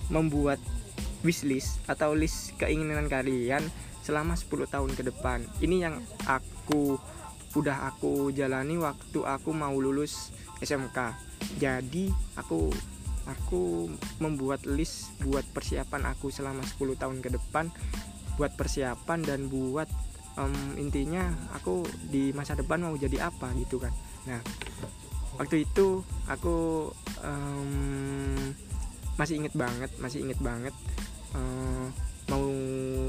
membuat 0.08 0.62
wishlist 1.26 1.82
atau 1.90 2.14
list 2.14 2.54
keinginan 2.62 3.10
kalian 3.10 3.66
selama 4.06 4.38
10 4.38 4.70
tahun 4.70 4.92
ke 4.94 5.04
depan. 5.10 5.42
Ini 5.60 5.90
yang 5.90 5.96
aku 6.30 7.02
udah 7.56 7.88
aku 7.90 8.30
jalani 8.36 8.76
waktu 8.78 9.24
aku 9.24 9.56
mau 9.56 9.72
lulus 9.80 10.36
SMK 10.60 11.16
jadi 11.56 12.12
aku 12.36 12.68
aku 13.26 13.90
membuat 14.22 14.64
list 14.70 15.14
buat 15.26 15.44
persiapan 15.52 16.14
aku 16.14 16.30
selama 16.30 16.62
10 16.62 17.02
tahun 17.02 17.18
ke 17.22 17.30
depan. 17.34 17.70
Buat 18.36 18.60
persiapan 18.60 19.24
dan 19.24 19.48
buat 19.48 19.88
um, 20.38 20.76
intinya 20.78 21.32
aku 21.56 21.88
di 22.12 22.36
masa 22.36 22.54
depan 22.54 22.84
mau 22.84 22.96
jadi 22.96 23.32
apa 23.32 23.52
gitu 23.58 23.80
kan. 23.82 23.94
Nah 24.28 24.42
waktu 25.36 25.68
itu 25.68 26.04
aku 26.32 26.90
um, 27.24 28.54
masih 29.16 29.40
inget 29.40 29.56
banget 29.56 29.92
masih 30.00 30.28
inget 30.28 30.40
banget 30.44 30.76
um, 31.36 31.92
mau 32.30 32.42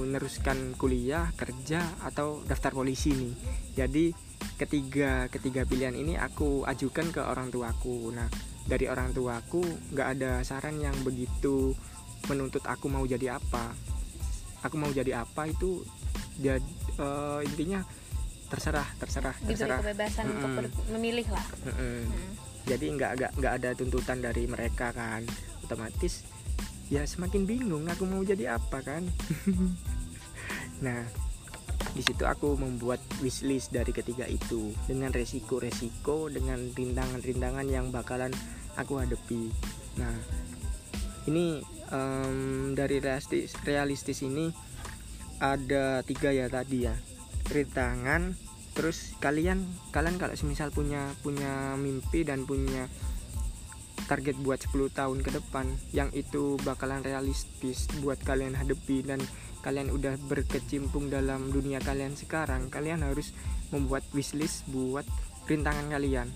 meneruskan 0.05 0.77
kuliah 0.77 1.33
kerja 1.37 1.81
atau 2.05 2.45
daftar 2.45 2.73
polisi 2.77 3.17
nih 3.17 3.35
jadi 3.73 4.05
ketiga 4.61 5.29
ketiga 5.33 5.65
pilihan 5.65 5.97
ini 5.97 6.21
aku 6.21 6.65
ajukan 6.69 7.13
ke 7.13 7.21
orang 7.25 7.49
tuaku 7.49 8.13
nah 8.13 8.29
dari 8.67 8.91
orang 8.91 9.15
tuaku 9.15 9.63
nggak 9.95 10.09
ada 10.19 10.33
saran 10.43 10.77
yang 10.83 10.97
begitu 11.07 11.73
menuntut 12.27 12.65
aku 12.67 12.91
mau 12.91 13.07
jadi 13.07 13.39
apa 13.39 13.73
aku 14.67 14.75
mau 14.77 14.91
jadi 14.91 15.23
apa 15.23 15.47
itu 15.47 15.87
jadi 16.37 16.61
uh, 16.99 17.41
intinya 17.47 17.81
terserah 18.47 18.87
terserah 19.01 19.35
terserah 19.43 19.81
diberi 19.81 19.95
kebebasan 19.95 20.25
mm 20.27 20.35
-mm. 20.35 20.45
untuk 20.45 20.87
memilih 20.93 21.27
lah 21.31 21.47
mm 21.65 21.73
-mm. 21.73 22.01
Mm. 22.05 22.31
jadi 22.67 22.87
nggak 22.95 23.11
nggak 23.17 23.33
nggak 23.39 23.53
ada 23.63 23.71
tuntutan 23.79 24.19
dari 24.21 24.45
mereka 24.47 24.91
kan 24.93 25.23
otomatis 25.63 26.36
ya 26.93 27.03
semakin 27.03 27.49
bingung 27.49 27.87
aku 27.91 28.07
mau 28.07 28.23
jadi 28.23 28.59
apa 28.59 28.83
kan? 28.83 29.03
Nah 30.85 31.07
di 31.97 32.03
situ 32.05 32.29
aku 32.29 32.61
membuat 32.61 33.01
wishlist 33.25 33.73
dari 33.73 33.89
ketiga 33.89 34.29
itu 34.29 34.69
dengan 34.85 35.09
resiko-resiko 35.09 36.29
dengan 36.29 36.61
rintangan-rintangan 36.77 37.67
yang 37.69 37.89
bakalan 37.89 38.33
aku 38.77 39.01
hadapi. 39.01 39.49
Nah 39.97 40.13
ini 41.25 41.65
um, 41.89 42.77
dari 42.77 43.01
realistis 43.01 43.57
realistis 43.65 44.21
ini 44.21 44.53
ada 45.41 46.05
tiga 46.05 46.33
ya 46.33 46.53
tadi 46.53 46.85
ya. 46.85 46.95
Rintangan 47.49 48.37
terus 48.77 49.17
kalian 49.25 49.65
kalian 49.89 50.21
kalau 50.21 50.37
semisal 50.37 50.69
punya 50.69 51.09
punya 51.25 51.81
mimpi 51.81 52.29
dan 52.29 52.45
punya 52.45 52.93
target 54.07 54.39
buat 54.41 54.63
10 54.63 54.95
tahun 54.95 55.19
ke 55.21 55.31
depan 55.37 55.67
yang 55.91 56.09
itu 56.15 56.57
bakalan 56.63 57.03
realistis 57.03 57.91
buat 58.01 58.17
kalian 58.23 58.55
hadapi 58.55 59.03
dan 59.03 59.21
kalian 59.61 59.91
udah 59.91 60.15
berkecimpung 60.31 61.11
dalam 61.11 61.51
dunia 61.51 61.83
kalian 61.83 62.15
sekarang 62.15 62.71
kalian 62.71 63.03
harus 63.03 63.35
membuat 63.75 64.07
wishlist 64.15 64.63
buat 64.71 65.05
rintangan 65.51 65.91
kalian. 65.91 66.31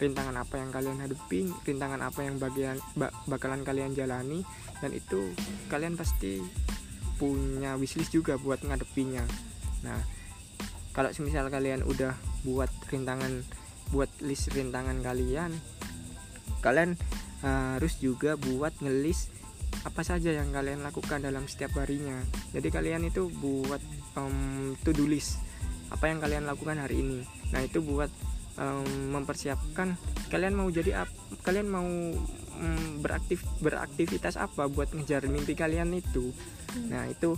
Rintangan 0.00 0.32
apa 0.40 0.56
yang 0.56 0.72
kalian 0.72 0.98
hadapi 1.04 1.52
rintangan 1.68 2.00
apa 2.00 2.24
yang 2.24 2.40
bagian 2.40 2.80
bakalan 3.28 3.60
kalian 3.68 3.92
jalani 3.92 4.40
dan 4.80 4.96
itu 4.96 5.36
kalian 5.68 5.94
pasti 5.94 6.40
punya 7.20 7.76
wishlist 7.76 8.16
juga 8.16 8.40
buat 8.40 8.64
ngadepinya 8.64 9.20
nah 9.84 10.00
kalau 10.96 11.12
semisal 11.12 11.52
kalian 11.52 11.84
udah 11.84 12.16
buat 12.48 12.72
rintangan 12.88 13.44
buat 13.92 14.08
list 14.24 14.48
rintangan 14.56 15.04
kalian 15.04 15.52
kalian 16.60 16.96
harus 17.40 17.96
juga 17.96 18.36
buat 18.36 18.76
ngelis 18.84 19.32
apa 19.80 20.04
saja 20.04 20.36
yang 20.36 20.52
kalian 20.52 20.84
lakukan 20.84 21.24
dalam 21.24 21.48
setiap 21.48 21.80
harinya. 21.80 22.20
Jadi 22.52 22.68
kalian 22.68 23.08
itu 23.08 23.32
buat 23.32 23.80
um, 24.18 24.76
to 24.84 24.92
do 24.92 25.08
list 25.08 25.40
apa 25.88 26.12
yang 26.12 26.20
kalian 26.20 26.44
lakukan 26.44 26.76
hari 26.76 27.00
ini. 27.00 27.24
Nah 27.50 27.64
itu 27.64 27.80
buat 27.80 28.12
um, 28.60 29.16
mempersiapkan 29.16 29.96
kalian 30.28 30.54
mau 30.54 30.68
jadi 30.68 31.08
apa 31.08 31.16
kalian 31.42 31.66
mau 31.66 31.88
um, 32.60 32.86
beraktif 33.00 33.42
beraktivitas 33.64 34.36
apa 34.36 34.68
buat 34.68 34.92
ngejar 34.92 35.24
mimpi 35.26 35.56
kalian 35.56 35.96
itu. 35.96 36.30
Hmm. 36.70 36.86
nah 36.86 37.04
itu 37.08 37.34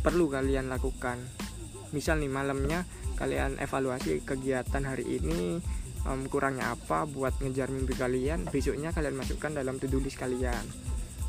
perlu 0.00 0.30
kalian 0.30 0.70
lakukan. 0.70 1.20
Misal 1.90 2.22
nih 2.22 2.30
malamnya 2.30 2.86
kalian 3.18 3.60
evaluasi 3.60 4.24
kegiatan 4.24 4.86
hari 4.86 5.20
ini 5.20 5.60
um, 6.06 6.24
kurangnya 6.30 6.72
apa 6.72 7.04
buat 7.04 7.36
ngejar 7.42 7.68
mimpi 7.68 7.96
kalian? 7.96 8.48
Besoknya 8.48 8.94
kalian 8.94 9.16
masukkan 9.18 9.52
dalam 9.52 9.76
to 9.76 9.90
do 9.90 10.00
list 10.00 10.16
kalian. 10.16 10.64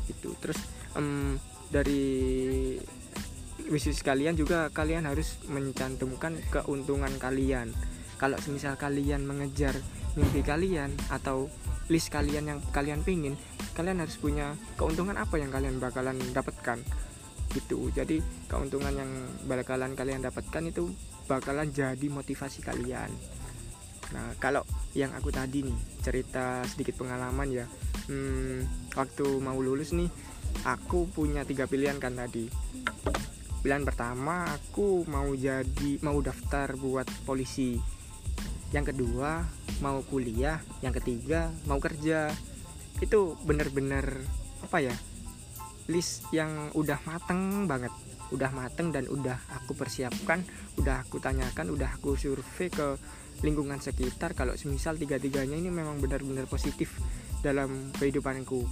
Itu 0.08 0.32
terus 0.40 0.58
um, 0.96 1.36
dari 1.68 2.76
wishlist 3.68 4.04
kalian 4.04 4.36
juga 4.36 4.68
kalian 4.72 5.08
harus 5.08 5.40
mencantumkan 5.48 6.38
keuntungan 6.52 7.12
kalian. 7.20 7.72
Kalau 8.16 8.38
misal 8.54 8.78
kalian 8.78 9.26
mengejar 9.26 9.74
mimpi 10.14 10.46
kalian 10.46 10.94
atau 11.10 11.50
list 11.90 12.12
kalian 12.14 12.46
yang 12.46 12.60
kalian 12.70 13.02
pingin 13.02 13.34
kalian 13.72 14.04
harus 14.04 14.20
punya 14.20 14.54
keuntungan 14.76 15.16
apa 15.16 15.40
yang 15.40 15.50
kalian 15.50 15.80
bakalan 15.82 16.16
dapatkan? 16.32 16.78
Gitu. 17.52 17.92
Jadi 17.92 18.20
keuntungan 18.48 18.94
yang 18.96 19.10
bakalan 19.44 19.92
kalian 19.92 20.24
dapatkan 20.24 20.64
itu 20.68 20.92
bakalan 21.28 21.68
jadi 21.68 22.06
motivasi 22.08 22.64
kalian 22.64 23.12
Nah, 24.12 24.36
kalau 24.36 24.62
yang 24.92 25.12
aku 25.16 25.32
tadi 25.32 25.64
nih 25.64 25.78
cerita 26.04 26.64
sedikit 26.68 27.00
pengalaman 27.00 27.48
ya. 27.48 27.66
Hmm, 28.08 28.64
waktu 28.92 29.40
mau 29.40 29.56
lulus 29.56 29.96
nih, 29.96 30.08
aku 30.68 31.08
punya 31.08 31.42
tiga 31.48 31.64
pilihan 31.64 31.96
kan 31.96 32.16
tadi. 32.16 32.48
Pilihan 33.62 33.86
pertama 33.86 34.52
aku 34.52 35.06
mau 35.06 35.30
jadi 35.32 36.02
mau 36.04 36.18
daftar 36.20 36.76
buat 36.76 37.08
polisi. 37.24 37.78
Yang 38.74 38.92
kedua 38.96 39.44
mau 39.80 40.02
kuliah. 40.04 40.60
Yang 40.84 41.02
ketiga 41.02 41.48
mau 41.64 41.78
kerja. 41.80 42.28
Itu 43.00 43.38
bener-bener 43.46 44.22
apa 44.60 44.78
ya? 44.82 44.94
List 45.90 46.28
yang 46.30 46.70
udah 46.74 46.98
mateng 47.06 47.66
banget 47.66 47.90
udah 48.32 48.48
mateng 48.48 48.88
dan 48.90 49.04
udah 49.12 49.36
aku 49.60 49.76
persiapkan 49.76 50.40
udah 50.80 51.04
aku 51.04 51.20
tanyakan 51.20 51.76
udah 51.76 52.00
aku 52.00 52.16
survei 52.16 52.72
ke 52.72 52.96
lingkungan 53.40 53.80
sekitar 53.80 54.36
kalau 54.36 54.52
semisal 54.54 55.00
tiga-tiganya 55.00 55.56
ini 55.56 55.72
memang 55.72 55.98
benar-benar 55.98 56.44
positif 56.44 57.00
dalam 57.40 57.90
kehidupanku. 57.96 58.62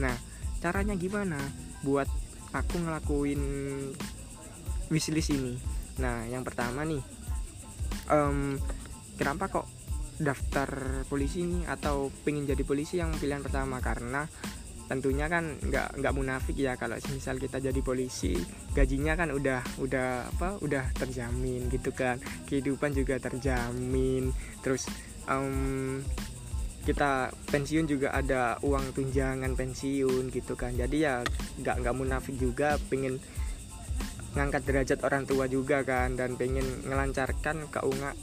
Nah 0.00 0.16
caranya 0.64 0.96
gimana 0.96 1.38
buat 1.84 2.08
aku 2.56 2.80
ngelakuin 2.80 3.42
wishlist 4.88 5.36
ini? 5.36 5.60
Nah 6.00 6.24
yang 6.26 6.42
pertama 6.42 6.82
nih 6.88 7.04
um, 8.10 8.56
kenapa 9.20 9.52
kok 9.52 9.66
daftar 10.16 11.04
polisi 11.12 11.44
ini 11.44 11.68
atau 11.68 12.08
pengen 12.24 12.48
jadi 12.48 12.64
polisi 12.64 12.96
yang 12.96 13.12
pilihan 13.20 13.44
pertama? 13.44 13.78
Karena 13.84 14.24
tentunya 14.86 15.26
kan 15.26 15.58
nggak 15.58 15.98
nggak 15.98 16.14
munafik 16.14 16.56
ya. 16.58 16.78
Kalau 16.78 16.96
misal 17.10 17.36
kita 17.38 17.58
jadi 17.58 17.80
polisi 17.82 18.38
gajinya 18.72 19.18
kan 19.18 19.34
udah 19.34 19.60
udah 19.82 20.30
apa 20.30 20.58
udah 20.62 20.94
terjamin 20.94 21.66
gitu 21.70 21.90
kan. 21.90 22.22
Kehidupan 22.46 22.94
juga 22.94 23.18
terjamin. 23.18 24.30
Terus 24.62 24.86
um, 25.26 26.02
kita 26.86 27.34
pensiun 27.50 27.90
juga 27.90 28.14
ada 28.14 28.62
uang 28.62 28.94
tunjangan 28.94 29.58
pensiun 29.58 30.30
gitu 30.30 30.54
kan. 30.54 30.74
Jadi 30.78 30.96
ya 31.02 31.26
nggak 31.58 31.82
nggak 31.82 31.96
munafik 31.98 32.38
juga. 32.38 32.78
Pengen 32.86 33.18
ngangkat 34.38 34.68
derajat 34.68 35.00
orang 35.02 35.26
tua 35.26 35.50
juga 35.50 35.82
kan. 35.82 36.14
Dan 36.14 36.38
pengen 36.38 36.86
ngelancarkan 36.86 37.66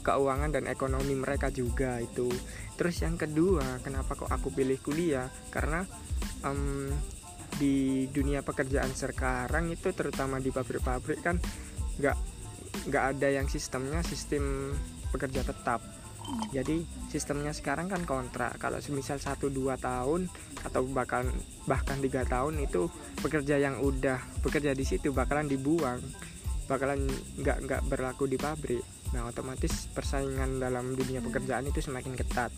keuangan 0.00 0.48
dan 0.48 0.64
ekonomi 0.64 1.12
mereka 1.12 1.52
juga 1.52 2.00
itu. 2.00 2.32
Terus 2.74 3.04
yang 3.04 3.14
kedua 3.20 3.84
kenapa 3.84 4.16
kok 4.16 4.32
aku 4.32 4.48
pilih 4.50 4.80
kuliah? 4.80 5.28
Karena 5.52 5.84
um, 6.44 6.90
di 7.58 8.06
dunia 8.10 8.42
pekerjaan 8.42 8.90
sekarang 8.90 9.70
itu 9.70 9.94
terutama 9.94 10.42
di 10.42 10.50
pabrik-pabrik 10.50 11.22
kan 11.22 11.38
nggak 11.98 12.16
nggak 12.90 13.04
ada 13.14 13.28
yang 13.30 13.46
sistemnya 13.46 14.02
sistem 14.02 14.74
pekerja 15.14 15.46
tetap. 15.46 15.80
Jadi 16.50 16.82
sistemnya 17.12 17.52
sekarang 17.52 17.92
kan 17.92 18.02
kontrak. 18.08 18.56
Kalau 18.56 18.80
semisal 18.80 19.20
1-2 19.20 19.76
tahun 19.76 20.26
atau 20.64 20.80
bahkan 20.88 21.28
bahkan 21.68 22.00
tiga 22.00 22.24
tahun 22.24 22.64
itu 22.64 22.88
pekerja 23.20 23.60
yang 23.60 23.84
udah 23.84 24.18
bekerja 24.40 24.72
di 24.72 24.82
situ 24.82 25.12
bakalan 25.12 25.46
dibuang. 25.46 26.00
Bakalan 26.64 27.04
nggak 27.38 27.58
nggak 27.68 27.82
berlaku 27.86 28.24
di 28.24 28.40
pabrik. 28.40 28.82
Nah 29.12 29.28
otomatis 29.28 29.86
persaingan 29.92 30.58
dalam 30.58 30.96
dunia 30.96 31.20
pekerjaan 31.20 31.68
itu 31.68 31.84
semakin 31.84 32.16
ketat. 32.16 32.50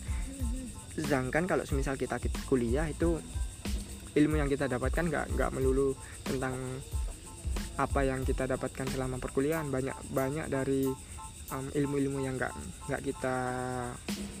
Sedangkan 0.95 1.45
kalau 1.45 1.67
semisal 1.67 1.99
kita 1.99 2.17
kuliah 2.47 2.87
itu 2.87 3.19
ilmu 4.17 4.35
yang 4.41 4.49
kita 4.49 4.65
dapatkan 4.65 5.05
nggak 5.07 5.25
nggak 5.37 5.49
melulu 5.53 5.93
tentang 6.25 6.57
apa 7.77 8.01
yang 8.01 8.25
kita 8.25 8.49
dapatkan 8.49 8.89
selama 8.89 9.21
perkuliahan. 9.21 9.69
Banyak 9.69 9.97
banyak 10.09 10.45
dari 10.49 10.89
um, 11.53 11.67
ilmu-ilmu 11.71 12.19
yang 12.25 12.35
nggak 12.35 12.53
nggak 12.89 13.01
kita 13.05 13.35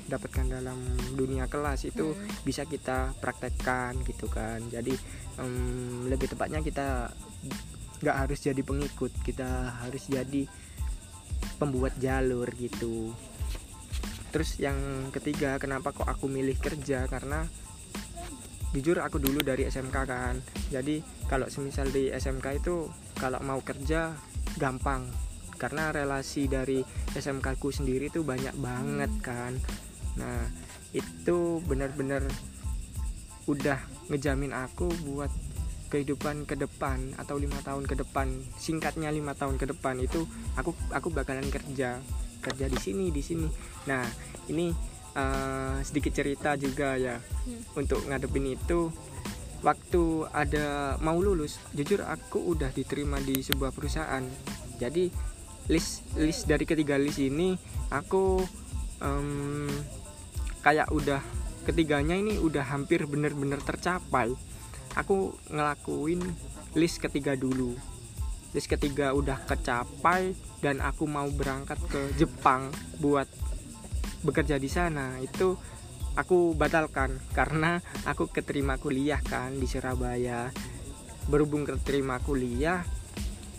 dapatkan 0.07 0.45
dalam 0.47 0.79
dunia 1.15 1.45
kelas 1.51 1.87
itu 1.87 2.15
hmm. 2.15 2.43
bisa 2.43 2.65
kita 2.65 3.13
praktekkan 3.19 4.01
gitu 4.03 4.27
kan. 4.27 4.63
Jadi 4.67 4.95
um, 5.39 6.09
lebih 6.09 6.31
tepatnya 6.31 6.59
kita 6.65 7.11
nggak 7.97 8.17
harus 8.27 8.39
jadi 8.45 8.61
pengikut 8.61 9.09
kita 9.25 9.73
harus 9.85 10.05
jadi 10.09 10.45
pembuat 11.57 11.97
jalur 11.97 12.49
gitu. 12.57 13.13
Terus 14.29 14.59
yang 14.61 15.09
ketiga 15.09 15.57
kenapa 15.57 15.95
kok 15.95 16.05
aku 16.05 16.29
milih 16.29 16.57
kerja? 16.61 17.09
Karena 17.09 17.47
jujur 18.75 18.99
aku 18.99 19.19
dulu 19.21 19.39
dari 19.43 19.67
SMK 19.67 19.97
kan. 20.07 20.35
Jadi 20.71 20.99
kalau 21.31 21.47
semisal 21.47 21.87
di 21.91 22.11
SMK 22.11 22.59
itu 22.59 22.91
kalau 23.15 23.39
mau 23.43 23.59
kerja 23.63 24.15
gampang. 24.59 25.07
Karena 25.57 25.89
relasi 25.89 26.45
dari 26.45 26.85
SMK 27.17 27.57
ku 27.57 27.73
sendiri 27.73 28.13
tuh 28.13 28.21
banyak 28.21 28.53
banget 28.59 29.11
kan. 29.23 29.57
Nah 30.19 30.45
itu 30.93 31.61
benar-benar 31.65 32.23
udah 33.47 33.79
ngejamin 34.11 34.51
aku 34.51 34.91
buat 35.07 35.31
kehidupan 35.87 36.43
ke 36.43 36.59
depan 36.59 37.15
atau 37.15 37.39
lima 37.39 37.57
tahun 37.63 37.87
ke 37.87 37.95
depan. 38.03 38.27
Singkatnya 38.59 39.09
lima 39.09 39.33
tahun 39.33 39.55
ke 39.55 39.71
depan 39.71 40.03
itu 40.03 40.27
aku 40.59 40.75
aku 40.91 41.09
bakalan 41.09 41.47
kerja. 41.47 41.97
Kerja 42.43 42.65
di 42.69 42.77
sini 42.77 43.09
di 43.09 43.23
sini. 43.23 43.47
Nah 43.89 44.03
ini 44.51 44.69
uh, 45.17 45.81
sedikit 45.81 46.13
cerita 46.13 46.53
juga 46.55 46.93
ya 46.95 47.17
hmm. 47.17 47.75
untuk 47.75 48.05
ngadepin 48.05 48.53
itu. 48.53 48.93
Waktu 49.65 50.29
ada 50.29 50.95
mau 51.01 51.17
lulus 51.17 51.57
jujur 51.73 52.05
aku 52.05 52.53
udah 52.53 52.69
diterima 52.69 53.17
di 53.17 53.41
sebuah 53.41 53.73
perusahaan. 53.73 54.21
Jadi 54.77 55.09
list 55.67 56.05
list 56.15 56.45
dari 56.45 56.63
ketiga 56.63 56.95
list 56.95 57.17
ini 57.17 57.57
aku 57.89 58.45
um, 59.01 59.65
kayak 60.61 60.93
udah 60.93 61.19
ketiganya 61.65 62.15
ini 62.15 62.37
udah 62.37 62.63
hampir 62.63 63.03
bener-bener 63.09 63.57
tercapai. 63.65 64.31
Aku 64.93 65.33
ngelakuin 65.49 66.21
list 66.77 67.01
ketiga 67.01 67.33
dulu. 67.33 67.73
List 68.53 68.69
ketiga 68.69 69.11
udah 69.11 69.41
kecapai 69.43 70.37
dan 70.61 70.79
aku 70.79 71.09
mau 71.09 71.27
berangkat 71.33 71.81
ke 71.89 72.01
Jepang 72.15 72.71
buat 73.01 73.27
bekerja 74.27 74.59
di 74.59 74.67
sana 74.67 75.15
itu 75.23 75.55
aku 76.19 76.51
batalkan. 76.59 77.15
Karena 77.37 77.79
aku 78.03 78.27
keterima 78.27 78.75
kuliah 78.75 79.23
kan 79.23 79.55
di 79.55 79.65
Surabaya. 79.65 80.51
Berhubung 81.31 81.63
keterima 81.63 82.19
kuliah 82.19 82.83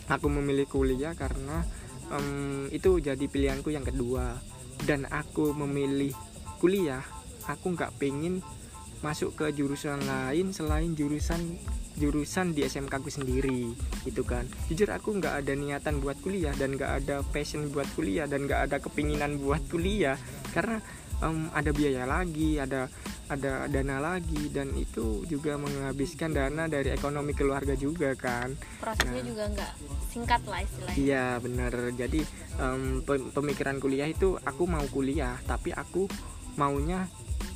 aku 0.08 0.32
memilih 0.32 0.64
kuliah 0.64 1.12
karena 1.12 1.60
um, 2.08 2.64
itu 2.72 2.96
jadi 2.96 3.20
pilihanku 3.20 3.68
yang 3.68 3.84
kedua. 3.84 4.40
Dan 4.80 5.04
aku 5.04 5.52
memilih 5.52 6.16
kuliah 6.58 7.04
aku 7.44 7.76
nggak 7.76 7.92
pengen 8.00 8.40
masuk 9.00 9.34
ke 9.38 9.46
jurusan 9.54 10.02
lain 10.02 10.50
selain 10.50 10.90
jurusan 10.98 11.58
jurusan 11.98 12.54
di 12.54 12.62
SMK 12.62 12.94
aku 13.02 13.10
sendiri 13.10 13.74
gitu 14.06 14.22
kan. 14.22 14.46
Jujur 14.70 14.90
aku 14.94 15.18
nggak 15.18 15.44
ada 15.44 15.52
niatan 15.58 15.98
buat 15.98 16.18
kuliah 16.22 16.54
dan 16.54 16.78
nggak 16.78 16.92
ada 17.04 17.26
passion 17.34 17.68
buat 17.74 17.86
kuliah 17.98 18.30
dan 18.30 18.46
nggak 18.46 18.70
ada 18.70 18.76
kepinginan 18.78 19.42
buat 19.42 19.62
kuliah. 19.66 20.14
Karena 20.54 20.78
um, 21.22 21.50
ada 21.50 21.70
biaya 21.74 22.06
lagi 22.06 22.58
ada 22.58 22.86
ada 23.28 23.68
dana 23.68 24.00
lagi 24.00 24.48
dan 24.48 24.72
itu 24.72 25.20
juga 25.28 25.60
menghabiskan 25.60 26.32
dana 26.32 26.64
dari 26.64 26.94
ekonomi 26.94 27.36
keluarga 27.36 27.76
juga 27.76 28.16
kan. 28.16 28.56
Prosesnya 28.80 29.20
nah, 29.20 29.26
juga 29.26 29.44
nggak 29.52 29.72
singkat 30.08 30.42
lah 30.48 30.60
istilahnya. 30.64 30.96
Iya 30.96 31.26
benar. 31.44 31.72
Jadi 31.92 32.20
um, 32.56 33.04
pemikiran 33.06 33.76
kuliah 33.82 34.08
itu 34.08 34.40
aku 34.40 34.64
mau 34.64 34.86
kuliah 34.88 35.36
tapi 35.44 35.76
aku 35.76 36.08
maunya 36.56 37.04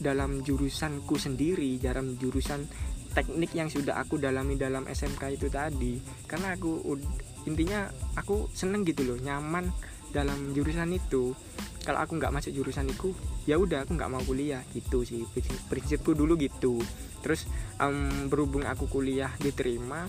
dalam 0.03 0.43
jurusanku 0.43 1.15
sendiri 1.17 1.79
dalam 1.79 2.19
jurusan 2.19 2.67
teknik 3.13 3.53
yang 3.53 3.69
sudah 3.69 4.01
aku 4.01 4.19
dalami 4.19 4.59
dalam 4.59 4.89
SMK 4.89 5.23
itu 5.37 5.47
tadi. 5.53 6.01
Karena 6.27 6.57
aku 6.57 6.83
intinya 7.47 7.87
aku 8.19 8.51
seneng 8.51 8.83
gitu 8.83 9.07
loh 9.07 9.19
nyaman 9.21 9.71
dalam 10.11 10.53
jurusan 10.53 10.93
itu. 10.93 11.37
Kalau 11.83 11.99
aku 11.99 12.19
nggak 12.19 12.31
masuk 12.31 12.53
jurusan 12.55 12.87
itu 12.91 13.11
ya 13.47 13.59
udah 13.59 13.83
aku 13.83 13.99
nggak 13.99 14.11
mau 14.13 14.23
kuliah 14.23 14.63
gitu 14.71 15.03
sih 15.03 15.27
prinsipku 15.71 16.15
dulu 16.15 16.39
gitu. 16.39 16.79
Terus 17.23 17.47
um, 17.79 18.31
berhubung 18.31 18.67
aku 18.67 18.87
kuliah 18.87 19.31
diterima 19.39 20.07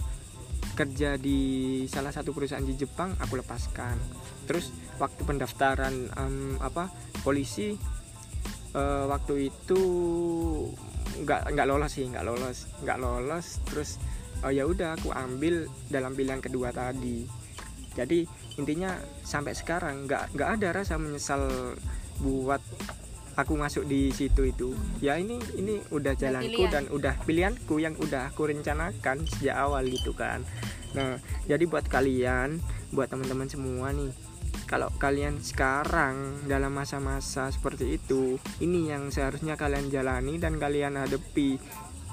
kerja 0.73 1.21
di 1.21 1.83
salah 1.85 2.09
satu 2.09 2.33
perusahaan 2.33 2.65
di 2.65 2.73
Jepang 2.73 3.13
aku 3.17 3.41
lepaskan. 3.41 3.97
Terus 4.45 4.73
waktu 4.97 5.21
pendaftaran 5.25 6.13
um, 6.17 6.57
apa 6.61 6.89
polisi 7.21 7.77
uh, 8.73 9.05
waktu 9.09 9.49
itu 9.53 9.81
nggak 11.13 11.53
nggak 11.53 11.67
lolos 11.69 11.91
sih 11.93 12.09
nggak 12.09 12.25
lolos 12.25 12.57
nggak 12.81 12.97
lolos. 12.99 13.45
Terus 13.69 14.01
oh 14.43 14.51
ya 14.51 14.67
udah 14.67 14.97
aku 14.99 15.13
ambil 15.13 15.65
dalam 15.87 16.13
pilihan 16.13 16.41
kedua 16.43 16.73
tadi. 16.73 17.25
Jadi 17.93 18.25
intinya 18.57 18.97
sampai 19.21 19.53
sekarang 19.53 20.09
nggak 20.09 20.33
nggak 20.33 20.49
ada 20.59 20.67
rasa 20.73 20.97
menyesal 20.97 21.73
buat 22.21 22.61
aku 23.33 23.53
masuk 23.57 23.85
di 23.85 24.09
situ 24.13 24.49
itu. 24.49 24.73
Ya 25.01 25.17
ini 25.17 25.37
ini 25.57 25.81
udah 25.89 26.13
jalanku 26.17 26.69
dan 26.69 26.89
udah 26.89 27.17
pilihanku 27.25 27.81
yang 27.81 27.97
udah 27.97 28.29
aku 28.33 28.49
rencanakan 28.49 29.25
sejak 29.25 29.57
awal 29.57 29.85
gitu 29.85 30.13
kan. 30.13 30.41
Nah 30.93 31.17
jadi 31.49 31.65
buat 31.65 31.85
kalian 31.89 32.61
buat 32.93 33.09
teman-teman 33.09 33.49
semua 33.49 33.89
nih 33.89 34.13
kalau 34.65 34.89
kalian 34.97 35.39
sekarang 35.43 36.45
dalam 36.47 36.73
masa-masa 36.73 37.51
seperti 37.51 37.99
itu 37.99 38.39
ini 38.63 38.89
yang 38.89 39.11
seharusnya 39.13 39.59
kalian 39.59 39.91
jalani 39.91 40.39
dan 40.39 40.57
kalian 40.57 40.97
hadapi. 40.97 41.59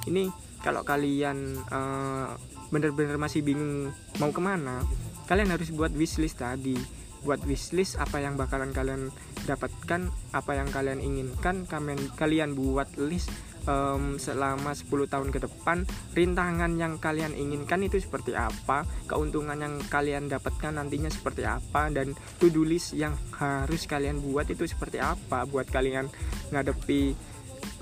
Ini 0.09 0.33
kalau 0.61 0.85
kalian 0.85 1.57
uh, 1.71 2.37
bener-bener 2.71 3.17
masih 3.17 3.43
bingung 3.43 3.91
mau 4.23 4.31
ke 4.31 4.41
mana 4.41 4.85
kalian 5.27 5.55
harus 5.55 5.71
buat 5.71 5.95
wishlist 5.95 6.43
tadi. 6.43 6.77
Buat 7.21 7.45
wishlist 7.45 8.01
apa 8.01 8.17
yang 8.25 8.41
bakalan 8.41 8.73
kalian 8.73 9.13
dapatkan 9.45 10.09
apa 10.33 10.53
yang 10.57 10.73
kalian 10.73 11.05
inginkan 11.05 11.69
kalian 12.17 12.57
buat 12.57 12.89
list 12.97 13.29
um, 13.67 14.17
selama 14.17 14.73
10 14.73 14.89
tahun 15.11 15.29
ke 15.35 15.45
depan 15.45 15.85
rintangan 16.15 16.73
yang 16.79 16.97
kalian 16.97 17.35
inginkan 17.35 17.85
itu 17.85 18.01
seperti 18.01 18.37
apa? 18.37 18.87
Keuntungan 19.11 19.59
yang 19.59 19.81
kalian 19.91 20.31
dapatkan 20.31 20.77
nantinya 20.77 21.11
seperti 21.11 21.45
apa? 21.45 21.91
Dan 21.93 22.15
to 22.39 22.49
do 22.49 22.63
list 22.63 22.95
yang 22.97 23.17
harus 23.37 23.85
kalian 23.85 24.23
buat 24.23 24.49
itu 24.49 24.65
seperti 24.65 25.03
apa? 25.03 25.45
Buat 25.45 25.69
kalian 25.69 26.07
ngadepi 26.55 27.17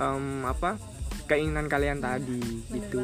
um, 0.01 0.47
apa 0.49 0.79
keinginan 1.29 1.69
kalian 1.69 2.01
tadi 2.01 2.41
Bener 2.73 2.89
gitu 2.89 2.99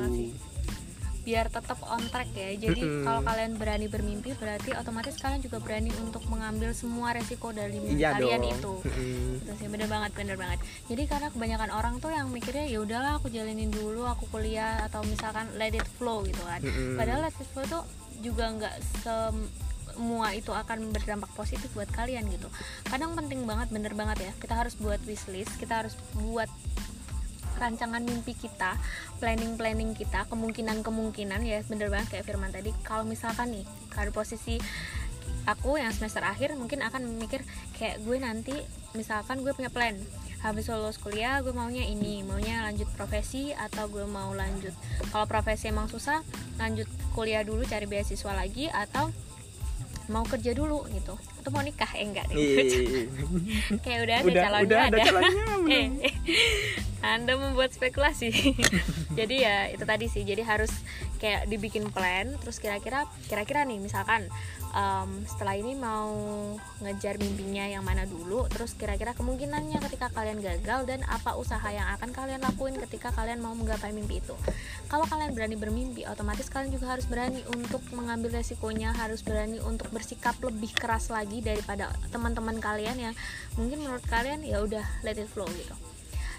biar 1.24 1.48
tetap 1.48 1.80
on 1.88 2.04
track 2.12 2.28
ya 2.36 2.52
jadi 2.54 2.80
mm 2.84 2.88
-hmm. 2.88 3.04
kalau 3.08 3.20
kalian 3.24 3.52
berani 3.56 3.86
bermimpi 3.88 4.36
berarti 4.36 4.76
otomatis 4.76 5.16
kalian 5.16 5.40
juga 5.40 5.58
berani 5.58 5.88
untuk 6.04 6.20
mengambil 6.28 6.76
semua 6.76 7.16
resiko 7.16 7.50
dari 7.50 7.80
mimpi 7.80 8.04
iya 8.04 8.12
kalian 8.12 8.44
dong. 8.44 8.52
itu 8.52 8.74
mm 8.84 8.92
-hmm. 8.92 9.40
itu 9.40 9.52
sih 9.56 9.68
bener 9.72 9.88
banget 9.88 10.10
bener 10.12 10.36
banget 10.36 10.58
jadi 10.92 11.02
karena 11.08 11.28
kebanyakan 11.32 11.70
orang 11.72 11.94
tuh 11.98 12.12
yang 12.12 12.28
mikirnya 12.28 12.68
ya 12.68 12.78
udahlah 12.84 13.16
aku 13.16 13.32
jalanin 13.32 13.72
dulu 13.72 14.04
aku 14.04 14.28
kuliah 14.28 14.84
atau 14.84 15.00
misalkan 15.08 15.48
let 15.56 15.72
it 15.72 15.88
flow 15.96 16.20
gitu 16.28 16.44
kan 16.44 16.60
mm 16.60 16.68
-hmm. 16.68 16.94
padahal 17.00 17.20
let 17.24 17.34
it 17.34 17.48
flow 17.56 17.64
tuh 17.64 17.82
juga 18.20 18.44
nggak 18.52 18.74
semua 19.94 20.28
itu 20.34 20.50
akan 20.50 20.90
berdampak 20.90 21.30
positif 21.32 21.70
buat 21.72 21.88
kalian 21.88 22.28
gitu 22.28 22.52
kadang 22.88 23.16
penting 23.16 23.48
banget 23.48 23.72
bener 23.72 23.96
banget 23.96 24.30
ya 24.30 24.32
kita 24.42 24.54
harus 24.54 24.76
buat 24.76 25.00
wishlist 25.08 25.56
kita 25.56 25.84
harus 25.84 25.94
buat 26.18 26.50
rancangan 27.58 28.02
mimpi 28.02 28.34
kita 28.34 28.76
planning-planning 29.22 29.94
kita 29.94 30.26
kemungkinan-kemungkinan 30.28 31.40
ya 31.46 31.62
bener 31.66 31.88
banget 31.88 32.18
kayak 32.18 32.24
Firman 32.26 32.50
tadi. 32.50 32.70
Kalau 32.82 33.06
misalkan 33.06 33.54
nih 33.54 33.64
kalau 33.90 34.10
posisi 34.10 34.58
aku 35.44 35.76
yang 35.76 35.92
semester 35.92 36.24
akhir 36.24 36.56
mungkin 36.56 36.80
akan 36.80 37.20
mikir 37.20 37.44
kayak 37.76 38.00
gue 38.04 38.16
nanti 38.20 38.54
misalkan 38.96 39.40
gue 39.44 39.52
punya 39.52 39.70
plan. 39.72 39.96
Habis 40.44 40.68
lulus 40.68 41.00
kuliah 41.00 41.40
gue 41.40 41.56
maunya 41.56 41.88
ini 41.88 42.20
maunya 42.20 42.60
lanjut 42.68 42.88
profesi 42.96 43.56
atau 43.56 43.88
gue 43.88 44.04
mau 44.04 44.36
lanjut. 44.36 44.76
Kalau 45.08 45.24
profesi 45.24 45.72
emang 45.72 45.88
susah 45.88 46.20
lanjut 46.60 46.88
kuliah 47.16 47.40
dulu 47.40 47.64
cari 47.64 47.88
beasiswa 47.88 48.32
lagi 48.36 48.68
atau 48.68 49.08
mau 50.08 50.24
kerja 50.26 50.52
dulu 50.52 50.84
gitu. 50.92 51.16
Atau 51.40 51.50
mau 51.52 51.64
nikah 51.64 51.88
eh 51.96 52.04
enggak 52.04 52.28
deh. 52.28 52.36
Ih, 52.36 53.06
kayak 53.84 53.98
udah 54.04 54.16
ada 54.20 54.26
udah 54.26 54.42
calonnya 54.42 54.66
udah 54.66 54.80
ada 54.84 54.98
calonnya 55.00 55.44
Eh, 55.74 55.86
eh. 56.10 56.14
anda 57.04 57.36
membuat 57.36 57.72
spekulasi. 57.72 58.32
Jadi 59.18 59.44
ya 59.44 59.68
itu 59.72 59.84
tadi 59.84 60.06
sih. 60.08 60.22
Jadi 60.24 60.42
harus 60.44 60.72
kayak 61.20 61.48
dibikin 61.48 61.88
plan 61.88 62.36
terus 62.40 62.60
kira-kira 62.60 63.08
kira-kira 63.30 63.64
nih 63.64 63.80
misalkan 63.80 64.28
em, 64.74 65.22
setelah 65.24 65.54
ini 65.54 65.78
mau 65.78 66.12
ngejar 66.82 67.16
mimpinya 67.22 67.64
yang 67.70 67.86
mana 67.86 68.04
dulu 68.04 68.50
terus 68.50 68.74
kira-kira 68.74 69.14
kemungkinannya 69.14 69.78
ketika 69.88 70.10
kalian 70.10 70.42
gagal 70.42 70.84
dan 70.84 71.00
apa 71.06 71.38
usaha 71.38 71.64
yang 71.70 71.86
akan 71.94 72.10
kalian 72.10 72.42
lakuin 72.42 72.76
ketika 72.82 73.14
kalian 73.14 73.38
mau 73.38 73.54
menggapai 73.54 73.94
mimpi 73.94 74.18
itu. 74.18 74.34
Kalau 74.90 75.06
kalian 75.06 75.32
berani 75.32 75.56
bermimpi 75.56 76.02
otomatis 76.10 76.50
kalian 76.50 76.74
juga 76.74 76.98
harus 76.98 77.06
berani 77.06 77.46
untuk 77.54 77.80
mengambil 77.94 78.34
resikonya 78.42 78.90
harus 78.92 79.22
berani 79.22 79.62
untuk 79.62 79.88
bersikap 79.94 80.34
lebih 80.42 80.74
keras 80.74 81.08
lagi 81.08 81.40
daripada 81.40 81.94
teman-teman 82.10 82.58
kalian 82.58 82.98
yang 82.98 83.14
mungkin 83.54 83.86
menurut 83.86 84.04
kalian 84.10 84.42
ya 84.42 84.60
udah 84.60 84.84
let 85.06 85.16
it 85.16 85.30
flow 85.30 85.46
gitu 85.54 85.93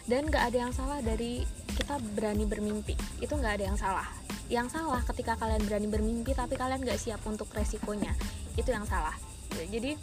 dan 0.05 0.29
nggak 0.29 0.53
ada 0.53 0.57
yang 0.69 0.73
salah 0.73 1.01
dari 1.01 1.41
kita 1.75 1.97
berani 2.13 2.45
bermimpi. 2.45 2.93
Itu 3.21 3.37
nggak 3.37 3.61
ada 3.61 3.65
yang 3.65 3.77
salah. 3.77 4.07
Yang 4.45 4.77
salah 4.77 5.01
ketika 5.01 5.33
kalian 5.41 5.65
berani 5.65 5.87
bermimpi 5.89 6.31
tapi 6.37 6.53
kalian 6.53 6.81
nggak 6.85 7.01
siap 7.01 7.21
untuk 7.25 7.49
resikonya. 7.51 8.13
Itu 8.53 8.69
yang 8.69 8.85
salah. 8.85 9.13
Jadi 9.53 9.97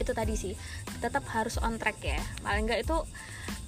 itu 0.00 0.12
tadi 0.16 0.34
sih. 0.34 0.54
Tetap 1.04 1.28
harus 1.36 1.60
on 1.60 1.76
track 1.76 2.00
ya. 2.00 2.20
Paling 2.40 2.64
nggak 2.64 2.80
itu 2.88 2.96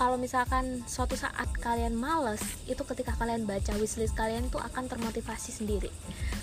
kalau 0.00 0.16
misalkan 0.16 0.80
suatu 0.88 1.14
saat 1.14 1.46
kalian 1.60 1.92
males 1.92 2.40
itu 2.64 2.80
ketika 2.80 3.12
kalian 3.20 3.44
baca 3.44 3.76
wishlist 3.76 4.16
kalian 4.16 4.48
tuh 4.48 4.64
akan 4.64 4.88
termotivasi 4.88 5.52
sendiri. 5.52 5.92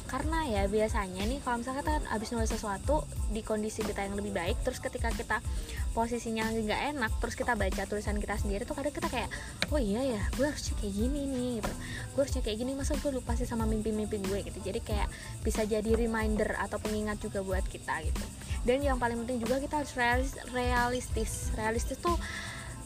Karena 0.05 0.45
ya 0.45 0.69
biasanya 0.69 1.25
nih 1.25 1.41
kalau 1.41 1.61
misalkan 1.61 1.85
kita 1.85 1.93
habis 2.09 2.29
nulis 2.33 2.49
sesuatu 2.53 3.05
di 3.33 3.41
kondisi 3.41 3.81
kita 3.81 4.05
yang 4.05 4.17
lebih 4.17 4.33
baik 4.33 4.57
terus 4.61 4.81
ketika 4.81 5.09
kita 5.13 5.37
posisinya 5.91 6.45
nggak 6.49 6.81
enak 6.95 7.11
terus 7.17 7.33
kita 7.33 7.57
baca 7.57 7.83
tulisan 7.89 8.21
kita 8.21 8.37
sendiri 8.37 8.63
tuh 8.63 8.77
kadang 8.77 8.93
kita 8.93 9.09
kayak 9.09 9.29
oh 9.73 9.81
iya 9.81 10.17
ya 10.17 10.21
gue 10.37 10.45
harusnya 10.45 10.75
kayak 10.77 10.93
gini 10.93 11.21
nih 11.25 11.51
gitu. 11.59 11.73
Gue 12.15 12.21
harusnya 12.25 12.41
kayak 12.45 12.57
gini 12.61 12.71
masa 12.77 12.93
gue 12.97 13.11
lupa 13.11 13.33
sih 13.35 13.47
sama 13.49 13.65
mimpi-mimpi 13.65 14.21
gue 14.21 14.39
gitu. 14.45 14.59
Jadi 14.61 14.79
kayak 14.85 15.07
bisa 15.41 15.65
jadi 15.65 15.91
reminder 15.97 16.55
atau 16.57 16.77
pengingat 16.77 17.17
juga 17.19 17.41
buat 17.41 17.65
kita 17.65 18.05
gitu. 18.05 18.23
Dan 18.63 18.83
yang 18.85 18.99
paling 18.99 19.23
penting 19.25 19.41
juga 19.41 19.57
kita 19.57 19.81
harus 19.81 19.93
realis- 19.97 20.39
realistis. 20.53 21.49
Realistis 21.57 21.97
tuh 21.97 22.15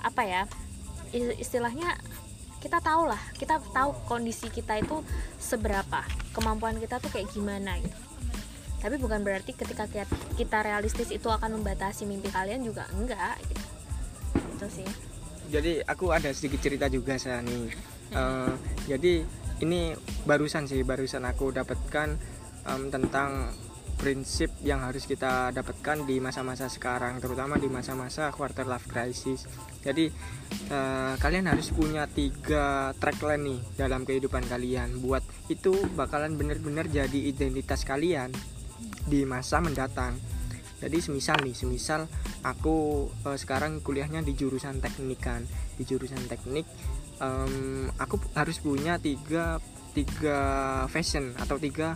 apa 0.03 0.23
ya 0.25 0.41
istilahnya 1.13 1.95
kita 2.63 2.79
tahu 2.79 3.11
lah 3.11 3.19
kita 3.35 3.59
tahu 3.75 3.91
kondisi 4.07 4.47
kita 4.47 4.79
itu 4.79 5.03
seberapa 5.35 5.99
kemampuan 6.31 6.79
kita 6.79 6.97
tuh 7.03 7.11
kayak 7.11 7.27
gimana 7.35 7.75
gitu 7.83 8.12
tapi 8.83 8.99
bukan 8.99 9.23
berarti 9.23 9.55
ketika 9.55 9.87
kita, 10.35 10.59
realistis 10.59 11.07
itu 11.07 11.31
akan 11.31 11.55
membatasi 11.55 12.03
mimpi 12.03 12.27
kalian 12.27 12.67
juga 12.67 12.83
enggak 12.91 13.39
gitu. 13.47 13.65
Itu 14.59 14.67
sih. 14.83 14.89
Jadi 15.47 15.79
aku 15.87 16.11
ada 16.11 16.27
sedikit 16.35 16.59
cerita 16.59 16.91
juga 16.91 17.15
saya 17.15 17.39
nih 17.39 17.93
Eh, 18.13 18.53
jadi 18.85 19.25
ini 19.65 19.95
barusan 20.27 20.69
sih 20.69 20.85
barusan 20.85 21.25
aku 21.25 21.49
dapatkan 21.49 22.09
em, 22.67 22.83
tentang 22.93 23.49
prinsip 23.93 24.51
yang 24.65 24.83
harus 24.83 25.07
kita 25.07 25.55
dapatkan 25.55 26.03
di 26.03 26.19
masa-masa 26.19 26.67
sekarang 26.67 27.23
terutama 27.23 27.55
di 27.55 27.71
masa-masa 27.71 28.29
quarter 28.29 28.69
life 28.69 28.85
crisis. 28.85 29.49
Jadi 29.81 30.11
eh, 30.69 31.13
kalian 31.17 31.49
harus 31.49 31.73
punya 31.73 32.05
tiga 32.05 32.93
trackline 33.01 33.43
nih 33.49 33.59
dalam 33.79 34.05
kehidupan 34.05 34.45
kalian. 34.45 35.01
Buat 35.01 35.25
itu 35.49 35.73
bakalan 35.97 36.37
bener-bener 36.37 36.85
jadi 36.85 37.17
identitas 37.17 37.81
kalian 37.81 38.29
di 39.07 39.27
masa 39.27 39.59
mendatang. 39.59 40.15
Jadi 40.83 40.99
semisal 40.99 41.39
nih 41.39 41.55
semisal 41.55 42.11
aku 42.43 43.07
eh, 43.23 43.37
sekarang 43.39 43.79
kuliahnya 43.79 44.19
di 44.19 44.35
jurusan 44.35 44.83
teknik 44.83 45.19
kan. 45.23 45.47
Di 45.79 45.83
jurusan 45.87 46.27
teknik 46.27 46.67
em, 47.23 47.87
aku 47.95 48.19
harus 48.35 48.59
punya 48.59 48.99
tiga 48.99 49.63
tiga 49.95 50.37
fashion 50.89 51.37
atau 51.39 51.55
tiga 51.61 51.95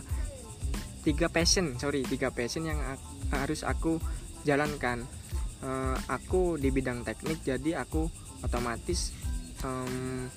tiga 1.02 1.26
passion 1.28 1.74
sorry 1.76 2.06
tiga 2.06 2.30
passion 2.30 2.64
yang 2.64 2.80
ak- 2.80 3.36
harus 3.36 3.60
aku 3.64 4.00
jalankan. 4.48 5.04
Eh, 5.58 5.96
aku 6.08 6.56
di 6.56 6.72
bidang 6.72 7.04
teknik 7.04 7.44
jadi 7.44 7.84
aku 7.84 8.08
otomatis 8.40 9.12
em, 9.66 10.32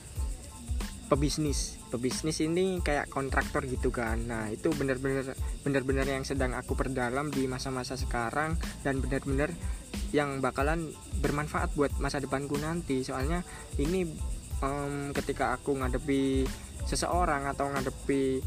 pebisnis 1.08 1.81
pebisnis 1.92 2.40
ini 2.40 2.80
kayak 2.80 3.12
kontraktor 3.12 3.68
gitu 3.68 3.92
kan. 3.92 4.24
Nah 4.24 4.48
itu 4.48 4.72
benar-benar 4.72 5.36
benar-benar 5.68 6.08
yang 6.08 6.24
sedang 6.24 6.56
aku 6.56 6.74
perdalam 6.74 7.28
di 7.28 7.46
masa-masa 7.46 8.00
sekarang 8.00 8.56
dan 8.82 9.04
benar-benar 9.04 9.52
yang 10.16 10.40
bakalan 10.40 10.96
bermanfaat 11.20 11.76
buat 11.76 11.92
masa 12.00 12.24
depanku 12.24 12.56
nanti. 12.56 13.04
Soalnya 13.04 13.44
ini 13.76 14.08
em, 14.64 15.12
ketika 15.12 15.52
aku 15.60 15.76
ngadepi 15.76 16.48
seseorang 16.88 17.46
atau 17.52 17.70
ngadepi 17.70 18.42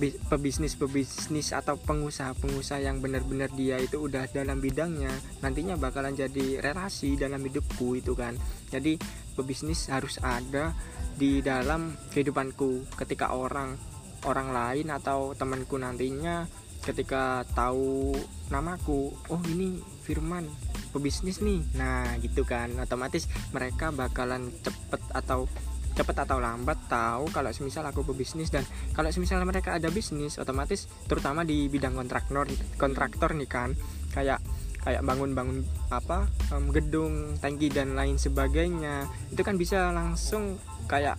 pebisnis-pebisnis 0.00 1.52
atau 1.52 1.76
pengusaha-pengusaha 1.76 2.80
yang 2.80 3.04
benar-benar 3.04 3.52
dia 3.52 3.76
itu 3.76 4.00
udah 4.00 4.24
dalam 4.32 4.58
bidangnya 4.58 5.12
nantinya 5.44 5.76
bakalan 5.76 6.16
jadi 6.16 6.64
relasi 6.64 7.16
dalam 7.20 7.44
hidupku 7.44 8.00
itu 8.00 8.16
kan. 8.16 8.36
Jadi 8.72 8.96
pebisnis 9.36 9.92
harus 9.92 10.16
ada 10.24 10.72
di 11.16 11.44
dalam 11.44 11.92
kehidupanku. 12.12 12.88
Ketika 12.96 13.36
orang 13.36 13.76
orang 14.24 14.54
lain 14.54 14.88
atau 14.94 15.34
temanku 15.34 15.76
nantinya 15.76 16.46
ketika 16.82 17.46
tahu 17.54 18.14
namaku 18.50 19.14
oh 19.30 19.42
ini 19.46 19.78
Firman 20.02 20.50
pebisnis 20.90 21.38
nih. 21.40 21.62
Nah 21.78 22.18
gitu 22.20 22.42
kan. 22.42 22.74
Otomatis 22.80 23.30
mereka 23.54 23.94
bakalan 23.94 24.50
cepet 24.60 25.02
atau 25.14 25.46
cepet 25.92 26.16
atau 26.24 26.40
lambat 26.40 26.78
tahu 26.88 27.28
kalau 27.30 27.52
semisal 27.52 27.84
aku 27.86 28.02
pebisnis 28.02 28.48
dan 28.48 28.64
kalau 28.96 29.12
semisal 29.12 29.40
mereka 29.44 29.76
ada 29.76 29.92
bisnis 29.92 30.40
otomatis 30.40 30.88
terutama 31.06 31.44
di 31.44 31.68
bidang 31.68 31.94
kontraktor 31.96 32.48
kontraktor 32.80 33.36
nih 33.36 33.48
kan 33.48 33.70
kayak 34.12 34.40
kayak 34.82 35.06
bangun-bangun 35.06 35.62
apa 35.94 36.26
em, 36.50 36.74
gedung 36.74 37.38
tangki 37.38 37.70
dan 37.70 37.94
lain 37.94 38.18
sebagainya 38.18 39.06
itu 39.30 39.42
kan 39.46 39.54
bisa 39.54 39.94
langsung 39.94 40.58
kayak 40.90 41.16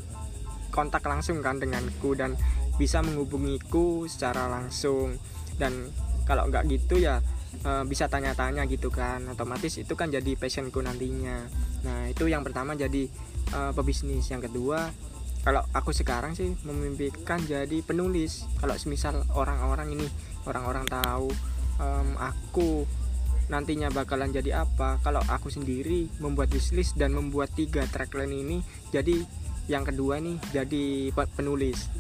kontak 0.74 1.06
langsung 1.06 1.40
kan 1.46 1.62
denganku 1.62 2.18
dan 2.18 2.34
bisa 2.76 3.06
menghubungiku 3.06 4.10
secara 4.10 4.50
langsung. 4.50 5.14
Dan 5.56 5.94
kalau 6.26 6.50
nggak 6.50 6.66
gitu 6.66 6.98
ya 6.98 7.22
eh, 7.62 7.84
bisa 7.86 8.10
tanya-tanya 8.10 8.66
gitu 8.66 8.90
kan 8.90 9.22
otomatis 9.30 9.78
itu 9.78 9.94
kan 9.94 10.10
jadi 10.10 10.34
passionku 10.34 10.82
nantinya. 10.82 11.46
Nah 11.86 12.10
itu 12.10 12.26
yang 12.26 12.42
pertama 12.42 12.74
jadi 12.74 13.06
eh, 13.52 13.72
pebisnis. 13.76 14.32
Yang 14.32 14.48
kedua 14.52 14.88
kalau 15.44 15.60
aku 15.76 15.92
sekarang 15.92 16.40
sih 16.40 16.56
memimpikan 16.64 17.44
jadi 17.44 17.84
penulis. 17.84 18.48
Kalau 18.64 18.80
semisal 18.80 19.28
orang-orang 19.36 19.92
ini 19.92 20.08
orang-orang 20.48 20.88
tahu 20.88 21.28
em, 21.84 22.10
aku 22.16 22.88
nantinya 23.52 23.92
bakalan 23.92 24.32
jadi 24.32 24.64
apa. 24.64 25.04
Kalau 25.04 25.20
aku 25.28 25.52
sendiri 25.52 26.08
membuat 26.24 26.48
wishlist 26.56 26.96
dan 26.96 27.12
membuat 27.12 27.52
tiga 27.60 27.84
trackline 27.92 28.32
ini 28.32 28.58
jadi 28.96 29.20
yang 29.68 29.84
kedua 29.84 30.24
nih 30.24 30.40
jadi 30.56 31.12
pe- 31.12 31.32
penulis. 31.36 31.92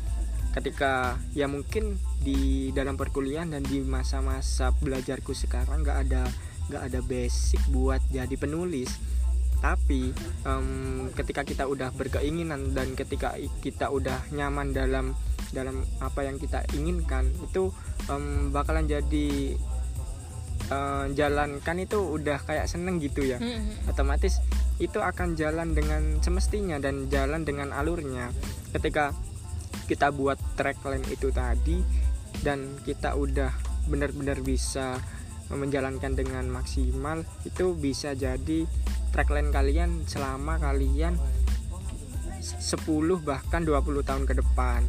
Ketika 0.55 1.19
ya 1.35 1.51
mungkin 1.51 1.99
di 2.23 2.71
dalam 2.71 2.95
perkuliahan 2.95 3.51
dan 3.51 3.67
di 3.67 3.83
masa-masa 3.83 4.71
belajarku 4.79 5.35
sekarang 5.35 5.83
nggak 5.83 5.99
ada 6.07 6.23
nggak 6.71 6.83
ada 6.87 6.99
basic 7.03 7.59
buat 7.75 7.99
jadi 8.07 8.31
penulis 8.39 8.87
tapi 9.63 10.11
em, 10.43 11.07
ketika 11.15 11.47
kita 11.47 11.63
udah 11.63 11.95
berkeinginan 11.95 12.75
dan 12.75 12.99
ketika 12.99 13.31
kita 13.63 13.87
udah 13.87 14.19
nyaman 14.35 14.75
dalam 14.75 15.15
dalam 15.55 15.87
apa 16.03 16.27
yang 16.27 16.35
kita 16.35 16.67
inginkan 16.75 17.31
itu 17.39 17.71
em, 18.11 18.51
bakalan 18.51 18.83
jadi 18.83 19.55
eh, 20.67 21.05
jalankan 21.15 21.77
itu 21.79 21.95
udah 21.95 22.43
kayak 22.43 22.67
seneng 22.67 22.99
gitu 22.99 23.23
ya. 23.23 23.39
Otomatis 23.87 24.43
itu 24.83 24.99
akan 24.99 25.39
jalan 25.39 25.71
dengan 25.71 26.19
semestinya 26.19 26.75
dan 26.83 27.07
jalan 27.07 27.47
dengan 27.47 27.71
alurnya. 27.71 28.35
Ketika 28.75 29.15
kita 29.87 30.11
buat 30.11 30.35
trackline 30.59 31.07
itu 31.07 31.31
tadi 31.31 31.79
dan 32.43 32.75
kita 32.83 33.15
udah 33.15 33.51
benar-benar 33.87 34.39
bisa 34.43 34.99
menjalankan 35.55 36.17
dengan 36.17 36.45
maksimal 36.49 37.21
itu 37.45 37.77
bisa 37.77 38.13
jadi 38.17 38.65
trackline 39.13 39.53
kalian 39.53 40.03
selama 40.09 40.57
kalian 40.57 41.17
10 42.43 42.83
bahkan 43.23 43.63
20 43.63 44.03
tahun 44.03 44.23
ke 44.27 44.33
depan. 44.43 44.83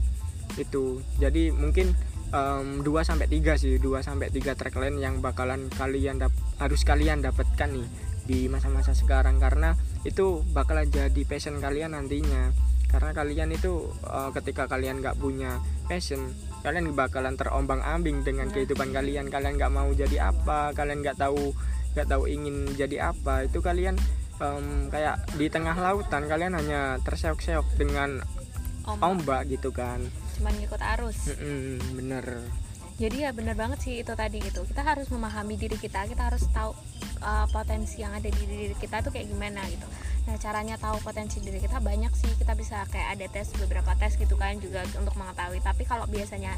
Itu. 0.58 1.04
Jadi 1.22 1.54
mungkin 1.54 1.94
em, 2.34 2.82
2 2.82 2.90
sampai 3.06 3.30
3 3.30 3.54
sih 3.60 3.78
2 3.78 4.02
sampai 4.02 4.32
3 4.34 4.58
trackline 4.58 4.98
yang 4.98 5.22
bakalan 5.22 5.70
kalian 5.70 6.18
harus 6.58 6.82
kalian 6.82 7.22
dapatkan 7.22 7.70
nih 7.70 7.88
di 8.26 8.38
masa-masa 8.50 8.96
sekarang. 8.96 9.38
Karena 9.38 9.78
itu 10.02 10.42
bakalan 10.50 10.90
jadi 10.90 11.22
passion 11.28 11.62
kalian 11.62 11.94
nantinya 11.94 12.50
karena 12.94 13.10
kalian 13.10 13.50
itu 13.50 13.90
uh, 14.06 14.30
ketika 14.30 14.70
kalian 14.70 15.02
nggak 15.02 15.18
punya 15.18 15.58
passion 15.90 16.30
kalian 16.62 16.94
bakalan 16.94 17.34
terombang 17.34 17.82
ambing 17.82 18.22
dengan 18.22 18.48
kehidupan 18.48 18.94
kalian. 18.94 19.28
Kalian 19.28 19.58
nggak 19.58 19.74
mau 19.74 19.90
jadi 19.92 20.30
apa 20.30 20.70
kalian 20.72 21.02
nggak 21.02 21.18
tahu 21.18 21.52
nggak 21.98 22.08
tahu 22.08 22.24
ingin 22.30 22.70
jadi 22.78 23.12
apa. 23.12 23.50
Itu 23.50 23.60
kalian 23.60 23.98
um, 24.38 24.88
kayak 24.88 25.26
di 25.34 25.50
tengah 25.50 25.74
lautan 25.74 26.24
kalian 26.30 26.54
hanya 26.54 26.96
terseok-seok 27.04 27.76
dengan 27.76 28.22
ombak, 28.86 29.04
ombak 29.04 29.42
gitu 29.50 29.74
kan. 29.74 30.00
Cuman 30.40 30.54
ngikut 30.56 30.80
arus. 30.96 31.18
Mm 31.34 31.36
-mm, 31.36 31.78
bener 31.98 32.24
jadi 32.94 33.26
ya 33.26 33.30
bener 33.34 33.58
banget 33.58 33.82
sih 33.82 33.98
itu 33.98 34.12
tadi 34.14 34.38
gitu. 34.38 34.62
Kita 34.62 34.86
harus 34.86 35.10
memahami 35.10 35.58
diri 35.58 35.74
kita 35.74 36.06
kita 36.06 36.30
harus 36.30 36.46
tahu 36.54 36.70
uh, 37.26 37.46
potensi 37.50 38.06
yang 38.06 38.14
ada 38.14 38.30
di 38.30 38.42
diri 38.46 38.76
kita 38.78 39.02
tuh 39.02 39.10
kayak 39.10 39.26
gimana 39.26 39.66
gitu. 39.66 39.82
Nah 40.30 40.38
caranya 40.38 40.78
tahu 40.78 41.02
potensi 41.02 41.42
diri 41.42 41.58
kita 41.58 41.82
banyak 41.82 42.14
sih. 42.14 42.30
Kita 42.38 42.54
bisa 42.54 42.86
kayak 42.86 43.18
ada 43.18 43.26
tes 43.26 43.50
beberapa 43.58 43.98
tes 43.98 44.14
gitu 44.14 44.38
kan 44.38 44.62
juga 44.62 44.86
untuk 44.94 45.10
mengetahui. 45.18 45.58
Tapi 45.58 45.82
kalau 45.90 46.06
biasanya 46.06 46.54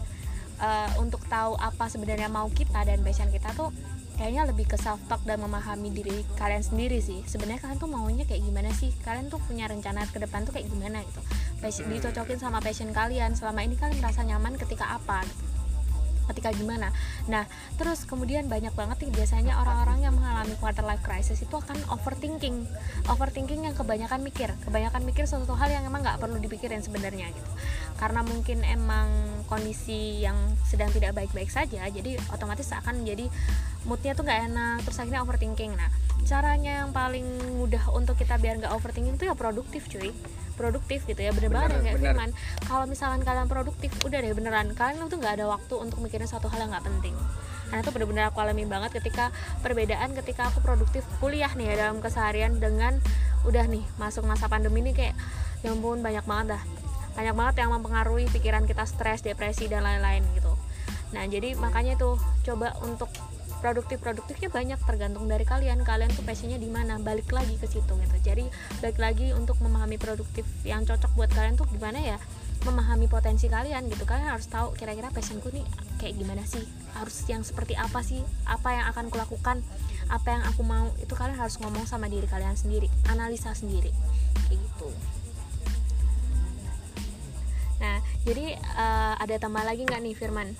uh, 0.61 0.93
untuk 1.01 1.25
tahu 1.25 1.57
apa 1.57 1.89
sebenarnya 1.89 2.29
mau 2.29 2.53
kita 2.53 2.85
dan 2.85 3.01
passion 3.01 3.33
kita 3.33 3.57
tuh 3.57 3.73
kayaknya 4.21 4.45
lebih 4.45 4.69
ke 4.69 4.77
self 4.77 5.01
talk 5.09 5.25
dan 5.25 5.41
memahami 5.41 5.89
diri 5.89 6.21
kalian 6.37 6.61
sendiri 6.61 7.01
sih. 7.01 7.25
Sebenarnya 7.25 7.65
kalian 7.65 7.81
tuh 7.81 7.89
maunya 7.89 8.29
kayak 8.29 8.45
gimana 8.45 8.69
sih? 8.77 8.93
Kalian 9.09 9.33
tuh 9.33 9.41
punya 9.49 9.73
rencana 9.73 10.05
ke 10.05 10.21
depan 10.21 10.45
tuh 10.45 10.53
kayak 10.53 10.69
gimana 10.69 11.01
gitu? 11.01 11.25
Passion, 11.65 11.89
hmm. 11.89 11.97
dicocokin 11.97 12.37
sama 12.37 12.61
passion 12.61 12.93
kalian 12.93 13.33
selama 13.33 13.65
ini 13.65 13.81
kalian 13.81 14.05
merasa 14.05 14.21
nyaman 14.21 14.61
ketika 14.61 15.01
apa? 15.01 15.25
gitu 15.25 15.56
ketika 16.31 16.53
gimana. 16.55 16.93
Nah 17.27 17.49
terus 17.81 18.05
kemudian 18.05 18.47
banyak 18.47 18.73
banget 18.75 19.07
nih 19.07 19.13
biasanya 19.23 19.59
orang-orang 19.59 20.07
yang 20.07 20.15
mengalami 20.15 20.55
quarter 20.59 20.85
life 20.87 21.03
crisis 21.03 21.43
itu 21.43 21.55
akan 21.55 21.77
overthinking. 21.91 22.67
Overthinking 23.11 23.67
yang 23.67 23.75
kebanyakan 23.75 24.23
mikir. 24.23 24.53
Kebanyakan 24.67 25.03
mikir 25.03 25.25
suatu 25.27 25.55
hal 25.57 25.71
yang 25.73 25.87
emang 25.87 26.03
nggak 26.05 26.19
perlu 26.23 26.39
dipikirin 26.39 26.83
sebenarnya 26.85 27.31
gitu. 27.33 27.51
Karena 27.97 28.21
mungkin 28.23 28.63
emang 28.63 29.09
kondisi 29.47 30.21
yang 30.21 30.37
sedang 30.67 30.91
tidak 30.91 31.15
baik-baik 31.15 31.49
saja 31.49 31.87
jadi 31.89 32.19
otomatis 32.35 32.69
akan 32.75 33.03
menjadi 33.03 33.31
moodnya 33.87 34.13
tuh 34.19 34.27
nggak 34.27 34.41
enak 34.53 34.77
terus 34.83 34.99
akhirnya 34.99 35.23
overthinking. 35.23 35.73
Nah 35.79 35.91
caranya 36.27 36.83
yang 36.85 36.91
paling 36.91 37.25
mudah 37.55 37.87
untuk 37.95 38.19
kita 38.19 38.35
biar 38.37 38.59
nggak 38.59 38.75
overthinking 38.75 39.15
itu 39.15 39.31
ya 39.31 39.35
produktif 39.39 39.87
cuy. 39.87 40.11
Produktif 40.57 41.05
gitu 41.05 41.21
ya 41.21 41.37
bener, 41.37 41.53
banget 41.53 41.85
kayak 41.85 42.01
Firman. 42.01 42.31
Kalau 42.65 42.89
misalkan 42.89 43.21
kalian 43.23 43.47
produktif 43.47 43.93
udah 44.03 44.19
deh 44.19 44.33
beneran. 44.33 44.73
Kalian 44.73 45.07
tuh 45.07 45.21
nggak 45.21 45.37
ada 45.41 45.47
waktu 45.47 45.75
untuk 45.77 46.01
mikirin 46.01 46.25
satu 46.25 46.49
hal 46.49 46.65
yang 46.67 46.73
nggak 46.73 46.85
penting. 46.85 47.15
Karena 47.69 47.81
itu 47.83 47.91
bener-bener 47.93 48.25
aku 48.31 48.39
alami 48.41 48.65
banget 48.65 48.91
ketika 48.97 49.35
perbedaan 49.61 50.15
ketika 50.17 50.49
aku 50.49 50.65
produktif 50.65 51.03
kuliah 51.19 51.51
nih 51.53 51.75
ya 51.75 51.87
dalam 51.87 51.99
keseharian 52.01 52.57
dengan 52.57 52.99
udah 53.45 53.69
nih 53.69 53.85
masuk 54.01 54.25
masa 54.25 54.49
pandemi 54.49 54.81
ini 54.81 54.97
kayak 54.97 55.15
ya 55.61 55.77
ampun 55.77 56.01
banyak 56.01 56.25
banget 56.25 56.57
dah. 56.57 56.63
Banyak 57.21 57.35
banget 57.37 57.55
yang 57.61 57.71
mempengaruhi 57.77 58.25
pikiran 58.33 58.65
kita 58.65 58.89
stres 58.89 59.21
depresi 59.21 59.69
dan 59.69 59.85
lain-lain 59.85 60.25
gitu. 60.33 60.57
Nah 61.13 61.29
jadi 61.29 61.53
makanya 61.59 62.01
tuh 62.01 62.17
coba 62.49 62.73
untuk 62.81 63.13
produktif 63.59 63.99
produktifnya 64.01 64.49
banyak 64.53 64.81
tergantung 64.85 65.27
dari 65.27 65.43
kalian. 65.43 65.83
Kalian 65.83 66.13
tuh 66.13 66.23
passionnya 66.23 66.61
di 66.61 66.69
mana? 66.69 67.01
Balik 67.01 67.31
lagi 67.33 67.57
ke 67.57 67.67
situ 67.67 67.93
gitu. 67.93 68.17
Jadi 68.23 68.45
balik 68.81 68.99
lagi 69.01 69.33
untuk 69.33 69.59
memahami 69.65 69.97
produktif 69.97 70.45
yang 70.63 70.85
cocok 70.85 71.13
buat 71.17 71.31
kalian 71.33 71.57
tuh 71.59 71.67
gimana 71.73 71.99
ya? 71.99 72.19
Memahami 72.65 73.07
potensi 73.07 73.47
kalian 73.47 73.89
gitu. 73.93 74.05
Kalian 74.05 74.33
harus 74.33 74.49
tahu 74.51 74.75
kira-kira 74.75 75.13
passionku 75.13 75.53
nih 75.53 75.65
kayak 76.03 76.15
gimana 76.19 76.43
sih? 76.45 76.65
Harus 76.97 77.23
yang 77.29 77.43
seperti 77.43 77.79
apa 77.79 78.01
sih? 78.01 78.21
Apa 78.49 78.75
yang 78.75 78.85
akan 78.91 79.07
kulakukan? 79.13 79.61
Apa 80.09 80.29
yang 80.37 80.43
aku 80.47 80.63
mau? 80.63 80.91
Itu 80.99 81.15
kalian 81.15 81.39
harus 81.39 81.59
ngomong 81.63 81.85
sama 81.85 82.07
diri 82.07 82.27
kalian 82.27 82.55
sendiri. 82.55 82.91
Analisa 83.11 83.53
sendiri. 83.57 83.91
Kayak 84.49 84.61
gitu. 84.63 84.89
Nah 87.77 88.01
jadi 88.25 88.57
uh, 88.75 89.15
ada 89.21 89.37
tambah 89.39 89.63
lagi 89.63 89.85
nggak 89.85 90.01
nih 90.03 90.15
Firman 90.17 90.57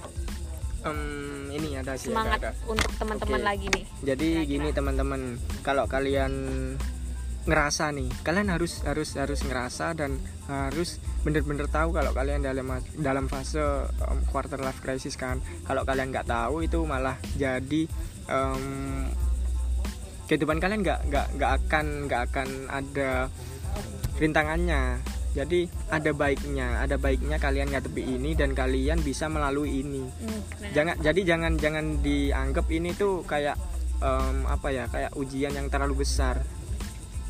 um, 0.85 1.49
ini 1.55 1.81
ada 1.81 1.97
sih 1.97 2.13
semangat 2.13 2.41
ada, 2.43 2.51
ada. 2.53 2.69
untuk 2.69 2.93
teman-teman 3.01 3.41
okay. 3.41 3.49
lagi 3.49 3.67
nih 3.73 3.85
jadi 4.05 4.29
Kira-kira. 4.43 4.51
gini 4.53 4.69
teman-teman 4.75 5.21
kalau 5.65 5.85
kalian 5.89 6.33
ngerasa 7.47 7.95
nih 7.95 8.11
kalian 8.27 8.51
harus 8.51 8.83
harus 8.83 9.15
harus 9.15 9.41
ngerasa 9.47 9.95
dan 9.95 10.19
harus 10.51 10.99
bener-bener 11.23 11.71
tahu 11.71 11.95
kalau 11.95 12.11
kalian 12.11 12.43
dalam 12.43 12.83
dalam 12.99 13.31
fase 13.31 13.63
um, 14.03 14.19
quarter 14.27 14.59
life 14.59 14.83
crisis 14.83 15.15
kan 15.15 15.39
kalau 15.63 15.87
kalian 15.87 16.11
nggak 16.11 16.27
tahu 16.27 16.67
itu 16.67 16.83
malah 16.83 17.15
jadi 17.39 17.87
um, 18.27 19.07
kehidupan 20.27 20.59
kalian 20.59 20.83
nggak 20.83 21.01
nggak 21.07 21.27
nggak 21.39 21.51
akan 21.63 21.87
nggak 22.11 22.23
akan 22.31 22.49
ada 22.67 23.31
rintangannya 24.19 24.99
jadi 25.37 25.69
ada 25.93 26.17
baiknya 26.17 26.81
ada 26.81 26.97
baiknya 26.97 27.37
kalian 27.37 27.69
ngadepi 27.69 28.01
ini 28.01 28.33
dan 28.33 28.57
kalian 28.57 29.05
bisa 29.05 29.29
melalui 29.29 29.85
ini. 29.85 30.01
Hmm, 30.01 30.41
jangan 30.73 30.97
jadi 31.05 31.21
jangan 31.37 31.53
jangan 31.61 32.01
dianggap 32.01 32.67
ini 32.73 32.97
tuh 32.97 33.21
kayak 33.29 33.61
um, 34.01 34.49
apa 34.49 34.73
ya 34.73 34.85
kayak 34.89 35.13
ujian 35.13 35.53
yang 35.53 35.69
terlalu 35.69 36.09
besar. 36.09 36.41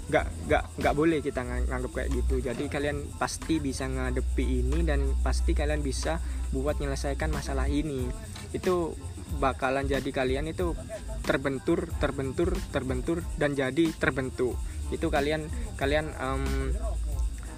Nggak 0.07 0.27
nggak 0.47 0.65
nggak 0.79 0.95
boleh 0.95 1.19
kita 1.19 1.43
nganggap 1.43 1.91
kayak 1.91 2.15
gitu. 2.15 2.39
Jadi 2.39 2.71
kalian 2.71 3.03
pasti 3.19 3.59
bisa 3.59 3.91
ngadepi 3.91 4.63
ini 4.63 4.87
dan 4.87 5.03
pasti 5.27 5.51
kalian 5.51 5.83
bisa 5.83 6.23
buat 6.55 6.79
menyelesaikan 6.79 7.35
masalah 7.35 7.67
ini. 7.67 8.07
Itu 8.55 8.95
bakalan 9.43 9.91
jadi 9.91 10.07
kalian 10.15 10.47
itu 10.55 10.79
terbentur 11.27 11.91
terbentur 11.99 12.55
terbentur 12.71 13.27
dan 13.35 13.59
jadi 13.59 13.91
terbentuk. 13.99 14.55
Itu 14.95 15.11
kalian 15.11 15.51
kalian 15.75 16.15
um, 16.23 16.71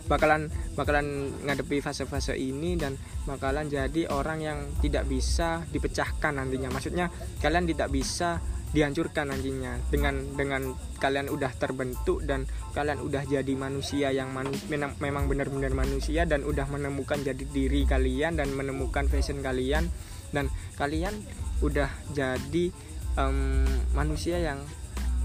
bakalan 0.09 0.49
bakalan 0.75 1.31
ngadepi 1.45 1.85
fase-fase 1.85 2.35
ini 2.35 2.75
dan 2.81 2.97
bakalan 3.29 3.69
jadi 3.69 4.09
orang 4.09 4.39
yang 4.41 4.59
tidak 4.81 5.05
bisa 5.07 5.63
dipecahkan 5.69 6.41
nantinya. 6.41 6.73
Maksudnya 6.73 7.13
kalian 7.45 7.69
tidak 7.69 7.93
bisa 7.93 8.41
dihancurkan 8.69 9.33
nantinya 9.33 9.81
dengan 9.89 10.21
dengan 10.37 10.77
kalian 11.01 11.33
udah 11.33 11.53
terbentuk 11.57 12.21
dan 12.29 12.45
kalian 12.77 13.01
udah 13.01 13.25
jadi 13.25 13.53
manusia 13.57 14.13
yang 14.13 14.29
manu, 14.29 14.53
memang 15.01 15.25
benar-benar 15.25 15.73
manusia 15.73 16.29
dan 16.29 16.45
udah 16.45 16.69
menemukan 16.69 17.17
jadi 17.25 17.45
diri 17.49 17.89
kalian 17.89 18.37
dan 18.37 18.53
menemukan 18.53 19.09
fashion 19.09 19.41
kalian 19.41 19.89
dan 20.37 20.53
kalian 20.77 21.17
udah 21.65 21.89
jadi 22.13 22.69
um, 23.17 23.65
manusia 23.97 24.37
yang 24.37 24.61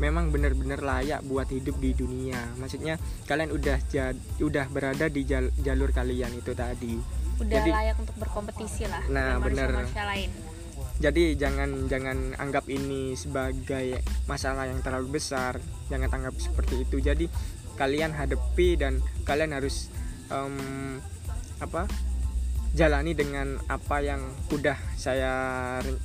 memang 0.02 0.34
benar-benar 0.34 0.82
layak 0.82 1.22
buat 1.26 1.50
hidup 1.50 1.78
di 1.78 1.94
dunia. 1.94 2.40
Maksudnya 2.58 2.98
kalian 3.30 3.54
udah 3.54 3.78
jad, 3.90 4.18
udah 4.42 4.66
berada 4.70 5.06
di 5.10 5.22
jal, 5.28 5.54
jalur 5.62 5.94
kalian 5.94 6.34
itu 6.34 6.54
tadi. 6.58 6.98
Udah 7.42 7.62
jadi, 7.62 7.72
layak 7.74 7.98
untuk 7.98 8.16
berkompetisi 8.22 8.86
lah 8.86 9.02
nah 9.10 9.42
benar. 9.42 9.90
jadi 11.02 11.34
jangan 11.34 11.90
jangan 11.90 12.38
anggap 12.38 12.70
ini 12.70 13.18
sebagai 13.18 14.00
masalah 14.30 14.70
yang 14.70 14.80
terlalu 14.86 15.20
besar. 15.20 15.58
Jangan 15.90 16.10
anggap 16.14 16.38
seperti 16.38 16.86
itu. 16.86 17.02
Jadi 17.02 17.26
kalian 17.74 18.14
hadapi 18.14 18.78
dan 18.78 19.02
kalian 19.26 19.58
harus 19.58 19.90
um, 20.30 21.02
apa 21.58 21.90
jalani 22.74 23.14
dengan 23.14 23.62
apa 23.70 24.02
yang 24.02 24.22
udah 24.50 24.78
saya 24.94 25.34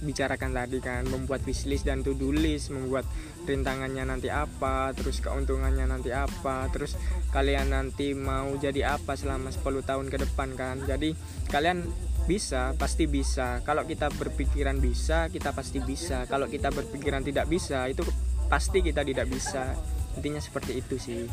bicarakan 0.00 0.56
tadi 0.56 0.80
kan. 0.80 1.04
Membuat 1.08 1.44
wishlist 1.44 1.84
dan 1.84 2.00
to-do 2.00 2.32
list 2.32 2.72
membuat 2.72 3.04
rintangannya 3.48 4.04
nanti 4.04 4.28
apa 4.28 4.92
terus 4.92 5.24
keuntungannya 5.24 5.88
nanti 5.88 6.12
apa 6.12 6.68
terus 6.68 7.00
kalian 7.32 7.72
nanti 7.72 8.12
mau 8.12 8.52
jadi 8.60 9.00
apa 9.00 9.16
selama 9.16 9.48
10 9.48 9.64
tahun 9.88 10.06
ke 10.12 10.18
depan 10.28 10.52
kan. 10.54 10.76
Jadi 10.84 11.16
kalian 11.48 11.88
bisa 12.28 12.76
pasti 12.76 13.08
bisa. 13.08 13.64
Kalau 13.64 13.88
kita 13.88 14.12
berpikiran 14.12 14.76
bisa 14.78 15.32
kita 15.32 15.56
pasti 15.56 15.80
bisa. 15.80 16.28
Kalau 16.28 16.44
kita 16.44 16.68
berpikiran 16.68 17.24
tidak 17.24 17.48
bisa 17.48 17.88
itu 17.88 18.04
pasti 18.52 18.84
kita 18.84 19.00
tidak 19.00 19.24
bisa. 19.32 19.72
Intinya 20.20 20.40
seperti 20.44 20.84
itu 20.84 21.00
sih. 21.00 21.24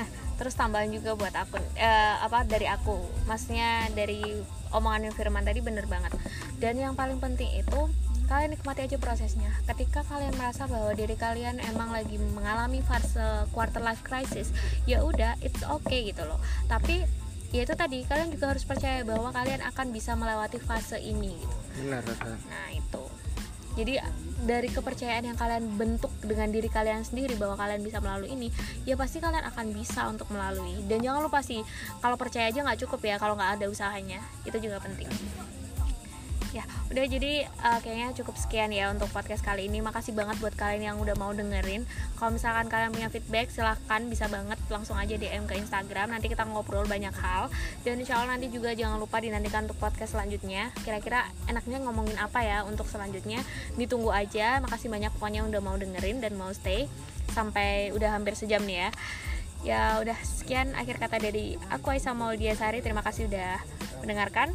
Nah 0.00 0.08
terus 0.34 0.58
tambahan 0.58 0.90
juga 0.90 1.14
buat 1.14 1.36
aku 1.36 1.60
eh, 1.76 2.16
apa 2.24 2.48
dari 2.48 2.64
aku. 2.64 2.96
Maksudnya 3.28 3.92
dari 3.92 4.24
omongan 4.72 5.12
Firman 5.12 5.44
tadi 5.44 5.60
bener 5.60 5.84
banget. 5.84 6.16
Dan 6.56 6.80
yang 6.80 6.96
paling 6.96 7.20
penting 7.20 7.60
itu 7.60 7.92
kalian 8.26 8.56
nikmati 8.56 8.84
aja 8.84 8.96
prosesnya. 8.96 9.50
Ketika 9.68 10.02
kalian 10.06 10.34
merasa 10.36 10.64
bahwa 10.66 10.92
diri 10.96 11.14
kalian 11.14 11.60
emang 11.60 11.92
lagi 11.92 12.16
mengalami 12.16 12.80
fase 12.84 13.48
quarter 13.52 13.80
life 13.80 14.00
crisis 14.02 14.50
ya 14.88 15.04
udah 15.04 15.36
it's 15.44 15.62
okay 15.64 16.08
gitu 16.08 16.24
loh. 16.24 16.40
Tapi 16.66 17.04
ya 17.54 17.62
itu 17.62 17.74
tadi 17.78 18.02
kalian 18.02 18.34
juga 18.34 18.50
harus 18.50 18.66
percaya 18.66 19.06
bahwa 19.06 19.30
kalian 19.30 19.62
akan 19.62 19.94
bisa 19.94 20.18
melewati 20.18 20.58
fase 20.58 20.98
ini 20.98 21.38
gitu. 21.38 21.56
Benar 21.84 22.02
benar 22.02 22.38
nah 22.50 22.68
itu. 22.74 23.04
Jadi 23.74 23.98
dari 24.46 24.70
kepercayaan 24.70 25.34
yang 25.34 25.38
kalian 25.38 25.66
bentuk 25.74 26.14
dengan 26.22 26.46
diri 26.54 26.70
kalian 26.70 27.02
sendiri 27.02 27.34
bahwa 27.34 27.58
kalian 27.58 27.82
bisa 27.82 27.98
melalui 27.98 28.30
ini 28.30 28.48
ya 28.86 28.94
pasti 28.94 29.18
kalian 29.18 29.42
akan 29.50 29.74
bisa 29.74 30.06
untuk 30.10 30.30
melalui. 30.30 30.78
Dan 30.86 31.02
jangan 31.02 31.26
lupa 31.26 31.42
sih 31.42 31.62
kalau 31.98 32.14
percaya 32.14 32.50
aja 32.50 32.62
nggak 32.62 32.86
cukup 32.86 33.02
ya 33.02 33.16
kalau 33.18 33.34
nggak 33.34 33.58
ada 33.58 33.66
usahanya. 33.70 34.22
Itu 34.46 34.58
juga 34.62 34.78
penting 34.82 35.10
ya 36.54 36.62
udah 36.94 37.04
jadi 37.10 37.50
uh, 37.66 37.82
kayaknya 37.82 38.14
cukup 38.22 38.38
sekian 38.38 38.70
ya 38.70 38.86
untuk 38.94 39.10
podcast 39.10 39.42
kali 39.42 39.66
ini. 39.66 39.82
Makasih 39.82 40.14
banget 40.14 40.38
buat 40.38 40.54
kalian 40.54 40.94
yang 40.94 40.96
udah 41.02 41.18
mau 41.18 41.34
dengerin. 41.34 41.82
Kalau 42.14 42.30
misalkan 42.30 42.70
kalian 42.70 42.94
punya 42.94 43.10
feedback 43.10 43.50
silahkan 43.50 44.06
bisa 44.06 44.30
banget 44.30 44.56
langsung 44.70 44.94
aja 44.94 45.18
DM 45.18 45.50
ke 45.50 45.58
Instagram. 45.58 46.14
Nanti 46.14 46.30
kita 46.30 46.46
ngobrol 46.46 46.86
banyak 46.86 47.10
hal. 47.18 47.50
Dan 47.82 47.98
insya 47.98 48.22
Allah 48.22 48.38
nanti 48.38 48.54
juga 48.54 48.70
jangan 48.70 49.02
lupa 49.02 49.18
dinantikan 49.18 49.66
untuk 49.66 49.82
podcast 49.82 50.14
selanjutnya. 50.14 50.70
Kira-kira 50.86 51.26
enaknya 51.50 51.82
ngomongin 51.82 52.14
apa 52.22 52.46
ya 52.46 52.62
untuk 52.62 52.86
selanjutnya? 52.86 53.42
Ditunggu 53.74 54.14
aja. 54.14 54.62
Makasih 54.62 54.86
banyak 54.86 55.10
pokoknya 55.18 55.42
udah 55.50 55.58
mau 55.58 55.74
dengerin 55.74 56.22
dan 56.22 56.38
mau 56.38 56.54
stay. 56.54 56.86
Sampai 57.34 57.90
udah 57.90 58.14
hampir 58.14 58.38
sejam 58.38 58.62
nih 58.62 58.86
ya. 58.86 58.90
Ya 59.64 59.82
udah 59.98 60.18
sekian 60.22 60.76
akhir 60.76 61.00
kata 61.02 61.18
dari 61.18 61.58
aku 61.72 61.90
Aisyah 61.90 62.14
Maudia 62.14 62.54
Sari. 62.54 62.78
Terima 62.78 63.02
kasih 63.02 63.26
udah 63.26 63.58
mendengarkan 64.04 64.54